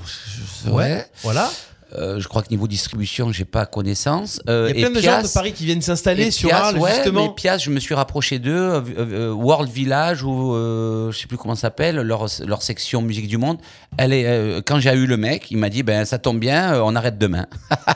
Ouais. 0.66 1.06
Voilà. 1.22 1.50
Euh, 1.96 2.20
je 2.20 2.28
crois 2.28 2.42
que 2.42 2.50
niveau 2.50 2.68
distribution, 2.68 3.32
j'ai 3.32 3.44
pas 3.46 3.64
connaissance. 3.64 4.40
Euh, 4.48 4.68
Il 4.70 4.78
y 4.80 4.84
a 4.84 4.86
et 4.86 4.90
plein 4.90 5.00
de 5.00 5.04
gens 5.04 5.22
de 5.22 5.28
Paris 5.32 5.52
qui 5.52 5.64
viennent 5.64 5.80
s'installer 5.80 6.30
sur 6.30 6.50
Pias, 6.50 6.58
Arles, 6.58 6.78
ouais, 6.78 6.94
justement. 6.94 7.28
mais 7.28 7.34
Pias, 7.34 7.58
je 7.58 7.70
me 7.70 7.80
suis 7.80 7.94
rapproché 7.94 8.38
d'eux, 8.38 8.50
euh, 8.52 8.82
euh, 8.98 9.32
World 9.32 9.70
Village 9.72 10.22
ou 10.22 10.54
euh, 10.54 11.10
je 11.12 11.18
sais 11.18 11.26
plus 11.26 11.38
comment 11.38 11.54
ça 11.54 11.62
s'appelle, 11.62 11.96
leur, 11.96 12.26
leur 12.46 12.62
section 12.62 13.00
musique 13.00 13.26
du 13.28 13.38
monde. 13.38 13.58
Elle 13.96 14.12
est, 14.12 14.26
euh, 14.26 14.60
quand 14.64 14.80
j'ai 14.80 14.92
eu 14.92 15.06
le 15.06 15.16
mec, 15.16 15.50
il 15.50 15.56
m'a 15.56 15.70
dit 15.70 15.82
ben 15.82 16.04
ça 16.04 16.18
tombe 16.18 16.38
bien, 16.38 16.74
euh, 16.74 16.82
on 16.84 16.94
arrête 16.94 17.16
demain. 17.18 17.46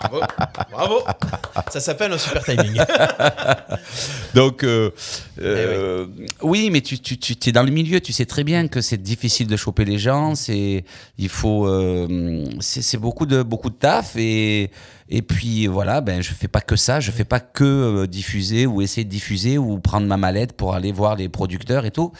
Bravo. 0.00 0.20
Bravo. 0.70 1.00
Ça 1.70 1.80
s'appelle 1.80 2.12
un 2.12 2.18
super 2.18 2.44
timing. 2.44 2.80
Donc 4.34 4.62
euh, 4.64 4.90
euh, 5.40 6.06
oui, 6.42 6.70
mais 6.70 6.80
tu, 6.80 6.98
tu, 6.98 7.16
tu 7.18 7.48
es 7.48 7.52
dans 7.52 7.62
le 7.62 7.70
milieu, 7.70 8.00
tu 8.00 8.12
sais 8.12 8.26
très 8.26 8.44
bien 8.44 8.68
que 8.68 8.80
c'est 8.80 9.02
difficile 9.02 9.46
de 9.46 9.56
choper 9.56 9.84
les 9.84 9.98
gens, 9.98 10.34
c'est 10.34 10.84
il 11.18 11.28
faut 11.28 11.66
euh, 11.66 12.44
c'est 12.60 12.82
c'est 12.86 12.98
beaucoup 12.98 13.26
de 13.26 13.42
beaucoup 13.42 13.70
de 13.70 13.74
taf 13.74 14.16
et 14.16 14.70
et 15.08 15.22
puis 15.22 15.68
voilà, 15.68 16.00
ben 16.00 16.20
je 16.20 16.32
fais 16.32 16.48
pas 16.48 16.60
que 16.60 16.74
ça, 16.74 16.98
je 16.98 17.12
fais 17.12 17.24
pas 17.24 17.38
que 17.38 17.64
euh, 17.64 18.06
diffuser 18.08 18.66
ou 18.66 18.82
essayer 18.82 19.04
de 19.04 19.10
diffuser 19.10 19.56
ou 19.56 19.78
prendre 19.78 20.06
ma 20.08 20.16
mallette 20.16 20.52
pour 20.54 20.74
aller 20.74 20.90
voir 20.90 21.14
les 21.14 21.28
producteurs 21.28 21.84
et 21.86 21.92
tout. 21.92 22.10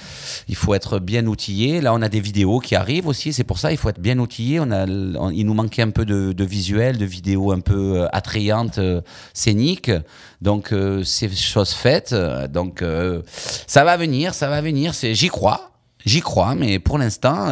Il 0.49 0.55
faut 0.55 0.73
être 0.73 1.01
bien 1.01 1.27
outillé. 1.27 1.81
Là, 1.81 1.93
on 1.95 2.03
a 2.03 2.09
des 2.09 2.21
vidéos 2.21 2.61
qui 2.61 2.77
arrivent 2.77 3.09
aussi, 3.09 3.33
c'est 3.33 3.43
pour 3.43 3.59
ça 3.59 3.73
il 3.73 3.79
faut 3.79 3.89
être 3.89 4.01
bien 4.01 4.19
outillé. 4.19 4.61
On 4.61 4.71
a 4.71 4.87
il 4.87 5.47
nous 5.47 5.55
manquait 5.55 5.83
un 5.83 5.91
peu 5.91 6.05
de, 6.05 6.33
de 6.33 6.45
visuel, 6.45 6.99
de 6.99 7.05
vidéos 7.05 7.53
un 7.53 7.61
peu 7.61 8.03
euh, 8.03 8.09
attrayantes, 8.13 8.79
euh, 8.79 9.01
scéniques. 9.33 9.91
Donc 10.41 10.73
euh, 10.73 11.03
c'est 11.03 11.35
chose 11.35 11.73
faite. 11.73 12.15
Donc 12.51 12.85
ça 13.67 13.85
va 13.85 13.97
venir, 13.97 14.35
ça 14.35 14.49
va 14.49 14.61
venir. 14.61 14.95
C'est 14.95 15.15
j'y 15.15 15.29
crois. 15.29 15.73
J'y 16.05 16.21
crois, 16.21 16.55
mais 16.55 16.79
pour 16.79 16.99
l'instant, 16.99 17.49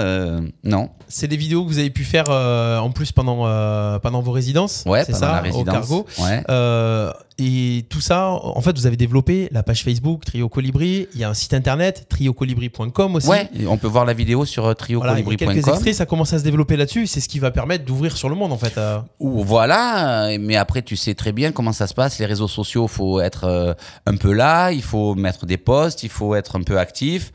non. 0.62 0.91
C'est 1.09 1.28
des 1.28 1.36
vidéos 1.36 1.62
que 1.64 1.68
vous 1.68 1.78
avez 1.78 1.90
pu 1.90 2.05
faire 2.05 2.24
euh, 2.28 2.78
en 2.78 2.90
plus 2.90 3.12
pendant, 3.12 3.46
euh, 3.46 3.98
pendant 3.98 4.20
vos 4.20 4.32
résidences. 4.32 4.84
Ouais, 4.86 5.05
c'est 5.05 5.12
pendant 5.12 5.26
ça, 5.26 5.32
la 5.32 5.40
au 5.40 5.42
résidence. 5.42 5.74
cargo. 5.74 6.07
Ouais. 6.18 6.42
Euh, 6.50 7.12
et 7.36 7.84
tout 7.88 8.00
ça, 8.00 8.28
en 8.30 8.61
fait, 8.61 8.76
vous 8.78 8.86
avez 8.86 8.96
développé 8.96 9.48
la 9.50 9.64
page 9.64 9.82
Facebook 9.82 10.24
Trio 10.24 10.48
Colibri. 10.48 11.09
Il 11.14 11.20
y 11.20 11.24
a 11.24 11.30
un 11.30 11.34
site 11.34 11.52
internet 11.52 12.07
triocolibri.com 12.09 13.16
aussi. 13.16 13.28
Ouais, 13.28 13.50
on 13.66 13.76
peut 13.76 13.88
voir 13.88 14.05
la 14.05 14.12
vidéo 14.12 14.44
sur 14.44 14.66
euh, 14.66 14.74
Voilà, 14.90 15.18
il 15.18 15.24
quelques 15.24 15.38
triocolibri.com. 15.38 15.74
extraits, 15.74 15.94
ça 15.94 16.07
commence 16.07 16.32
à 16.32 16.38
se 16.38 16.44
développer 16.44 16.76
là-dessus. 16.76 17.09
C'est 17.09 17.20
ce 17.20 17.28
qui 17.28 17.40
va 17.40 17.50
permettre 17.50 17.84
d'ouvrir 17.84 18.16
sur 18.16 18.28
le 18.28 18.36
monde, 18.36 18.52
en 18.52 18.59
fait. 18.59 18.78
voilà, 19.18 20.28
mais 20.38 20.55
après 20.57 20.82
tu 20.82 20.96
sais 20.96 21.14
très 21.14 21.32
bien 21.32 21.50
comment 21.50 21.72
ça 21.72 21.86
se 21.88 21.94
passe. 21.94 22.18
Les 22.20 22.26
réseaux 22.26 22.48
sociaux, 22.48 22.86
faut 22.86 23.20
être 23.20 23.76
un 24.07 24.16
peu 24.16 24.32
là, 24.32 24.70
il 24.70 24.82
faut 24.82 25.16
mettre 25.16 25.44
des 25.44 25.57
posts, 25.57 26.05
il 26.05 26.11
faut 26.11 26.36
être 26.36 26.57
un 26.57 26.62
peu 26.62 26.78
actif. 26.78 27.32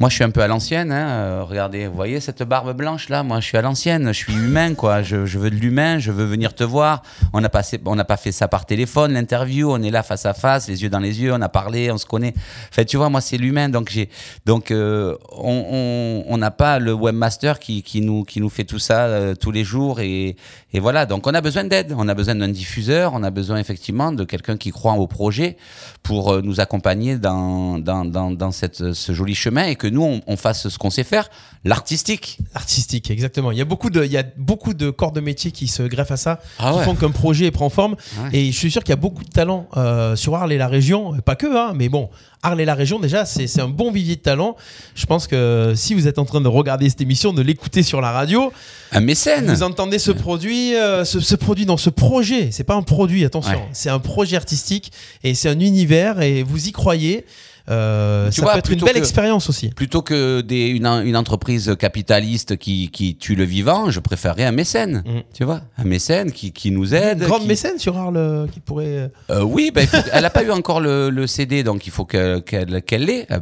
Moi, 0.00 0.08
je 0.10 0.16
suis 0.16 0.24
un 0.24 0.30
peu 0.30 0.42
à 0.42 0.48
l'ancienne. 0.48 0.90
Hein. 0.90 1.42
regardez, 1.42 1.86
vous 1.86 1.94
voyez 1.94 2.18
cette 2.20 2.42
barbe 2.42 2.76
blanche? 2.76 3.05
Là 3.08 3.22
Moi, 3.22 3.40
je 3.40 3.46
suis 3.46 3.56
à 3.56 3.62
l'ancienne. 3.62 4.08
Je 4.08 4.18
suis 4.18 4.34
humain, 4.34 4.74
quoi. 4.74 5.02
Je, 5.02 5.16
veux 5.16 5.50
de 5.50 5.56
l'humain. 5.56 5.98
Je 5.98 6.10
veux 6.12 6.24
venir 6.24 6.54
te 6.54 6.64
voir. 6.64 7.02
On 7.32 7.40
n'a 7.40 7.48
pas, 7.48 7.62
on 7.84 7.96
pas 7.96 8.16
fait 8.16 8.32
ça 8.32 8.48
par 8.48 8.66
téléphone, 8.66 9.12
l'interview. 9.12 9.70
On 9.70 9.82
est 9.82 9.90
là 9.90 10.02
face 10.02 10.26
à 10.26 10.34
face, 10.34 10.68
les 10.68 10.82
yeux 10.82 10.90
dans 10.90 10.98
les 10.98 11.20
yeux. 11.20 11.32
On 11.32 11.40
a 11.40 11.48
parlé, 11.48 11.90
on 11.90 11.98
se 11.98 12.06
connaît. 12.06 12.34
En 12.36 12.72
fait, 12.74 12.84
tu 12.84 12.96
vois, 12.96 13.08
moi, 13.10 13.20
c'est 13.20 13.36
l'humain. 13.36 13.68
Donc, 13.68 13.90
j'ai, 13.90 14.08
donc, 14.44 14.70
euh, 14.70 15.16
on 15.32 16.36
n'a 16.38 16.50
pas 16.50 16.78
le 16.78 16.92
webmaster 16.92 17.58
qui, 17.58 17.82
qui 17.82 18.00
nous, 18.00 18.24
qui 18.24 18.40
nous 18.40 18.50
fait 18.50 18.64
tout 18.64 18.78
ça 18.78 19.06
euh, 19.06 19.34
tous 19.34 19.50
les 19.50 19.64
jours 19.64 20.00
et, 20.00 20.36
et 20.76 20.80
voilà. 20.80 21.06
Donc, 21.06 21.26
on 21.26 21.34
a 21.34 21.40
besoin 21.40 21.64
d'aide. 21.64 21.94
On 21.96 22.06
a 22.08 22.14
besoin 22.14 22.34
d'un 22.34 22.48
diffuseur. 22.48 23.12
On 23.14 23.22
a 23.22 23.30
besoin 23.30 23.58
effectivement 23.58 24.12
de 24.12 24.24
quelqu'un 24.24 24.56
qui 24.56 24.70
croit 24.70 24.92
au 24.94 25.06
projet 25.06 25.56
pour 26.02 26.32
euh, 26.32 26.42
nous 26.42 26.60
accompagner 26.60 27.16
dans, 27.16 27.78
dans, 27.78 28.04
dans, 28.04 28.30
dans 28.30 28.52
cette, 28.52 28.92
ce 28.92 29.12
joli 29.12 29.34
chemin 29.34 29.64
et 29.64 29.76
que 29.76 29.86
nous, 29.86 30.02
on, 30.02 30.20
on 30.26 30.36
fasse 30.36 30.46
fasse 30.46 30.68
ce 30.68 30.78
qu'on 30.78 30.90
sait 30.90 31.02
faire, 31.02 31.28
l'artistique. 31.64 32.38
Artistique, 32.54 33.10
exactement. 33.10 33.50
Il 33.50 33.58
y 33.58 33.60
a 33.60 33.64
beaucoup 33.64 33.90
de, 33.90 34.04
il 34.04 34.12
y 34.12 34.16
a 34.16 34.22
beaucoup 34.36 34.74
de 34.74 34.90
corps 34.90 35.10
de 35.10 35.20
métier 35.20 35.50
qui 35.50 35.66
se 35.66 35.82
greffent 35.82 36.12
à 36.12 36.16
ça, 36.16 36.38
Ah 36.60 36.70
qui 36.70 36.78
ouais. 36.78 36.84
font 36.84 36.94
qu'un 36.94 37.10
projet 37.10 37.50
prend 37.50 37.68
forme. 37.68 37.96
Ouais. 38.22 38.30
Et 38.38 38.52
je 38.52 38.56
suis 38.56 38.70
sûr 38.70 38.84
qu'il 38.84 38.90
y 38.90 38.98
a 39.00 39.00
beaucoup 39.00 39.24
de 39.24 39.30
talents 39.30 39.66
euh, 39.76 40.14
sur 40.14 40.36
Arles 40.36 40.52
et 40.52 40.58
la 40.58 40.68
région, 40.68 41.14
pas 41.24 41.34
que, 41.34 41.46
hein, 41.46 41.72
mais 41.74 41.88
bon, 41.88 42.10
Arles 42.46 42.60
et 42.60 42.64
la 42.64 42.74
région 42.74 42.98
déjà, 43.00 43.24
c'est 43.24 43.60
un 43.60 43.68
bon 43.68 43.90
vivier 43.90 44.14
de 44.16 44.20
talents. 44.20 44.56
Je 44.94 45.04
pense 45.06 45.26
que 45.26 45.72
si 45.74 45.94
vous 45.94 46.06
êtes 46.06 46.18
en 46.18 46.24
train 46.24 46.40
de 46.40 46.48
regarder 46.48 46.88
cette 46.88 47.00
émission, 47.00 47.32
de 47.32 47.42
l'écouter 47.42 47.82
sur 47.82 48.00
la 48.00 48.12
radio, 48.12 48.52
Un 48.92 49.00
mécène. 49.00 49.46
vous 49.52 49.62
entendez 49.64 49.98
ce 49.98 50.12
produit, 50.12 50.74
euh, 50.76 51.04
ce, 51.04 51.18
ce 51.20 51.34
produit 51.34 51.66
dans 51.66 51.76
ce 51.76 51.90
projet. 51.90 52.50
C'est 52.52 52.64
pas 52.64 52.74
un 52.74 52.82
produit, 52.82 53.24
attention, 53.24 53.52
Ouais. 53.52 53.68
c'est 53.72 53.90
un 53.90 53.98
projet 53.98 54.36
artistique 54.36 54.92
et 55.24 55.34
c'est 55.34 55.48
un 55.48 55.58
univers 55.58 56.20
et 56.20 56.42
vous 56.44 56.68
y 56.68 56.72
croyez. 56.72 57.24
Euh, 57.68 58.28
Tu 58.30 58.36
ça 58.36 58.42
vois, 58.42 58.52
peut 58.52 58.58
être 58.60 58.70
une 58.70 58.80
belle 58.80 58.94
que- 58.94 58.98
expérience 58.98 59.48
aussi. 59.48 59.70
Plutôt 59.70 60.02
que 60.02 60.40
des, 60.40 60.68
une, 60.68 60.86
une 60.86 61.16
entreprise 61.16 61.74
capitaliste 61.78 62.56
qui, 62.56 62.90
qui 62.90 63.16
tue 63.16 63.34
le 63.34 63.44
vivant, 63.44 63.90
je 63.90 64.00
préférerais 64.00 64.44
un 64.44 64.52
mécène. 64.52 65.02
Mm. 65.06 65.20
Tu 65.34 65.44
vois, 65.44 65.62
un 65.78 65.84
mécène 65.84 66.30
qui, 66.32 66.52
qui 66.52 66.70
nous 66.70 66.94
aide. 66.94 67.20
Une 67.22 67.26
grande 67.26 67.42
qui- 67.42 67.48
mécène 67.48 67.78
sur 67.78 67.96
Arles 67.98 68.16
euh, 68.16 68.46
qui 68.46 68.60
pourrait. 68.60 69.10
Euh, 69.30 69.42
oui, 69.42 69.70
ben, 69.74 69.86
faut- 69.86 69.96
elle 70.12 70.22
n'a 70.22 70.30
pas 70.30 70.44
eu 70.44 70.50
encore 70.50 70.80
le, 70.80 71.10
le 71.10 71.26
CD, 71.26 71.62
donc 71.64 71.86
il 71.86 71.90
faut 71.90 72.04
que- 72.04 72.38
qu'elle 72.38 72.82
qu'elle 72.82 73.04
l'ait. 73.04 73.26
Euh, 73.32 73.40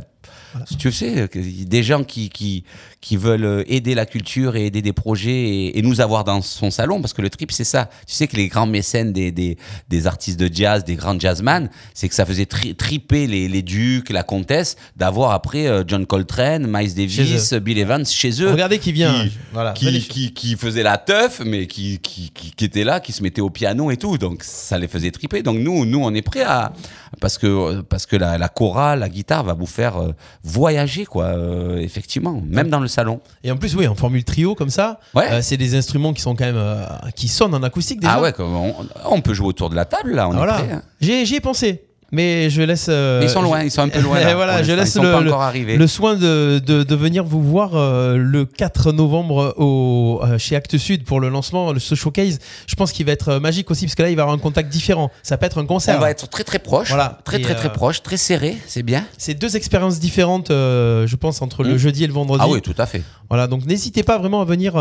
Tu 0.79 0.93
sais, 0.93 1.29
des 1.35 1.83
gens 1.83 2.05
qui, 2.05 2.29
qui, 2.31 2.63
qui 3.05 3.19
veulent 3.19 3.65
aider 3.67 3.95
la 3.95 4.07
culture 4.07 4.57
et 4.57 4.65
aider 4.65 4.81
des 4.81 4.95
projets 4.95 5.31
et, 5.31 5.79
et 5.79 5.83
nous 5.83 6.01
avoir 6.01 6.25
dans 6.25 6.41
son 6.41 6.71
salon, 6.71 7.03
parce 7.03 7.13
que 7.13 7.21
le 7.21 7.29
trip, 7.29 7.53
c'est 7.53 7.63
ça. 7.63 7.91
Tu 8.07 8.15
sais 8.15 8.27
que 8.27 8.35
les 8.37 8.49
grands 8.49 8.67
mécènes 8.67 9.13
des, 9.13 9.31
des, 9.31 9.59
des 9.91 10.07
artistes 10.07 10.41
de 10.41 10.49
jazz, 10.51 10.85
des 10.85 10.95
grands 10.95 11.19
jazzman, 11.21 11.69
c'est 11.93 12.09
que 12.09 12.15
ça 12.15 12.25
faisait 12.25 12.47
tri- 12.47 12.75
triper 12.75 13.27
les, 13.27 13.47
les 13.47 13.61
ducs, 13.61 14.09
la 14.09 14.23
comtesse, 14.23 14.77
d'avoir 14.97 15.33
après 15.33 15.67
euh, 15.67 15.85
John 15.87 16.07
Coltrane, 16.07 16.67
Miles 16.67 16.95
Davis, 16.95 17.53
Bill 17.53 17.79
Evans 17.79 18.07
chez 18.07 18.43
eux. 18.43 18.51
Regardez 18.51 18.79
qui 18.79 18.93
vient. 18.93 19.25
Qui- 19.25 19.33
voilà. 19.53 19.73
qui, 19.73 19.85
Belle- 19.85 20.09
qui, 20.09 20.33
qui 20.33 20.57
faisait 20.57 20.83
la 20.83 20.97
teuf, 20.97 21.43
mais 21.45 21.67
qui, 21.67 21.99
qui, 21.99 22.33
était 22.65 22.85
là, 22.85 23.01
qui 23.01 23.13
se 23.13 23.23
mettait 23.23 23.43
au 23.43 23.51
piano 23.51 23.91
et 23.91 23.99
tout. 23.99 24.17
Donc 24.17 24.43
ça 24.43 24.79
les 24.79 24.89
faisait 24.89 25.11
triper. 25.11 25.43
Donc 25.43 25.59
nous, 25.59 25.85
nous 25.85 26.01
on 26.03 26.15
est 26.15 26.23
prêts 26.23 26.43
à. 26.45 26.73
Parce 27.21 27.39
que, 27.39 27.81
parce 27.83 28.07
que 28.07 28.17
la, 28.17 28.39
la 28.39 28.49
chorale, 28.49 28.99
la 29.01 29.09
guitare 29.09 29.45
va 29.45 29.53
vous 29.53 29.67
faire 29.67 29.99
euh, 29.99 30.13
voyager, 30.43 31.05
quoi, 31.05 31.27
euh, 31.27 31.77
effectivement, 31.79 32.43
même 32.49 32.69
dans 32.71 32.81
le 32.81 32.89
salon. 32.95 33.21
Et 33.43 33.51
en 33.51 33.57
plus, 33.57 33.75
oui, 33.77 33.87
en 33.87 33.95
formule 33.95 34.25
trio 34.25 34.55
comme 34.55 34.71
ça, 34.71 35.01
Ouais. 35.15 35.31
euh, 35.31 35.43
c'est 35.43 35.57
des 35.57 35.75
instruments 35.75 36.13
qui 36.13 36.23
sont 36.23 36.35
quand 36.35 36.45
même 36.47 36.57
euh, 36.57 36.85
qui 37.17 37.29
sonnent 37.29 37.55
en 37.55 37.63
acoustique 37.63 38.01
déjà. 38.01 38.15
Ah 38.15 38.21
ouais, 38.23 38.33
on, 38.39 38.75
on 39.11 39.21
peut 39.21 39.35
jouer 39.35 39.49
autour 39.49 39.69
de 39.71 39.75
la 39.77 39.85
table, 39.85 40.13
là, 40.15 40.29
on 40.29 40.33
voilà. 40.33 40.59
hein. 40.59 40.83
J'y 41.01 41.27
j'y 41.27 41.35
ai 41.37 41.41
pensé, 41.41 41.85
mais 42.15 42.49
je 42.51 42.63
laisse. 42.63 42.87
euh, 42.89 43.19
Mais 43.21 43.27
ils 43.27 43.31
sont 43.31 43.41
je- 43.41 43.45
loin, 43.45 43.63
ils 43.63 43.71
sont 43.71 43.83
un 43.83 43.89
peu 43.89 44.01
loin. 44.01 44.19
là, 44.21 44.35
voilà, 44.35 44.63
je 44.63 44.73
laisse 44.73 44.97
le, 44.97 45.13
pas 45.13 45.21
le- 45.21 45.77
le 45.77 45.87
soin 45.87 46.15
de, 46.15 46.59
de, 46.65 46.83
de 46.83 46.95
venir 46.95 47.25
vous 47.25 47.43
voir 47.43 47.73
euh, 47.75 48.17
le 48.17 48.45
4 48.47 48.93
novembre 48.93 49.55
au, 49.59 50.21
euh, 50.25 50.39
chez 50.39 50.57
Actes 50.57 50.79
Sud 50.79 51.05
pour 51.05 51.21
le 51.21 51.29
lancement, 51.29 51.73
le, 51.73 51.81
ce 51.81 51.95
showcase. 51.95 52.39
Je 52.67 52.75
pense 52.77 52.93
qu'il 52.93 53.05
va 53.07 53.13
être 53.13 53.29
euh, 53.29 53.41
magique 53.41 53.71
aussi 53.71 53.85
parce 53.87 53.95
que 53.95 54.03
là, 54.03 54.09
il 54.11 54.17
va 54.17 54.21
y 54.21 54.23
avoir 54.23 54.35
un 54.35 54.39
contact 54.41 54.71
différent. 54.71 55.11
Ça 55.23 55.37
peut 55.37 55.47
être 55.47 55.59
un 55.61 55.67
concert. 55.67 55.97
on 55.99 56.01
va 56.01 56.11
être 56.11 56.29
très 56.29 56.45
très 56.45 56.59
proche, 56.59 56.89
Voilà. 56.89 57.19
très 57.25 57.41
très 57.41 57.55
très 57.55 57.73
proche, 57.73 58.03
très 58.03 58.17
serré, 58.17 58.57
c'est 58.67 58.83
bien. 58.83 59.05
C'est 59.19 59.35
deux 59.35 59.57
expériences 59.57 59.99
différentes, 60.01 60.49
je 60.51 61.17
pense, 61.17 61.43
entre 61.43 61.63
le 61.65 61.75
Mm. 61.75 61.79
jeudi 61.79 62.05
et 62.05 62.07
le 62.07 62.13
vendredi. 62.13 62.43
Ah 62.47 62.49
oui, 62.51 62.63
tout 62.63 62.75
à 62.79 62.87
fait. 62.87 63.03
Voilà, 63.29 63.47
donc 63.47 63.67
n'hésitez 63.67 64.03
pas 64.03 64.19
vraiment 64.19 64.41
à 64.41 64.45
venir. 64.45 64.73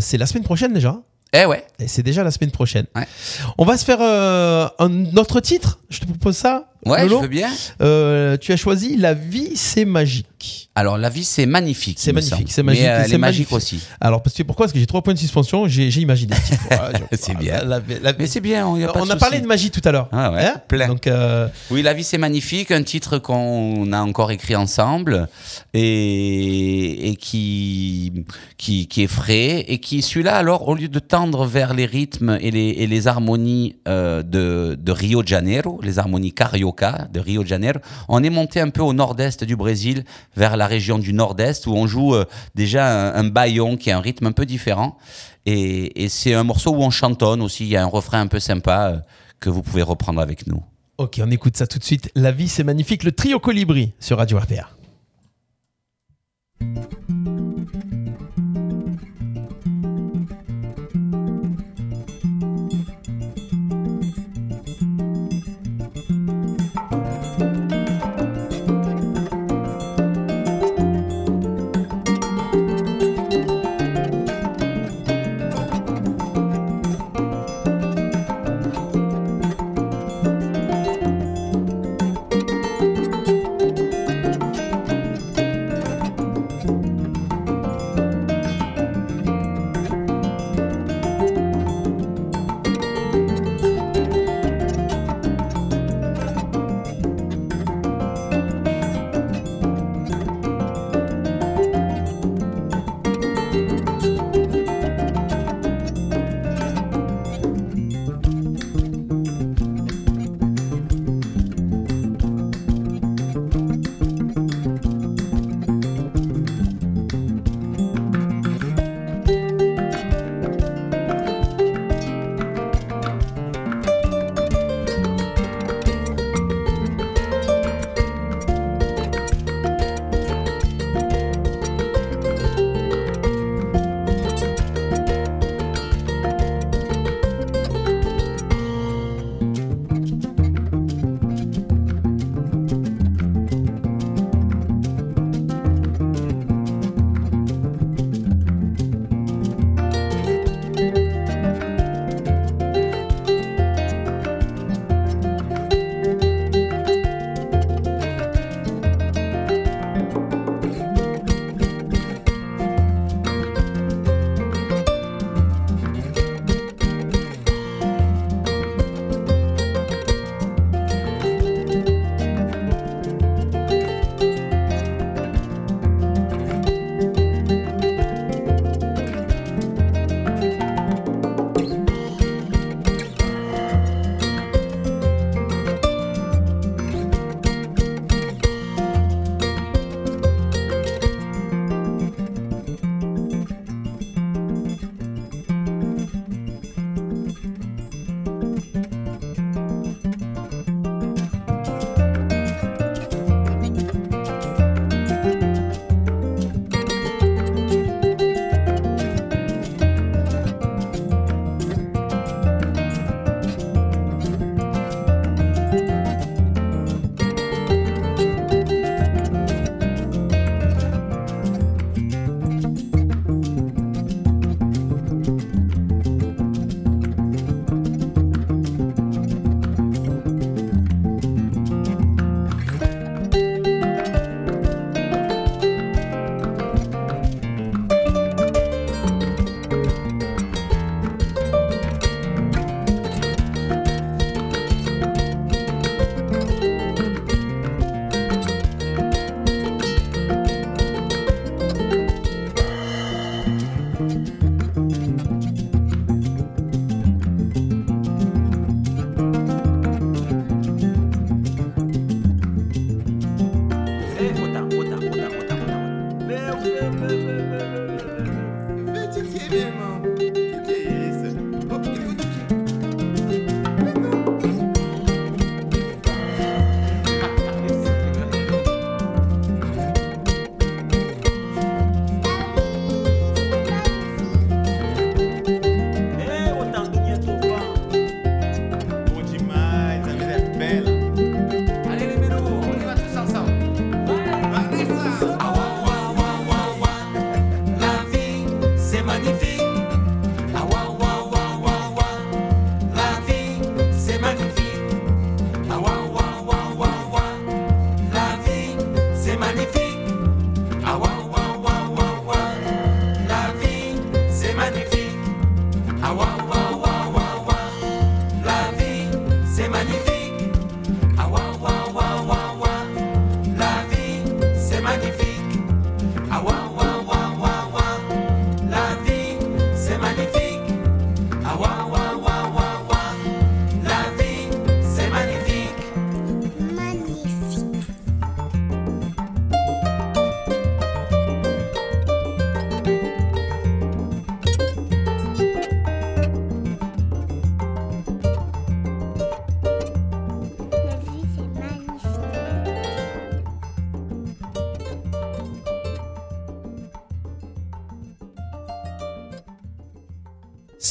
c'est 0.00 0.16
la 0.18 0.26
semaine 0.26 0.44
prochaine 0.44 0.72
déjà. 0.72 0.96
Eh 1.32 1.44
ouais, 1.44 1.64
Et 1.78 1.86
c'est 1.86 2.02
déjà 2.02 2.24
la 2.24 2.30
semaine 2.30 2.50
prochaine. 2.50 2.86
Ouais. 2.96 3.06
On 3.56 3.64
va 3.64 3.76
se 3.76 3.84
faire 3.84 3.98
euh, 4.00 4.68
un 4.78 5.04
autre 5.16 5.40
titre? 5.40 5.78
Je 5.88 6.00
te 6.00 6.06
propose 6.06 6.36
ça? 6.36 6.72
Ouais, 6.86 7.02
Lolo 7.02 7.16
je 7.18 7.22
veux 7.22 7.28
bien. 7.28 7.50
Euh, 7.82 8.36
tu 8.36 8.52
as 8.52 8.56
choisi 8.56 8.96
La 8.96 9.14
vie, 9.14 9.52
c'est 9.56 9.84
magique. 9.84 10.68
Alors 10.74 10.96
la 10.96 11.08
vie, 11.10 11.24
c'est 11.24 11.44
magnifique. 11.46 11.98
C'est 12.00 12.12
magnifique, 12.12 12.50
c'est 12.50 12.62
magique, 12.62 12.84
euh, 12.84 13.04
c'est 13.06 13.14
est 13.14 13.18
magique 13.18 13.52
aussi. 13.52 13.80
Alors, 14.00 14.22
parce 14.22 14.34
que 14.36 14.42
pourquoi? 14.44 14.64
Parce 14.66 14.72
que 14.72 14.78
j'ai 14.78 14.86
trois 14.86 15.02
points 15.02 15.12
de 15.12 15.18
suspension. 15.18 15.68
J'ai 15.68 15.88
imaginé. 16.00 16.34
C'est 17.12 17.36
bien. 17.36 17.62
la- 17.64 17.80
la- 18.02 18.12
Mais 18.18 18.26
c'est 18.26 18.40
bien, 18.40 18.66
on, 18.66 18.76
y 18.76 18.84
a 18.84 18.92
on 18.96 19.06
parlé 19.18 19.40
de 19.40 19.46
magie 19.46 19.70
tout 19.70 19.80
à 19.84 19.92
l'heure. 19.92 20.08
Hein 20.12 20.30
Ah 20.30 20.32
ouais, 20.32 20.48
plein. 20.68 20.86
Donc, 20.88 21.06
euh, 21.06 21.48
Oui, 21.70 21.82
La 21.82 21.92
vie 21.92 22.04
c'est 22.04 22.18
magnifique, 22.18 22.70
un 22.70 22.82
titre 22.82 23.18
qu'on 23.18 23.92
a 23.92 24.00
encore 24.00 24.30
écrit 24.30 24.54
ensemble 24.56 25.28
et, 25.74 27.10
et 27.10 27.16
qui, 27.16 28.12
qui, 28.56 28.86
qui 28.86 29.02
est 29.02 29.06
frais 29.08 29.64
et 29.68 29.78
qui, 29.78 30.02
celui-là, 30.02 30.36
alors, 30.36 30.68
au 30.68 30.74
lieu 30.74 30.88
de 30.88 30.98
tendre 30.98 31.44
vers 31.46 31.74
les 31.74 31.86
rythmes 31.86 32.38
et 32.40 32.50
les, 32.50 32.68
et 32.78 32.86
les 32.86 33.06
harmonies 33.08 33.76
euh, 33.88 34.22
de, 34.22 34.76
de 34.80 34.92
Rio 34.92 35.22
de 35.22 35.28
Janeiro, 35.28 35.80
les 35.82 35.98
harmonies 35.98 36.32
de 36.72 37.20
Rio 37.20 37.42
de 37.42 37.48
Janeiro, 37.48 37.78
on 38.08 38.22
est 38.22 38.30
monté 38.30 38.60
un 38.60 38.70
peu 38.70 38.82
au 38.82 38.92
nord-est 38.92 39.44
du 39.44 39.56
Brésil, 39.56 40.04
vers 40.36 40.56
la 40.56 40.66
région 40.66 40.98
du 40.98 41.12
nord-est, 41.12 41.66
où 41.66 41.72
on 41.74 41.86
joue 41.86 42.14
euh, 42.14 42.24
déjà 42.54 43.12
un, 43.14 43.14
un 43.14 43.28
baillon 43.28 43.76
qui 43.76 43.90
a 43.90 43.98
un 43.98 44.00
rythme 44.00 44.26
un 44.26 44.32
peu 44.32 44.46
différent. 44.46 44.96
Et, 45.46 46.04
et 46.04 46.08
c'est 46.08 46.34
un 46.34 46.44
morceau 46.44 46.70
où 46.72 46.82
on 46.82 46.90
chantonne 46.90 47.42
aussi, 47.42 47.64
il 47.64 47.70
y 47.70 47.76
a 47.76 47.82
un 47.82 47.86
refrain 47.86 48.20
un 48.20 48.26
peu 48.26 48.40
sympa 48.40 48.90
euh, 48.92 48.98
que 49.40 49.50
vous 49.50 49.62
pouvez 49.62 49.82
reprendre 49.82 50.20
avec 50.20 50.46
nous. 50.46 50.62
ok, 50.98 51.20
on 51.24 51.30
écoute 51.30 51.56
ça 51.56 51.66
tout 51.66 51.78
de 51.78 51.84
suite. 51.84 52.10
La 52.14 52.32
vie, 52.32 52.48
c'est 52.48 52.64
magnifique. 52.64 53.04
Le 53.04 53.12
trio 53.12 53.38
Colibri 53.40 53.92
sur 53.98 54.18
Radio 54.18 54.38
RPA. 54.38 54.68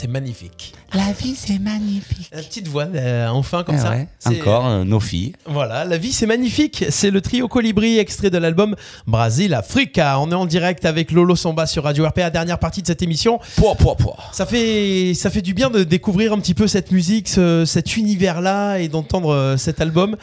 Magnifique. 0.10 0.74
La 0.94 1.12
vie, 1.14 1.36
c'est 1.38 1.60
magnifique. 1.60 2.30
La 2.34 2.42
petite 2.42 2.68
voix, 2.68 2.86
euh, 2.94 3.28
enfin, 3.30 3.64
comme 3.64 3.76
Ah 3.76 3.82
ça. 3.84 3.90
ouais, 3.92 4.08
C'est- 4.20 4.40
Encore 4.42 4.68
euh, 4.68 4.84
nos 4.84 5.00
filles. 5.00 5.34
Voilà, 5.46 5.86
la 5.86 5.98
vie 5.98 6.12
c'est 6.12 6.26
magnifique. 6.26 6.84
C'est 6.90 7.12
le 7.12 7.22
trio 7.22 7.48
Colibri, 7.48 7.98
extrait 8.00 8.30
de 8.30 8.38
l'album 8.38 8.76
Brasil 9.08 9.54
Africa. 9.54 10.20
On 10.20 10.32
est 10.32 10.36
en 10.36 10.46
direct 10.46 10.86
avec 10.86 11.12
Lolo 11.12 11.36
Samba 11.36 11.66
sur 11.68 11.84
Radio 11.84 12.06
RPA, 12.08 12.30
dernière 12.30 12.60
partie 12.60 12.82
de 12.82 12.88
cette 12.88 13.02
émission. 13.02 13.40
Pouah, 13.56 13.76
pouah, 13.76 13.96
pouah. 13.96 14.18
Ça 14.32 14.46
fait, 14.46 15.14
ça 15.14 15.30
fait 15.30 15.42
du 15.42 15.54
bien 15.54 15.70
de 15.70 15.84
découvrir 15.84 16.34
un 16.34 16.40
petit 16.40 16.54
peu 16.56 16.68
cette 16.68 16.92
musique, 16.92 17.30
ce- 17.30 17.66
cet 17.66 17.96
univers-là 17.96 18.78
et 18.80 18.88
d'entendre 18.88 19.30
euh, 19.34 19.58
cet 19.58 19.80
album 19.82 20.16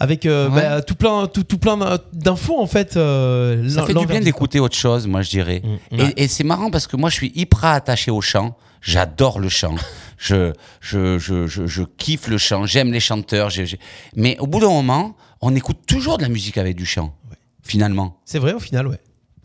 avec 0.00 0.26
euh, 0.26 0.48
Ouais. 0.48 0.60
bah, 0.62 0.82
tout 0.82 0.96
plein, 0.96 1.26
tout, 1.28 1.44
tout 1.44 1.58
plein 1.58 1.78
d'infos 2.12 2.60
en 2.60 2.66
fait. 2.66 2.96
euh, 2.96 3.68
Ça 3.68 3.84
fait 3.86 3.94
du 3.94 4.06
bien 4.06 4.20
d'écouter 4.20 4.58
autre 4.60 4.76
chose, 4.76 5.06
moi 5.06 5.22
je 5.22 5.30
dirais. 5.30 5.62
Mm, 5.92 6.00
Et, 6.00 6.24
et 6.24 6.28
c'est 6.28 6.44
marrant 6.44 6.70
parce 6.70 6.86
que 6.86 6.96
moi 6.96 7.10
je 7.10 7.14
suis 7.14 7.32
hyper 7.34 7.64
attaché 7.66 8.10
au 8.10 8.20
chant. 8.20 8.56
J'adore 8.84 9.40
le 9.40 9.48
chant. 9.48 9.74
Je, 10.18 10.52
je, 10.80 11.18
je, 11.18 11.46
je, 11.46 11.66
je 11.66 11.82
kiffe 11.82 12.28
le 12.28 12.36
chant. 12.38 12.66
J'aime 12.66 12.92
les 12.92 13.00
chanteurs. 13.00 13.48
j'ai- 13.50 13.64
j'ai- 13.66 13.78
Mais 14.14 14.38
au 14.38 14.46
bout 14.46 14.60
d'un 14.60 14.68
moment, 14.68 15.16
on 15.40 15.54
écoute 15.56 15.78
toujours 15.86 16.18
de 16.18 16.22
la 16.22 16.28
musique 16.28 16.58
avec 16.58 16.76
du 16.76 16.84
chant. 16.84 17.14
Finalement. 17.62 18.18
C'est 18.26 18.38
vrai 18.38 18.52
au 18.52 18.60
final, 18.60 18.86
ouais. 18.86 18.98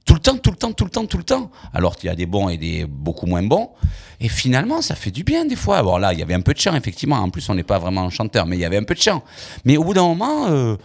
Tout 0.06 0.14
le 0.16 0.20
temps, 0.20 0.38
tout 0.38 0.52
le 0.52 0.58
temps, 0.58 0.74
tout 0.74 0.84
le 0.84 0.90
temps, 0.90 1.06
tout 1.06 1.18
le 1.18 1.24
temps. 1.24 1.52
Alors 1.74 1.96
qu'il 1.96 2.08
y 2.08 2.12
a 2.12 2.16
des 2.16 2.26
bons 2.26 2.50
et 2.50 2.58
des 2.58 2.86
beaucoup 2.86 3.28
moins 3.28 3.44
bons. 3.44 3.70
Et 4.20 4.28
finalement, 4.28 4.82
ça 4.82 4.96
fait 4.96 5.12
du 5.12 5.24
bien 5.24 5.46
des 5.46 5.56
fois. 5.56 5.78
Alors 5.78 6.00
là, 6.00 6.12
il 6.14 6.20
y 6.20 6.22
avait 6.24 6.34
un 6.34 6.42
peu 6.42 6.54
de 6.54 6.60
chant, 6.60 6.76
effectivement. 6.76 7.16
En 7.18 7.30
plus, 7.30 7.48
on 7.50 7.56
n'est 7.56 7.64
pas 7.64 7.80
vraiment 7.80 8.02
un 8.04 8.10
chanteur, 8.10 8.46
mais 8.46 8.58
il 8.58 8.60
y 8.60 8.66
avait 8.66 8.78
un 8.78 8.84
peu 8.84 8.96
de 8.96 9.02
chant. 9.02 9.24
Mais 9.64 9.78
au 9.78 9.84
bout 9.86 9.94
d'un 9.94 10.02
moment, 10.08 10.48
euh, 10.50 10.76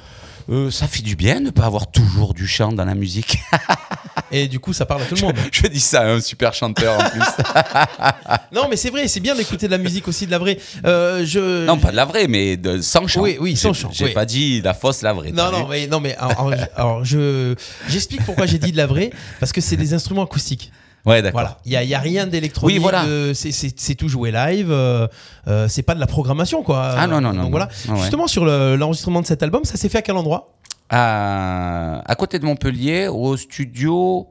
euh, 0.51 0.71
ça 0.71 0.87
fait 0.87 1.03
du 1.03 1.17
bien 1.17 1.41
de 1.41 1.47
ne 1.47 1.51
pas 1.51 1.65
avoir 1.65 1.91
toujours 1.91 2.35
du 2.35 2.47
chant 2.47 2.73
dans 2.73 2.85
la 2.85 2.95
musique. 2.95 3.39
Et 4.31 4.49
du 4.49 4.59
coup, 4.59 4.73
ça 4.73 4.85
parle 4.85 5.03
à 5.03 5.05
tout 5.07 5.15
le 5.15 5.23
monde. 5.23 5.37
Je 5.53 5.67
dis 5.67 5.81
ça 5.81 6.03
à 6.03 6.07
un 6.07 6.21
super 6.21 6.55
chanteur 6.55 6.99
en 6.99 7.11
plus. 7.11 7.21
non, 8.53 8.67
mais 8.69 8.77
c'est 8.77 8.91
vrai, 8.91 9.07
c'est 9.09 9.21
bien 9.21 9.35
d'écouter 9.35 9.67
de 9.67 9.71
la 9.71 9.79
musique 9.79 10.09
aussi, 10.09 10.27
de 10.27 10.31
la 10.31 10.39
vraie. 10.39 10.59
Euh, 10.85 11.25
je... 11.25 11.67
non, 11.67 11.79
pas 11.79 11.91
de 11.91 11.97
la 11.97 12.05
vraie, 12.05 12.27
mais 12.27 12.57
de, 12.57 12.81
sans 12.81 13.07
chant. 13.07 13.23
Oui, 13.23 13.37
oui, 13.41 13.57
sans 13.57 13.73
chant, 13.73 13.91
J'ai 13.93 14.07
oui. 14.07 14.13
pas 14.13 14.25
dit 14.25 14.61
la 14.61 14.75
fausse, 14.75 15.03
la 15.03 15.13
vraie. 15.13 15.31
Non, 15.33 15.51
non, 15.51 15.69
mais, 15.69 15.87
non, 15.87 16.01
mais 16.01 16.17
alors, 16.17 16.53
alors, 16.77 17.05
je 17.05 17.55
j'explique 17.89 18.25
pourquoi 18.25 18.47
j'ai 18.47 18.59
dit 18.59 18.73
de 18.73 18.77
la 18.77 18.87
vraie, 18.87 19.11
parce 19.41 19.53
que 19.53 19.61
c'est 19.61 19.77
des 19.85 19.95
instruments 19.95 20.25
acoustiques. 20.25 20.73
Ouais, 21.07 21.21
d'accord. 21.21 21.41
Voilà, 21.41 21.59
il 21.67 21.73
y 21.73 21.77
a, 21.77 21.83
il 21.83 21.89
y 21.89 21.95
a 21.95 21.99
rien 21.99 22.27
d'électronique. 22.27 22.77
Oui, 22.77 22.81
voilà. 22.83 23.05
de- 23.05 23.33
c'est- 23.35 23.95
tout 23.95 24.09
joué 24.09 24.31
live. 24.33 24.71
euh, 24.71 25.07
euh, 25.49 25.69
c'est 25.69 25.83
pas 25.83 25.95
de 25.95 26.01
la 26.01 26.07
programmation, 26.07 26.63
quoi. 26.63 26.95
Ah, 26.97 27.07
non, 27.07 27.21
non, 27.21 27.29
non, 27.33 27.35
Donc 27.35 27.43
non. 27.45 27.51
voilà. 27.51 27.69
Ouais. 27.89 27.97
Justement 28.01 28.27
sur 28.27 28.45
le- 28.47 28.77
l'enregistrement 28.77 29.21
de 29.21 29.27
cet 29.27 29.43
album, 29.43 29.65
ça 29.65 29.77
s'est 29.77 29.89
fait 29.91 29.99
à 29.99 30.03
quel 30.03 30.17
endroit? 30.17 30.49
À, 30.89 32.03
à 32.07 32.15
côté 32.15 32.39
de 32.39 32.45
Montpellier, 32.45 33.09
au 33.09 33.37
studio, 33.37 34.29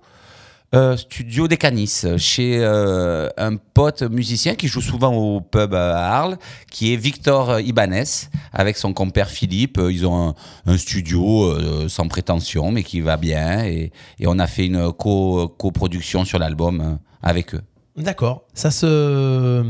euh, 0.74 0.98
studio 0.98 1.48
des 1.48 1.58
Canis, 1.58 2.04
chez 2.18 2.58
euh, 2.60 3.30
un 3.38 3.58
pote 3.58 4.02
musicien 4.04 4.56
qui 4.56 4.68
joue 4.68 4.82
souvent 4.82 5.14
au 5.14 5.40
pub 5.42 5.74
à 5.74 5.98
Arles, 6.18 6.38
qui 6.72 6.94
est 6.94 6.98
Victor 6.98 7.60
Ibanez, 7.60 8.04
avec 8.52 8.78
son 8.78 8.92
compère 8.94 9.30
Philippe. 9.30 9.78
Euh, 9.78 9.92
Ils 9.92 10.06
ont 10.08 10.34
un, 10.66 10.78
studio 10.78 11.44
euh, 11.46 11.88
sans 11.90 12.08
prétention, 12.08 12.72
mais 12.72 12.84
qui 12.84 13.02
va 13.02 13.18
bien. 13.18 13.66
Et, 13.66 13.92
on 14.26 14.40
a 14.40 14.48
fait 14.48 14.66
une 14.66 14.92
co- 14.94 15.48
coproduction 15.48 16.26
sur 16.26 16.40
l'album 16.40 16.82
euh, 16.82 16.96
avec 17.22 17.54
eux. 17.54 17.62
D'accord. 17.96 18.44
Ça 18.56 18.72
se, 18.72 19.64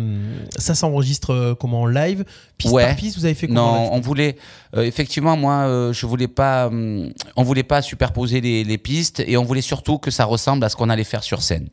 ça 0.57 0.75
s'enregistre 0.75 1.31
euh, 1.33 1.55
comment 1.55 1.81
en 1.81 1.85
live, 1.87 2.23
piste 2.57 2.73
Ouais. 2.73 2.85
par 2.85 2.95
piste. 2.95 3.17
Vous 3.17 3.25
avez 3.25 3.33
fait 3.33 3.47
comment 3.47 3.73
Non, 3.75 3.93
on 3.93 3.99
voulait 3.99 4.37
euh, 4.77 4.83
effectivement 4.83 5.35
moi 5.35 5.63
euh, 5.67 5.91
je 5.91 6.05
voulais 6.05 6.29
pas 6.29 6.67
hum, 6.67 7.11
on 7.35 7.43
voulait 7.43 7.63
pas 7.63 7.81
superposer 7.81 8.39
les, 8.39 8.63
les 8.63 8.77
pistes 8.77 9.21
et 9.27 9.35
on 9.35 9.43
voulait 9.43 9.61
surtout 9.61 9.97
que 9.97 10.09
ça 10.09 10.23
ressemble 10.23 10.63
à 10.63 10.69
ce 10.69 10.77
qu'on 10.77 10.89
allait 10.89 11.03
faire 11.03 11.23
sur 11.23 11.41
scène. 11.41 11.67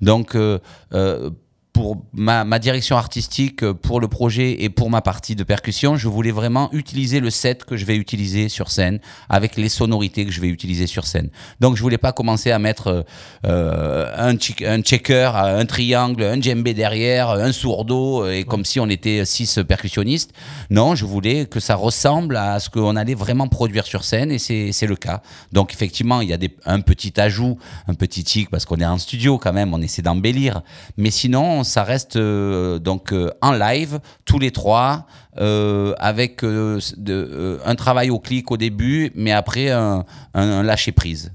Donc 0.00 0.36
euh, 0.36 0.60
euh, 0.92 1.30
pour 1.78 1.96
ma, 2.12 2.58
direction 2.58 2.96
artistique 2.96 3.62
euh, 3.62 3.72
pour 3.72 4.00
le 4.00 4.08
projet 4.08 4.64
et 4.64 4.68
pour 4.68 4.90
ma 4.90 5.00
partie 5.00 5.36
de 5.36 5.44
percussion, 5.44 5.96
je 5.96 6.08
voulais 6.08 6.32
vraiment 6.32 6.70
utiliser 6.72 7.20
le 7.20 7.30
set 7.30 7.64
que 7.64 7.76
je 7.76 7.84
vais 7.84 7.94
utiliser 7.94 8.48
sur 8.48 8.68
scène 8.68 8.98
avec 9.28 9.56
les 9.56 9.68
sonorités 9.68 10.26
que 10.26 10.32
je 10.32 10.40
vais 10.40 10.48
utiliser 10.48 10.88
sur 10.88 11.06
scène. 11.06 11.30
Donc 11.60 11.76
je 11.76 11.82
voulais 11.82 11.96
pas 11.96 12.10
commencer 12.10 12.50
à 12.50 12.58
mettre 12.58 12.88
euh, 12.88 13.02
euh, 13.46 14.12
un, 14.18 14.36
checker, 14.82 15.30
un 15.36 15.64
triangle, 15.66 16.24
un 16.24 16.40
djembé 16.40 16.74
derrière, 16.74 17.30
un 17.30 17.52
sourdo 17.52 18.28
et 18.28 18.42
comme 18.42 18.64
si 18.64 18.80
on 18.80 18.88
était 18.88 19.24
six 19.24 19.60
percussionnistes. 19.68 20.32
Non, 20.70 20.96
je 20.96 21.04
voulais 21.04 21.46
que 21.46 21.60
ça 21.60 21.76
ressemble 21.76 22.36
à 22.38 22.58
ce 22.58 22.70
qu'on 22.70 22.96
allait 22.96 23.14
vraiment 23.14 23.46
produire 23.46 23.86
sur 23.86 24.02
scène 24.02 24.32
et 24.32 24.38
c'est 24.40 24.86
le 24.88 24.96
cas. 24.96 25.22
Donc 25.52 25.72
effectivement, 25.72 26.22
il 26.22 26.28
y 26.28 26.32
a 26.32 26.38
des, 26.38 26.50
un 26.64 26.80
petit 26.80 27.20
ajout, 27.20 27.56
un 27.86 27.94
petit 27.94 28.24
tic 28.24 28.50
parce 28.50 28.64
qu'on 28.64 28.78
est 28.78 28.84
en 28.84 28.98
studio 28.98 29.38
quand 29.38 29.52
même, 29.52 29.72
on 29.72 29.80
essaie 29.80 30.02
d'embellir. 30.02 30.62
Mais 30.96 31.12
sinon, 31.12 31.62
ça 31.68 31.84
reste 31.84 32.16
euh, 32.16 32.78
donc 32.78 33.12
euh, 33.12 33.30
en 33.42 33.52
live 33.52 34.00
tous 34.24 34.38
les 34.38 34.50
trois 34.50 35.06
euh, 35.38 35.94
avec 35.98 36.42
euh, 36.42 36.80
de- 36.96 37.28
euh, 37.32 37.58
un 37.64 37.74
travail 37.76 38.10
au 38.10 38.18
clic 38.18 38.50
au 38.50 38.56
début, 38.56 39.12
mais 39.14 39.30
après 39.32 39.70
un, 39.70 40.04
un- 40.34 40.50
un 40.58 40.62
lâcher 40.62 40.92
prise. 40.92 41.30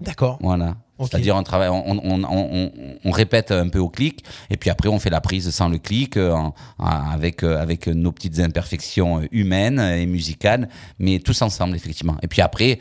D'accord. 0.00 0.38
Voilà. 0.42 0.76
C'est-à-dire 1.10 1.34
on, 1.36 1.42
travaille, 1.42 1.70
on, 1.70 1.82
on, 1.88 2.22
on, 2.24 2.28
on- 2.28 2.72
on 3.06 3.10
répète 3.10 3.52
un 3.52 3.68
peu 3.70 3.78
au 3.78 3.88
clic 3.88 4.22
et 4.50 4.58
puis 4.58 4.68
après 4.68 4.90
on 4.90 4.98
fait 4.98 5.08
la 5.08 5.22
prise 5.22 5.48
sans 5.48 5.70
le 5.70 5.78
clic 5.78 6.18
euh, 6.18 6.32
en- 6.32 6.54
en- 6.78 6.86
avec, 7.10 7.42
euh, 7.42 7.58
avec 7.58 7.86
nos 7.86 8.12
petites 8.12 8.38
imperfections 8.40 9.22
humaines 9.32 9.80
et 9.80 10.04
musicales, 10.04 10.68
mais 10.98 11.18
tous 11.18 11.40
ensemble 11.40 11.74
effectivement. 11.74 12.16
Et 12.22 12.28
puis 12.28 12.42
après, 12.42 12.80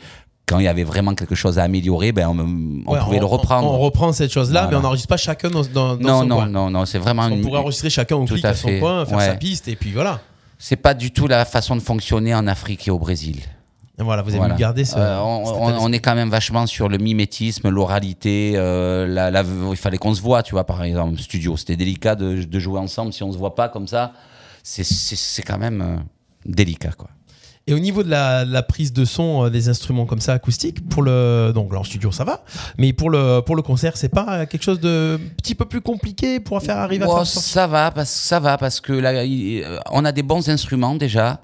quand 0.50 0.60
il 0.60 0.66
y 0.66 0.68
avait 0.68 0.84
vraiment 0.84 1.14
quelque 1.14 1.36
chose 1.36 1.60
à 1.60 1.64
améliorer, 1.64 2.12
ben 2.12 2.28
on, 2.28 2.40
on 2.88 2.94
Ouais, 2.94 3.00
pouvait 3.00 3.20
le 3.20 3.26
reprendre. 3.26 3.72
On, 3.72 3.78
reprend 3.78 4.12
cette 4.12 4.32
chose-là, 4.34 4.62
Voilà. 4.64 4.72
mais 4.72 4.78
on 4.78 4.82
n'enregistre 4.82 5.08
pas 5.10 5.18
chacun 5.18 5.50
dans, 5.50 5.62
dans, 5.64 5.96
non, 5.98 6.20
son 6.22 6.26
non, 6.26 6.36
coin. 6.38 6.48
non, 6.48 6.70
non, 6.72 6.86
c'est 6.86 6.98
vraiment 6.98 7.24
On 7.26 7.30
une- 7.30 7.42
pourrait 7.42 7.60
enregistrer 7.60 7.90
chacun 7.90 8.16
au 8.16 8.26
Tout 8.26 8.34
clic 8.34 8.46
à 8.46 8.50
à 8.50 8.54
son 8.56 8.68
fait. 8.68 8.80
coin, 8.80 9.06
faire 9.06 9.18
Ouais. 9.18 9.26
sa 9.28 9.36
piste, 9.36 9.68
et 9.68 9.76
puis 9.76 9.92
voilà. 9.94 10.20
C'est 10.58 10.76
pas 10.76 10.94
du 10.94 11.12
tout 11.12 11.28
la 11.28 11.46
façon 11.46 11.76
de 11.76 11.82
fonctionner 11.82 12.34
en 12.36 12.48
Afrique 12.48 12.88
et 12.88 12.92
au 12.92 13.00
Brésil. 13.00 13.38
Et 14.00 14.04
voilà, 14.04 14.22
vous 14.22 14.30
avez 14.30 14.40
Voilà. 14.40 14.56
garder 14.56 14.86
ce. 14.86 14.96
Euh, 14.98 15.20
on, 15.22 15.44
on- 15.46 15.78
on 15.84 15.92
est 15.92 16.00
quand 16.00 16.16
même 16.16 16.30
vachement 16.30 16.66
sur 16.68 16.88
le 16.90 16.98
mimétisme, 16.98 17.70
l'oralité. 17.70 18.54
euh, 18.56 19.06
la, 19.08 19.30
la- 19.30 19.44
il 19.72 19.76
fallait 19.78 19.98
qu'on 19.98 20.14
se 20.14 20.22
voit, 20.22 20.42
tu 20.42 20.52
vois, 20.54 20.64
par 20.66 20.84
exemple, 20.84 21.20
studio. 21.20 21.58
C'était 21.58 21.76
délicat 21.76 22.16
de, 22.16 22.44
de 22.44 22.60
jouer 22.60 22.80
ensemble 22.80 23.12
si 23.14 23.24
on 23.24 23.32
se 23.32 23.38
voit 23.38 23.56
pas 23.56 23.68
comme 23.70 23.88
ça. 23.88 24.14
C'est 24.64 25.44
quand 25.44 25.58
même 25.58 25.82
euh, 25.82 25.96
délicat, 26.46 26.92
quoi. 26.98 27.10
Et 27.70 27.74
au 27.74 27.80
niveau 27.80 28.02
de 28.04 28.10
la, 28.10 28.64
prise 28.64 28.92
de 28.94 29.06
son 29.06 29.46
euh, 29.46 29.50
des 29.50 29.70
instruments 29.70 30.06
comme 30.08 30.20
ça 30.22 30.34
acoustiques, 30.34 30.88
pour 30.90 31.04
le 31.04 31.52
donc 31.54 31.72
là 31.72 31.80
en 31.80 31.84
studio 31.84 32.12
ça 32.12 32.24
va, 32.24 32.44
mais 32.78 32.94
pour 32.94 33.10
le 33.10 33.42
pour 33.42 33.56
le 33.56 33.62
concert 33.62 33.96
c'est 33.96 34.10
pas 34.10 34.46
quelque 34.48 34.64
chose 34.64 34.80
de 34.80 35.20
petit 35.38 35.54
peu 35.56 35.66
plus 35.66 35.82
compliqué 35.82 36.40
pour 36.40 36.62
faire 36.62 36.78
arriver 36.78 37.04
à 37.06 37.08
Oh, 37.10 37.16
faire 37.18 37.26
sortir- 37.28 37.52
ça 37.54 37.68
va 37.68 37.92
parce 37.92 38.10
ça 38.10 38.40
va 38.40 38.58
parce 38.58 38.80
que 38.82 38.94
là 38.94 39.24
il- 39.24 39.64
euh, 39.64 39.78
on 39.92 40.04
a 40.06 40.12
des 40.12 40.24
bons 40.24 40.50
instruments 40.50 40.96
déjà. 40.96 41.40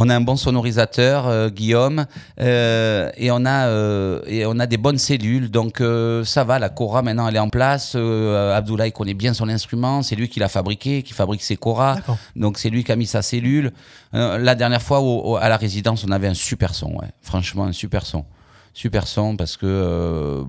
On 0.00 0.08
a 0.10 0.14
un 0.14 0.20
bon 0.20 0.36
sonorisateur, 0.36 1.26
euh, 1.26 1.50
Guillaume, 1.50 2.06
euh, 2.40 3.10
et 3.16 3.32
on 3.32 3.44
a 3.44 3.66
euh, 3.66 4.20
et 4.28 4.46
on 4.46 4.58
a 4.60 4.66
des 4.68 4.76
bonnes 4.76 4.96
cellules, 4.98 5.50
donc 5.50 5.80
euh, 5.80 6.24
ça 6.24 6.44
va. 6.44 6.60
La 6.60 6.68
Cora 6.68 7.02
maintenant 7.02 7.26
elle 7.26 7.34
est 7.34 7.40
en 7.40 7.48
place. 7.48 7.94
Euh, 7.96 8.56
Abdoulaye 8.56 8.92
connaît 8.92 9.14
bien 9.14 9.34
son 9.34 9.48
instrument, 9.48 10.02
c'est 10.02 10.14
lui 10.14 10.28
qui 10.28 10.38
l'a 10.38 10.48
fabriqué, 10.48 11.02
qui 11.02 11.14
fabrique 11.14 11.42
ses 11.42 11.56
Cora. 11.56 11.96
Donc 12.36 12.58
c'est 12.58 12.70
lui 12.70 12.84
qui 12.84 12.92
a 12.92 12.96
mis 12.96 13.06
sa 13.06 13.22
cellule. 13.22 13.72
Euh, 14.14 14.38
la 14.38 14.54
dernière 14.54 14.82
fois 14.82 15.00
au- 15.00 15.32
au- 15.32 15.36
à 15.36 15.48
la 15.48 15.56
résidence, 15.56 16.04
on 16.06 16.12
avait 16.12 16.28
un 16.28 16.34
super 16.34 16.74
son, 16.76 16.92
ouais. 16.92 17.08
Franchement 17.22 17.64
un 17.64 17.72
super 17.72 18.06
son, 18.06 18.24
super 18.74 19.06
son 19.08 19.36
parce 19.36 19.56
que 19.56 19.66
euh, 19.66 20.44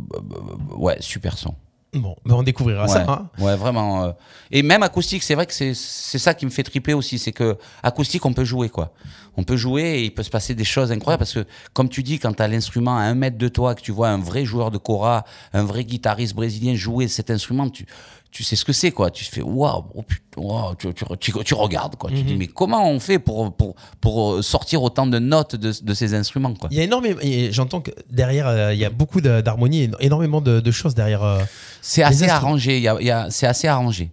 ouais 0.77 0.97
super 0.99 1.37
son. 1.39 1.55
Bon, 1.93 2.15
ben 2.23 2.35
on 2.35 2.43
découvrira 2.43 2.87
ça. 2.87 2.99
Ouais, 2.99 3.05
hein. 3.09 3.29
ouais, 3.39 3.55
vraiment. 3.55 4.03
euh. 4.03 4.11
Et 4.51 4.61
même 4.61 4.83
acoustique, 4.83 5.23
c'est 5.23 5.33
vrai 5.33 5.47
que 5.47 5.53
c'est 5.53 5.73
c'est 5.73 6.19
ça 6.19 6.35
qui 6.35 6.45
me 6.45 6.51
fait 6.51 6.61
triper 6.61 6.93
aussi, 6.93 7.17
c'est 7.17 7.31
que 7.31 7.57
acoustique, 7.81 8.23
on 8.25 8.33
peut 8.33 8.43
jouer 8.43 8.69
quoi. 8.69 8.93
On 9.37 9.43
peut 9.43 9.57
jouer 9.57 9.81
et 9.81 10.03
il 10.03 10.13
peut 10.13 10.21
se 10.21 10.29
passer 10.29 10.53
des 10.53 10.63
choses 10.65 10.91
incroyables 10.91 11.19
parce 11.19 11.33
que, 11.33 11.45
comme 11.73 11.89
tu 11.89 12.03
dis, 12.03 12.19
quand 12.19 12.33
tu 12.33 12.43
as 12.43 12.47
l'instrument 12.47 12.97
à 12.97 13.01
un 13.01 13.15
mètre 13.15 13.37
de 13.37 13.47
toi, 13.47 13.73
que 13.73 13.81
tu 13.81 13.91
vois 13.91 14.09
un 14.09 14.17
vrai 14.19 14.45
joueur 14.45 14.69
de 14.69 14.77
cora, 14.77 15.23
un 15.53 15.63
vrai 15.63 15.83
guitariste 15.83 16.35
brésilien 16.35 16.75
jouer 16.75 17.07
cet 17.07 17.31
instrument, 17.31 17.69
tu, 17.69 17.85
tu 18.31 18.43
sais 18.43 18.55
ce 18.55 18.63
que 18.63 18.73
c'est 18.73 18.91
quoi. 18.91 19.09
Tu 19.11 19.25
fais 19.25 19.41
waouh, 19.41 19.83
oh, 19.95 20.03
waouh, 20.37 20.75
tu, 20.75 20.93
tu, 20.93 21.03
tu- 21.19 21.43
tu 21.43 21.53
regardes 21.55 21.95
quoi. 21.95 22.09
Tu 22.11 22.21
dis 22.21 22.35
mais 22.35 22.47
comment 22.47 22.87
on 22.89 22.99
fait 22.99 23.17
pour, 23.19 23.51
pour, 23.55 23.75
pour 24.01 24.43
sortir 24.43 24.83
autant 24.83 25.07
de 25.07 25.17
notes 25.19 25.55
de, 25.55 25.73
de 25.81 25.93
ces 25.93 26.13
instruments 26.13 26.53
quoi? 26.53 26.69
Il 26.71 26.77
y 26.77 26.79
a 26.81 26.83
énormément. 26.83 27.19
J'entends 27.51 27.81
que 27.81 27.91
derrière 28.09 28.47
euh, 28.47 28.73
il 28.73 28.79
y 28.79 28.85
a 28.85 28.89
beaucoup 28.91 29.19
d'harmonie, 29.21 29.89
énormément 29.99 30.41
de, 30.41 30.59
de 30.59 30.71
choses 30.71 30.93
derrière. 30.95 31.23
euh, 31.23 31.39
C'est 31.81 32.03
assez 32.03 32.27
arrangé, 32.29 32.87
c'est 33.31 33.47
assez 33.47 33.67
arrangé. 33.67 34.11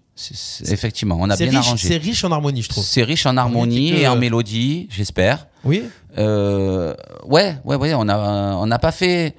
Effectivement, 0.67 1.19
on 1.21 1.29
a 1.29 1.37
bien 1.37 1.51
riche, 1.51 1.67
arrangé. 1.69 1.89
c'est 1.89 1.97
riche 1.99 2.25
en 2.25 2.33
harmonie, 2.33 2.62
je 2.62 2.71
trouve. 2.71 2.83
C'est 2.85 3.03
riche 3.03 3.27
en 3.27 3.37
harmonie 3.37 3.91
que- 3.91 3.97
et 3.97 4.09
en 4.09 4.17
mélodie, 4.17 4.89
j'espère. 4.91 5.47
Oui. 5.62 5.83
Euh, 6.17 6.95
ouais, 7.27 7.57
ouais, 7.67 7.77
ouais, 7.77 7.93
on 7.95 8.09
a, 8.09 8.55
on 8.57 8.67
n'a 8.67 8.79
pas 8.79 8.93
fait. 8.93 9.35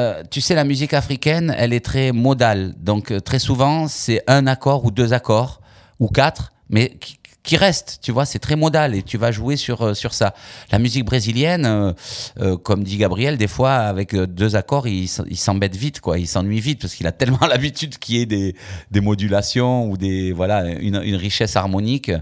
Euh, 0.00 0.22
tu 0.30 0.40
sais, 0.40 0.54
la 0.54 0.64
musique 0.64 0.94
africaine, 0.94 1.54
elle 1.56 1.72
est 1.72 1.84
très 1.84 2.12
modale. 2.12 2.74
Donc, 2.78 3.10
euh, 3.10 3.20
très 3.20 3.38
souvent, 3.38 3.86
c'est 3.86 4.22
un 4.26 4.46
accord 4.46 4.84
ou 4.84 4.90
deux 4.90 5.12
accords 5.12 5.60
ou 5.98 6.08
quatre, 6.08 6.52
mais 6.70 6.90
qui, 6.90 7.19
qui 7.42 7.56
restent. 7.56 7.98
Tu 8.02 8.12
vois, 8.12 8.26
c'est 8.26 8.38
très 8.38 8.56
modal 8.56 8.94
et 8.94 9.02
tu 9.02 9.16
vas 9.16 9.32
jouer 9.32 9.56
sur, 9.56 9.82
euh, 9.82 9.94
sur 9.94 10.12
ça. 10.12 10.34
La 10.70 10.78
musique 10.78 11.04
brésilienne, 11.04 11.64
euh, 11.64 11.92
euh, 12.40 12.56
comme 12.56 12.84
dit 12.84 12.98
Gabriel, 12.98 13.38
des 13.38 13.48
fois, 13.48 13.72
avec 13.72 14.14
deux 14.14 14.56
accords, 14.56 14.86
il, 14.86 15.08
s'embête 15.08 15.74
vite, 15.74 16.00
quoi. 16.00 16.18
Il 16.18 16.28
s'ennuie 16.28 16.60
vite 16.60 16.80
parce 16.82 16.94
qu'il 16.94 17.06
a 17.06 17.12
tellement 17.20 17.46
l'habitude 17.48 17.98
qu'il 17.98 18.16
y 18.16 18.22
ait 18.22 18.26
des, 18.26 18.54
des 18.90 19.00
modulations 19.00 19.88
ou 19.90 19.96
des, 19.96 20.32
voilà, 20.32 20.66
une, 20.66 21.00
une 21.02 21.16
richesse 21.16 21.56
harmonique. 21.56 22.12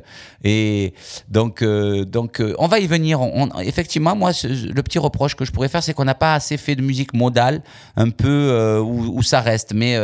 Et 0.45 0.95
donc, 1.29 1.65
donc 1.65 2.41
on 2.59 2.69
va 2.69 2.79
y 2.79 2.87
venir. 2.87 3.21
Effectivement, 3.61 4.15
moi, 4.15 4.31
le 4.45 4.83
petit 4.83 4.99
reproche 4.99 5.35
que 5.35 5.45
je 5.45 5.51
pourrais 5.51 5.69
faire, 5.69 5.83
c'est 5.83 5.95
qu'on 5.95 6.05
n'a 6.05 6.15
pas 6.15 6.35
assez 6.35 6.57
fait 6.57 6.77
de 6.77 6.83
musique 6.83 7.13
modale, 7.13 7.63
un 7.97 8.11
peu 8.11 8.79
où, 8.81 9.23
ça 9.23 9.41
reste. 9.41 9.75
Mais 9.75 9.99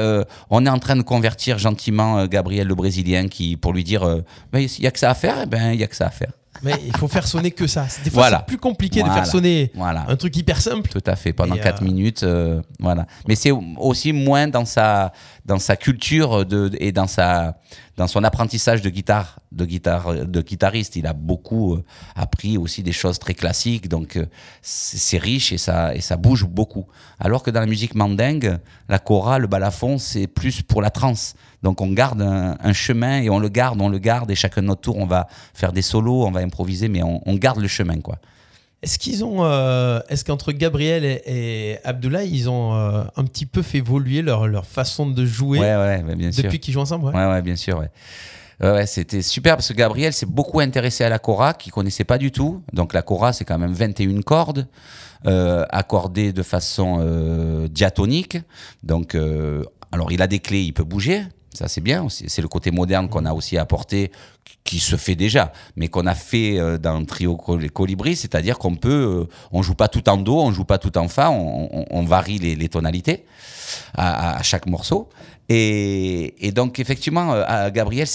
on 0.50 0.66
est 0.66 0.70
en 0.70 0.78
train 0.80 0.96
de 0.96 1.02
convertir 1.02 1.58
gentiment 1.58 2.26
Gabriel 2.26 2.66
le 2.66 2.74
Brésilien, 2.74 3.28
qui 3.28 3.56
pour 3.56 3.72
lui 3.72 3.84
dire, 3.84 4.22
il 4.52 4.82
y 4.82 4.86
a 4.86 4.90
que 4.90 4.98
ça 5.04 5.10
à 5.10 5.14
faire, 5.14 5.42
et 5.42 5.46
ben 5.46 5.72
il 5.72 5.80
y 5.80 5.84
a 5.84 5.86
que 5.86 5.96
ça 5.96 6.06
à 6.06 6.10
faire. 6.10 6.32
Mais 6.62 6.74
il 6.86 6.96
faut 6.96 7.08
faire 7.08 7.26
sonner 7.26 7.50
que 7.50 7.66
ça. 7.66 7.86
Des 8.04 8.10
fois, 8.10 8.22
Voilà. 8.22 8.38
c'est 8.38 8.46
plus 8.46 8.58
compliqué 8.58 9.02
de 9.02 9.08
faire 9.08 9.26
sonner 9.26 9.70
Voilà. 9.74 10.06
un 10.08 10.16
truc 10.16 10.34
hyper 10.36 10.60
simple. 10.62 10.88
Tout 10.90 11.02
à 11.04 11.16
fait, 11.16 11.32
pendant 11.32 11.56
Et, 11.56 11.60
4 11.60 11.82
euh, 11.82 11.84
minutes, 11.84 12.22
euh, 12.22 12.62
voilà. 12.78 13.06
Mais 13.28 13.34
c'est 13.34 13.50
aussi 13.76 14.12
moins 14.12 14.48
dans 14.48 14.64
sa, 14.64 15.12
dans 15.44 15.58
sa 15.58 15.76
culture 15.76 16.46
de, 16.46 16.70
et 16.78 16.92
dans, 16.92 17.08
sa, 17.08 17.58
dans 17.96 18.06
son 18.06 18.24
apprentissage 18.24 18.82
de 18.82 18.90
guitare, 18.90 19.38
de 19.52 20.40
guitariste. 20.40 20.96
Il 20.96 21.06
a 21.06 21.12
beaucoup 21.12 21.74
euh, 21.74 21.84
appris 22.16 22.58
aussi 22.58 22.82
des 22.82 22.92
choses 22.92 23.18
très 23.18 23.34
classiques, 23.34 23.88
donc 23.88 24.16
euh, 24.16 24.26
c'est 24.62 25.18
riche 25.18 25.52
et 25.52 25.58
ça, 25.58 25.94
et 25.94 26.00
ça 26.00 26.16
bouge 26.16 26.44
beaucoup. 26.44 26.86
Alors 27.20 27.42
que 27.42 27.50
dans 27.50 27.60
la 27.60 27.66
musique 27.66 27.94
mandingue, 27.94 28.58
la 28.88 28.98
cora, 28.98 29.38
le 29.38 29.46
balafon, 29.46 29.98
c'est 29.98 30.26
plus 30.26 30.62
pour 30.62 30.82
la 30.82 30.90
trance. 30.90 31.34
Donc 31.62 31.80
on 31.80 31.92
garde 31.92 32.20
un, 32.20 32.56
un 32.60 32.72
chemin 32.72 33.22
et 33.22 33.30
on 33.30 33.38
le 33.38 33.48
garde, 33.48 33.80
on 33.80 33.88
le 33.88 33.98
garde, 33.98 34.30
et 34.30 34.34
chacun 34.34 34.62
de 34.62 34.66
notre 34.66 34.82
tour, 34.82 34.96
on 34.96 35.06
va 35.06 35.28
faire 35.54 35.72
des 35.72 35.82
solos, 35.82 36.26
on 36.26 36.30
va 36.30 36.40
improviser, 36.40 36.88
mais 36.88 37.02
on, 37.02 37.22
on 37.26 37.34
garde 37.36 37.60
le 37.60 37.68
chemin, 37.68 38.00
quoi. 38.00 38.18
Est-ce 38.84 38.98
qu'ils 38.98 39.24
ont, 39.24 39.46
euh, 39.46 40.00
est-ce 40.10 40.26
qu'entre 40.26 40.52
Gabriel 40.52 41.06
et, 41.06 41.22
et 41.24 41.78
Abdoulaye, 41.84 42.30
ils 42.30 42.50
ont 42.50 42.74
euh, 42.74 43.02
un 43.16 43.24
petit 43.24 43.46
peu 43.46 43.62
fait 43.62 43.78
évoluer 43.78 44.20
leur, 44.20 44.46
leur 44.46 44.66
façon 44.66 45.06
de 45.06 45.24
jouer 45.24 45.58
Ouais, 45.58 46.02
bien 46.14 46.30
sûr. 46.30 46.44
depuis 46.44 46.60
qu'ils 46.60 46.74
jouent 46.74 46.80
ensemble 46.80 47.06
ouais? 47.06 47.14
Ouais, 47.14 47.40
bien 47.40 47.56
sûr, 47.56 47.82
ouais, 48.60 48.86
c'était 48.86 49.22
super 49.22 49.56
parce 49.56 49.68
que 49.68 49.72
Gabriel 49.74 50.12
s'est 50.12 50.26
beaucoup 50.26 50.60
intéressé 50.60 51.02
à 51.02 51.08
la 51.08 51.18
cora, 51.18 51.54
qu'il 51.54 51.72
connaissait 51.72 52.04
pas 52.04 52.18
du 52.18 52.30
tout. 52.30 52.62
Donc 52.74 52.92
la 52.92 53.00
cora, 53.00 53.32
c'est 53.32 53.46
quand 53.46 53.58
même 53.58 53.72
21 53.72 54.20
cordes, 54.20 54.68
euh, 55.26 55.64
accordées 55.70 56.34
de 56.34 56.42
façon 56.42 56.98
euh, 57.00 57.66
diatonique. 57.68 58.36
Donc, 58.82 59.14
euh, 59.14 59.64
alors 59.92 60.12
il 60.12 60.20
a 60.20 60.26
des 60.26 60.40
clés, 60.40 60.60
il 60.62 60.72
peut 60.74 60.84
bouger. 60.84 61.22
Ça, 61.54 61.68
c'est 61.68 61.80
bien. 61.80 62.06
C'est 62.10 62.42
le 62.42 62.48
côté 62.48 62.70
moderne 62.72 63.08
qu'on 63.08 63.24
a 63.24 63.32
aussi 63.32 63.56
apporté, 63.58 64.10
qui- 64.64 64.80
se 64.80 64.96
fait 64.96 65.14
déjà, 65.14 65.52
mais 65.76 65.88
qu'on 65.88 66.04
a 66.06 66.14
fait 66.16 66.58
euh, 66.58 66.78
dans 66.78 66.98
le 66.98 67.06
trio 67.06 67.36
Col- 67.36 67.70
Colibri, 67.70 68.16
c'est-à-dire 68.16 68.58
qu'on 68.58 68.74
peut, 68.74 69.26
euh, 69.28 69.34
on 69.52 69.62
joue 69.62 69.74
pas 69.76 69.86
tout 69.88 70.06
en 70.08 70.16
do, 70.16 70.36
on 70.36 70.50
joue 70.52 70.64
pas 70.64 70.78
tout 70.78 70.98
en 70.98 71.06
fa, 71.08 71.30
on, 71.30 72.04
varie 72.04 72.38
les, 72.38 72.68
tonalités 72.68 73.24
à, 73.96 74.42
chaque 74.42 74.66
morceau. 74.66 75.08
Et, 75.48 76.52
donc, 76.54 76.80
effectivement, 76.80 77.34
euh, 77.34 77.70
Gabriel 77.70 78.08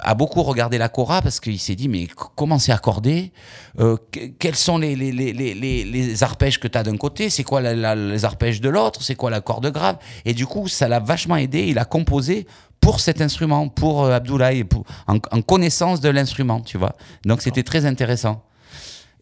a 0.00 0.14
beaucoup 0.14 0.42
regardé 0.42 0.76
la 0.78 0.88
cora 0.88 1.22
parce 1.22 1.40
qu'il 1.40 1.58
s'est 1.58 1.76
dit, 1.76 1.88
mais 1.88 2.06
comment 2.36 2.58
c'est 2.58 2.72
accordé 2.72 3.32
Euh, 3.80 3.96
que- 4.10 4.26
Quels 4.38 4.54
sont 4.56 4.76
les, 4.76 6.22
arpèges 6.22 6.60
que 6.60 6.68
tu 6.68 6.76
as 6.76 6.82
d'un 6.82 6.98
côté 6.98 7.30
C'est 7.30 7.44
quoi 7.44 7.60
la- 7.62 7.94
les 7.94 8.24
arpèges 8.26 8.60
de 8.60 8.68
l'autre 8.68 9.02
C'est 9.02 9.14
quoi 9.14 9.30
la 9.30 9.40
corde 9.40 9.72
grave? 9.72 9.96
Et 10.26 10.34
du 10.34 10.46
coup, 10.46 10.68
ça 10.68 10.88
l'a 10.88 11.00
vachement 11.00 11.36
aidé. 11.36 11.66
Il 11.68 11.78
a 11.78 11.86
composé 11.86 12.46
pour 12.82 13.00
cet 13.00 13.22
instrument, 13.22 13.68
pour 13.68 14.04
euh, 14.04 14.12
Abdoulaye, 14.12 14.64
pour, 14.64 14.84
en, 15.06 15.16
en 15.30 15.40
connaissance 15.40 16.00
de 16.02 16.10
l'instrument, 16.10 16.60
tu 16.60 16.76
vois. 16.76 16.94
Donc, 17.24 17.40
c'était 17.40 17.62
très 17.62 17.86
intéressant. 17.86 18.42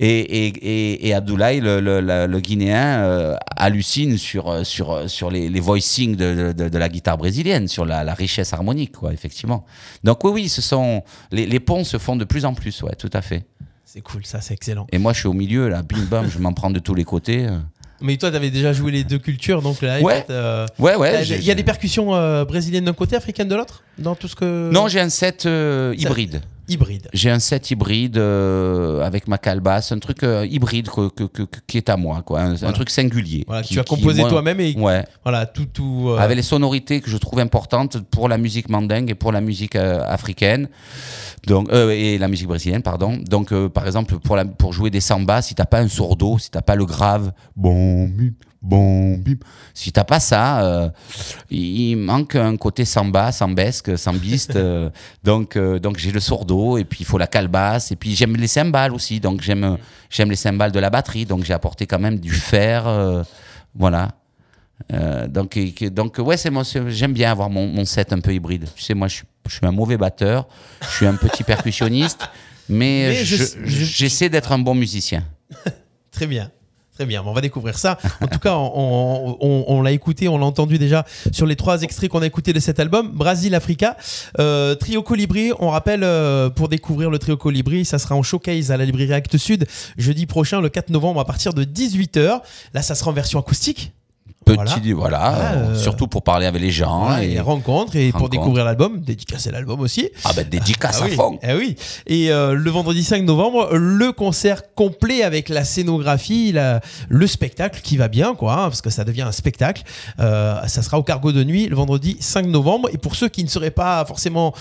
Et, 0.03 0.09
et, 0.09 0.47
et, 0.49 1.09
et 1.09 1.15
Abdoulaye, 1.15 1.61
le, 1.61 1.79
le, 1.79 2.01
le- 2.01 2.27
le 2.27 2.41
Guinéen, 2.41 3.01
euh, 3.05 3.37
hallucine 3.55 4.17
sur, 4.17 4.49
euh, 4.49 4.65
sur, 4.65 5.09
sur 5.11 5.31
les, 5.31 5.51
les 5.51 5.61
voicings 5.61 6.17
de, 6.17 6.55
de, 6.57 6.69
de 6.71 6.79
la 6.79 6.89
guitare 6.89 7.19
brésilienne, 7.19 7.69
sur 7.69 7.85
la, 7.85 8.03
la 8.03 8.15
richesse 8.15 8.55
harmonique, 8.55 8.97
quoi, 8.97 9.13
effectivement. 9.13 9.67
Donc 10.03 10.25
oui, 10.25 10.31
oui, 10.33 10.49
ce 10.49 10.63
sont, 10.63 11.03
les, 11.31 11.45
les 11.47 11.61
ponts 11.61 11.85
se 11.85 11.99
font 11.99 12.17
de 12.17 12.25
plus 12.25 12.47
en 12.47 12.55
plus, 12.55 12.83
ouais, 12.83 12.95
tout 12.97 13.11
à 13.13 13.21
fait. 13.21 13.45
C'est 13.85 14.01
cool, 14.01 14.25
ça, 14.25 14.41
c'est 14.41 14.55
excellent. 14.55 14.87
Et 14.91 14.97
moi, 14.97 15.13
je 15.13 15.19
suis 15.19 15.29
au 15.29 15.35
milieu, 15.35 15.69
là, 15.69 15.83
bim 15.83 16.05
bam, 16.11 16.31
je 16.31 16.39
m'en 16.39 16.55
prends 16.55 16.71
de 16.71 16.79
tous 16.79 16.95
les 16.95 17.05
côtés. 17.05 17.47
Mais 18.03 18.17
toi, 18.17 18.31
t'avais 18.31 18.51
déjà 18.51 18.73
joué 18.73 18.93
les 18.93 19.05
deux 19.05 19.19
cultures, 19.19 19.63
donc 19.63 19.83
là, 19.83 20.01
Ouais. 20.01 20.25
euh, 20.31 20.67
Ouais, 20.79 20.95
ouais. 20.97 21.23
il 21.25 21.45
y 21.45 21.51
a 21.51 21.55
des 21.55 21.63
percussions 21.63 22.15
euh, 22.15 22.45
brésiliennes 22.45 22.85
d'un 22.85 22.93
côté, 22.93 23.17
africaines 23.17 23.49
de 23.49 23.55
l'autre, 23.55 23.83
dans 23.99 24.15
tout 24.15 24.29
ce 24.29 24.35
que. 24.37 24.71
Non, 24.73 24.89
j'ai 24.89 25.01
un 25.01 25.09
set 25.11 25.45
euh, 25.47 25.95
hybride. 25.99 26.41
Hybride. 26.71 27.09
J'ai 27.13 27.31
un 27.31 27.39
set 27.41 27.71
hybride 27.71 28.17
euh, 28.19 29.03
avec 29.03 29.29
ma 29.29 29.39
calebasse, 29.39 29.93
un 29.93 29.99
truc 29.99 30.23
euh, 30.23 30.47
hybride 30.49 30.89
que, 30.89 31.09
que- 31.09 31.25
que- 31.25 31.43
que- 31.43 31.59
qui 31.67 31.77
est 31.77 31.89
à 31.91 31.97
moi, 31.97 32.23
quoi, 32.23 32.41
un, 32.41 32.73
truc 32.73 32.91
singulier. 32.91 33.45
Voilà, 33.47 33.63
qui- 33.63 33.75
tu 33.75 33.81
as 33.81 33.85
composé 33.85 34.23
toi-même 34.23 34.61
et 34.61 34.75
Ouais. 34.79 35.05
voilà 35.23 35.47
tout 35.47 35.67
tout. 35.67 36.07
euh, 36.11 36.19
avec 36.19 36.37
les 36.37 36.43
sonorités 36.43 37.01
que 37.01 37.11
je 37.11 37.17
trouve 37.17 37.41
importantes 37.41 37.99
pour 38.11 38.29
la 38.29 38.39
musique 38.39 38.69
mandingue 38.69 39.11
et 39.11 39.15
pour 39.15 39.33
la 39.33 39.41
musique 39.41 39.77
africaine. 39.77 40.69
Donc, 41.47 41.69
et 41.73 42.19
la 42.19 42.29
musique 42.29 42.49
brésilienne, 42.49 42.83
pardon. 42.83 43.19
Donc, 43.29 43.53
par 43.69 43.87
exemple, 43.87 44.19
pour, 44.19 44.37
la, 44.37 44.45
pour 44.45 44.73
jouer 44.73 44.91
des 44.91 45.01
sambas, 45.01 45.43
si 45.43 45.55
t'as 45.55 45.65
pas 45.65 45.81
un 45.81 45.89
sourdo, 45.89 46.39
si 46.39 46.51
t'as 46.51 46.61
pas 46.63 46.75
le 46.77 46.85
grave, 46.85 47.33
bon, 47.57 48.11
bon, 48.63 49.17
bim, 49.17 49.37
si 49.75 49.91
t'as 49.93 50.05
pas 50.05 50.21
ça, 50.21 50.63
euh, 50.63 50.89
il 51.51 51.97
manque 51.97 52.37
un 52.37 52.57
côté 52.57 52.85
samba, 52.85 53.33
sambesque, 53.33 53.97
sambiste. 53.99 54.55
euh, 54.57 54.91
donc, 55.25 55.57
euh, 55.57 55.79
donc 55.79 55.99
j'ai 55.99 56.13
le 56.13 56.21
sourdo, 56.21 56.77
et 56.79 56.85
puis 56.85 56.99
il 57.01 57.07
faut 57.07 57.19
la 57.19 57.27
calebasse, 57.27 57.93
et 57.93 57.97
puis 57.97 58.15
j'aime 58.15 58.37
les 58.37 58.47
cymbales 58.49 58.93
aussi. 58.93 59.21
Donc, 59.21 59.41
j'aime, 59.43 59.79
j'aime 60.11 60.31
les 60.31 60.37
cymbales 60.37 60.73
de 60.73 60.79
la 60.81 60.91
batterie. 60.91 61.25
Donc, 61.27 61.45
j'ai 61.45 61.53
apporté 61.55 61.87
quand 61.87 61.99
même 61.99 62.19
du 62.19 62.33
fer, 62.33 62.87
euh, 62.87 63.23
voilà. 63.75 64.09
Euh, 64.93 65.29
donc, 65.29 65.59
donc 65.93 66.19
ouais, 66.19 66.37
c'est 66.37 66.51
moi, 66.51 66.63
j'aime 66.89 67.13
bien 67.13 67.31
avoir 67.31 67.51
mon, 67.51 67.67
mon 67.67 67.85
set 67.85 68.13
un 68.13 68.21
peu 68.21 68.33
hybride. 68.35 68.67
Tu 68.75 68.83
sais, 68.83 68.95
moi, 68.95 69.09
je 69.09 69.17
suis, 69.17 69.25
je 69.49 69.55
suis 69.57 69.67
un 69.67 69.73
mauvais 69.73 69.97
batteur, 69.97 70.49
je 70.83 70.89
suis 70.97 71.07
un 71.07 71.15
petit 71.17 71.45
percussionniste, 71.45 72.29
mais, 72.69 73.09
Mais 73.09 73.25
je- 73.25 73.37
je- 73.37 73.45
je- 73.65 73.85
j'essaie 73.85 74.29
d'être 74.29 74.53
un 74.53 74.59
bon 74.59 74.75
musicien. 74.75 75.23
Très 76.11 76.27
bien. 76.27 76.51
Très 77.01 77.07
bien, 77.07 77.23
on 77.25 77.33
va 77.33 77.41
découvrir 77.41 77.79
ça. 77.79 77.97
En 78.21 78.27
tout 78.27 78.39
cas, 78.39 78.57
on, 78.57 79.81
l'a 79.81 79.91
écouté, 79.91 80.29
on 80.29 80.37
l'a 80.37 80.45
entendu 80.45 80.77
déjà 80.77 81.07
sur 81.33 81.47
les 81.47 81.57
trois 81.57 81.81
extraits 81.81 82.11
qu'on 82.11 82.21
a 82.21 82.27
écoutés 82.27 82.53
de 82.53 82.61
cet 82.61 82.79
album, 82.79 83.09
Brasil 83.13 83.55
Africa. 83.55 83.97
Euh, 84.39 84.75
trio 84.75 85.03
Colibri, 85.03 85.53
on 85.61 85.71
rappelle, 85.71 86.05
euh, 86.05 86.51
pour 86.51 86.69
découvrir 86.69 87.09
le 87.09 87.19
Trio 87.19 87.39
Colibri, 87.39 87.87
ça 87.87 87.99
sera 87.99 88.17
en 88.17 88.23
showcase 88.23 88.71
à 88.71 88.77
la 88.77 88.85
librairie 88.85 89.15
Actes 89.15 89.39
Sud 89.39 89.67
jeudi 89.97 90.27
prochain, 90.27 90.61
le 90.61 90.69
4 90.69 90.91
novembre, 90.91 91.21
à 91.21 91.25
partir 91.25 91.55
de 91.55 91.65
18h. 91.65 92.43
Là, 92.75 92.83
ça 92.83 92.95
sera 92.95 93.13
en 93.13 93.15
version 93.15 93.39
acoustique. 93.39 93.95
Petit, 94.57 94.93
voilà, 94.93 95.31
Voilà, 95.31 95.37
euh, 95.53 95.57
euh, 95.71 95.75
surtout 95.79 96.07
pour 96.07 96.23
parler 96.23 96.47
avec 96.47 96.61
les 96.61 96.71
gens. 96.71 97.05
Voilà, 97.07 97.25
et... 97.25 97.41
rencontres 97.41 97.97
et 97.97 98.13
pour 98.13 98.29
découvrer 98.29 98.65
l'album, 98.65 99.01
dédicacer 99.01 99.51
l'album 99.51 99.81
aussi. 99.81 100.09
Ah 100.25 100.33
ben 100.35 100.47
dédicace 100.49 100.99
Ah 101.01 101.05
à 101.05 101.09
oui, 101.09 101.15
fond. 101.17 101.39
eh 101.43 101.55
oui. 101.55 101.77
Et 102.07 102.31
euh, 102.33 102.55
le 102.55 102.71
vendredi 102.71 103.03
5 103.05 103.23
novembre, 103.25 103.71
le 103.77 104.13
concert 104.13 104.75
complet 104.75 105.23
avec 105.23 105.49
la 105.49 105.65
scénographie, 105.65 106.53
la- 106.53 106.81
le 107.09 107.27
spectacle 107.27 107.81
qui 107.83 107.97
va 107.97 108.09
bien, 108.09 108.35
quoi, 108.35 108.55
hein, 108.55 108.63
parce 108.69 108.83
que 108.83 108.91
ça 108.91 109.05
devient 109.05 109.23
un 109.23 109.33
spectacle. 109.33 109.83
Euh, 110.21 110.61
ça 110.67 110.83
sera 110.83 110.99
au 110.99 111.03
cargo 111.03 111.33
de 111.33 111.43
nuit 111.45 111.67
le 111.69 111.77
vendredi 111.77 112.17
5 112.21 112.47
novembre. 112.47 112.89
Et 112.93 112.99
pour 112.99 113.15
ceux 113.17 113.29
qui 113.29 113.43
ne 113.45 113.49
seraient 113.49 113.71
pas 113.71 114.05
forcément 114.05 114.55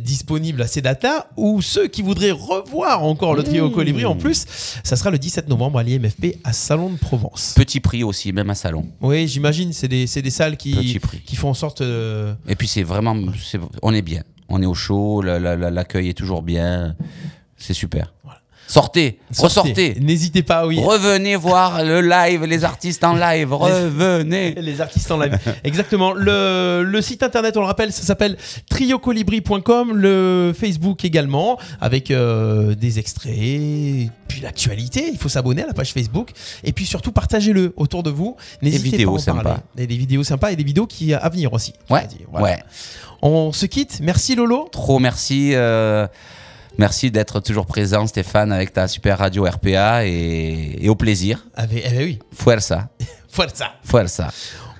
disponibles 0.00 0.62
à 0.62 0.66
ces 0.66 0.82
dates-là, 0.82 1.26
ou 1.36 1.62
ceux 1.62 1.88
qui 1.88 2.02
voudraient 2.02 2.30
revoir 2.30 3.04
encore 3.04 3.34
le 3.34 3.42
trio 3.42 3.66
Mmh. 3.68 3.72
Colibri 3.72 4.04
en 4.04 4.14
plus, 4.14 4.46
ça 4.84 4.96
sera 4.96 5.10
le 5.10 5.18
17 5.18 5.48
novembre 5.48 5.78
à 5.78 5.82
l'IMFP 5.82 6.36
à 6.44 6.52
Salon 6.52 6.90
de 6.90 6.96
Provence. 6.98 7.54
Petit 7.56 7.80
prix 7.80 8.04
aussi, 8.04 8.32
même 8.32 8.48
à 8.50 8.54
salon. 8.54 8.86
Oui, 9.06 9.26
j'imagine, 9.28 9.72
c'est 9.72 9.88
des, 9.88 10.06
c'est 10.06 10.22
des 10.22 10.30
salles 10.30 10.56
qui, 10.56 10.72
font 11.36 11.48
en 11.50 11.54
sorte. 11.54 11.80
euh, 11.80 12.34
Et 12.48 12.54
puis 12.56 12.66
c'est 12.68 12.82
vraiment, 12.82 13.16
c'est- 13.42 13.60
on 13.82 13.92
est 13.94 14.02
bien. 14.02 14.22
On 14.48 14.62
est 14.62 14.66
au 14.66 14.74
chaud, 14.74 15.22
la- 15.22 15.38
la- 15.38 15.56
la- 15.56 15.70
l'accueil 15.70 16.08
est 16.08 16.14
toujours 16.14 16.42
bien. 16.42 16.94
C'est 17.56 17.74
super. 17.74 18.12
Sortez, 18.68 19.20
ressortez. 19.38 19.96
N'hésitez 20.00 20.42
pas, 20.42 20.66
oui. 20.66 20.80
Revenez 20.82 21.36
voir 21.36 21.84
le 21.84 22.00
live, 22.00 22.44
les 22.44 22.64
artistes 22.72 23.04
en 23.04 23.14
live. 23.14 23.52
Revenez. 23.52 24.54
Les 24.60 24.80
artistes 24.80 25.10
en 25.10 25.18
live. 25.18 25.38
Exactement. 25.64 26.12
Le, 26.12 26.82
le 26.84 27.02
site 27.02 27.22
internet, 27.22 27.56
on 27.56 27.60
le 27.60 27.66
rappelle, 27.66 27.92
ça 27.92 28.02
s'appelle 28.02 28.36
triocolibri.com. 28.68 29.92
Le 29.96 30.52
Facebook 30.58 31.04
également, 31.04 31.58
avec 31.80 32.10
euh, 32.10 32.74
des 32.74 32.98
extraits, 32.98 34.10
puis 34.28 34.40
l'actualité. 34.42 35.08
Il 35.12 35.18
faut 35.18 35.28
s'abonner 35.28 35.62
à 35.62 35.66
la 35.66 35.74
page 35.74 35.92
Facebook. 35.92 36.30
Et 36.64 36.72
puis 36.72 36.86
surtout, 36.86 37.12
partagez-le 37.12 37.72
autour 37.76 38.02
de 38.02 38.10
vous. 38.10 38.36
N'hésitez 38.62 39.04
pas 39.04 39.10
à 39.10 39.14
en 39.14 39.18
sympas. 39.18 39.42
parler. 39.42 39.60
Et 39.78 39.86
des 39.86 39.96
vidéos 39.96 40.24
sympas 40.24 40.50
et 40.50 40.56
des 40.56 40.64
vidéos 40.64 40.86
qui 40.86 41.14
à 41.14 41.28
venir 41.28 41.52
aussi. 41.52 41.72
Ouais. 41.90 42.06
Voilà. 42.30 42.44
ouais. 42.46 42.58
On 43.22 43.52
se 43.52 43.66
quitte. 43.66 44.00
Merci 44.02 44.34
Lolo. 44.34 44.68
Trop 44.72 44.98
merci. 44.98 45.52
euh, 45.54 46.06
merci 46.78 47.10
d'être 47.10 47.40
toujours 47.40 47.66
présent, 47.66 48.06
Stéphane, 48.06 48.52
avec 48.52 48.72
ta 48.72 48.88
super 48.88 49.18
radio 49.18 49.44
RPA 49.44 50.06
et, 50.06 50.76
et 50.80 50.88
au 50.88 50.94
plaisir. 50.94 51.46
Ah, 51.56 51.64
eh 51.70 51.80
ben 51.88 51.98
oui. 52.04 52.18
Fuerza. 52.32 52.88
Forza. 53.28 53.66
Fuerza. 53.84 54.28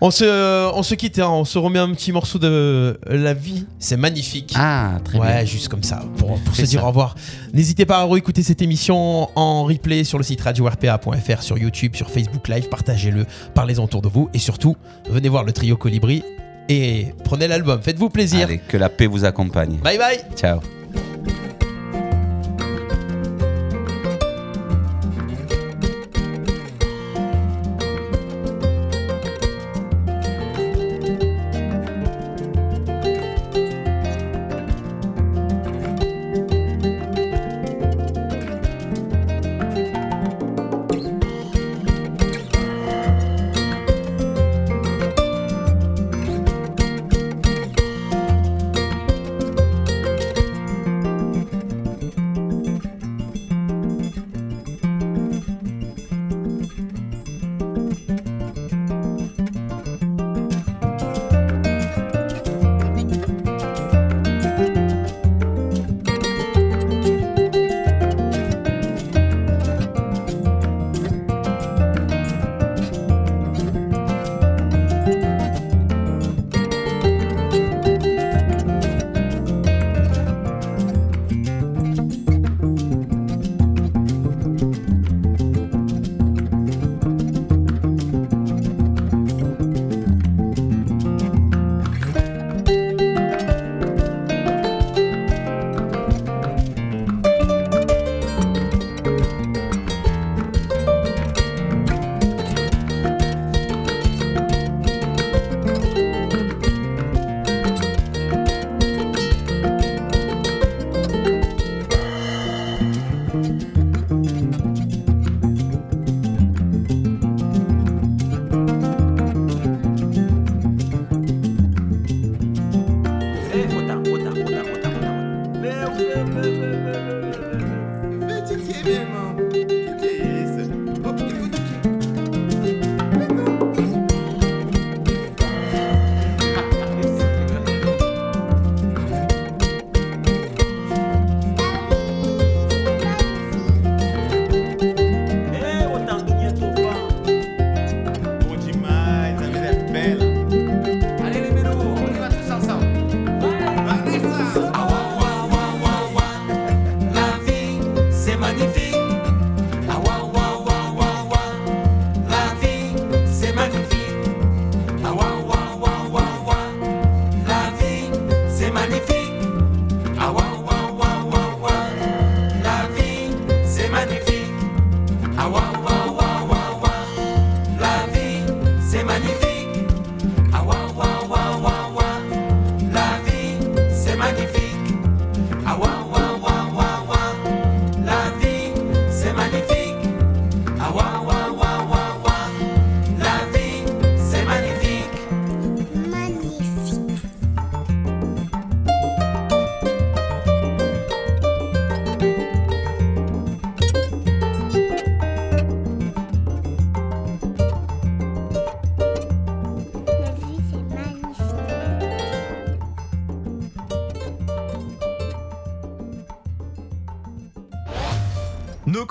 On 0.00 0.10
se, 0.10 0.70
on 0.74 0.82
se 0.82 0.94
quitte. 0.94 1.18
hein. 1.18 1.28
On 1.28 1.44
se 1.44 1.58
remet 1.58 1.78
un 1.78 1.92
petit 1.92 2.10
morceau 2.12 2.38
de 2.38 2.98
La 3.06 3.34
vie. 3.34 3.66
C'est 3.78 3.96
magnifique. 3.98 4.52
Ah, 4.56 4.98
très 5.04 5.18
ouais, 5.18 5.26
bien. 5.26 5.44
juste 5.44 5.68
comme 5.68 5.82
ça, 5.82 6.02
pour, 6.18 6.38
pour 6.40 6.54
se 6.54 6.62
dire 6.62 6.82
au 6.84 6.88
revoir. 6.88 7.14
N'hésitez 7.52 7.84
pas 7.86 7.98
à 8.00 8.04
réécouter 8.06 8.42
cette 8.42 8.60
émission 8.62 9.28
en 9.38 9.64
replay 9.64 10.04
sur 10.04 10.16
le 10.18 10.24
site 10.24 10.40
radio-rpa.fr, 10.42 11.42
sur 11.42 11.58
YouTube, 11.58 11.94
sur 11.96 12.10
Facebook 12.10 12.48
Live. 12.48 12.68
Partagez-le, 12.70 13.26
parlez-en 13.54 13.84
autour 13.84 14.00
de 14.02 14.08
vous. 14.08 14.28
Et 14.34 14.38
surtout, 14.38 14.76
venez 15.10 15.28
voir 15.30 15.44
le 15.44 15.52
trio 15.52 15.76
Colibri 15.76 16.22
et 16.68 17.08
prenez 17.24 17.48
l'album. 17.48 17.80
Faites-vous 17.82 18.08
plaisir. 18.10 18.44
Allez, 18.48 18.58
que 18.58 18.76
la 18.78 18.88
paix 18.90 19.06
vous 19.06 19.24
accompagne. 19.24 19.76
Bye 19.82 19.98
bye 19.98 20.20
Ciao. 20.34 20.60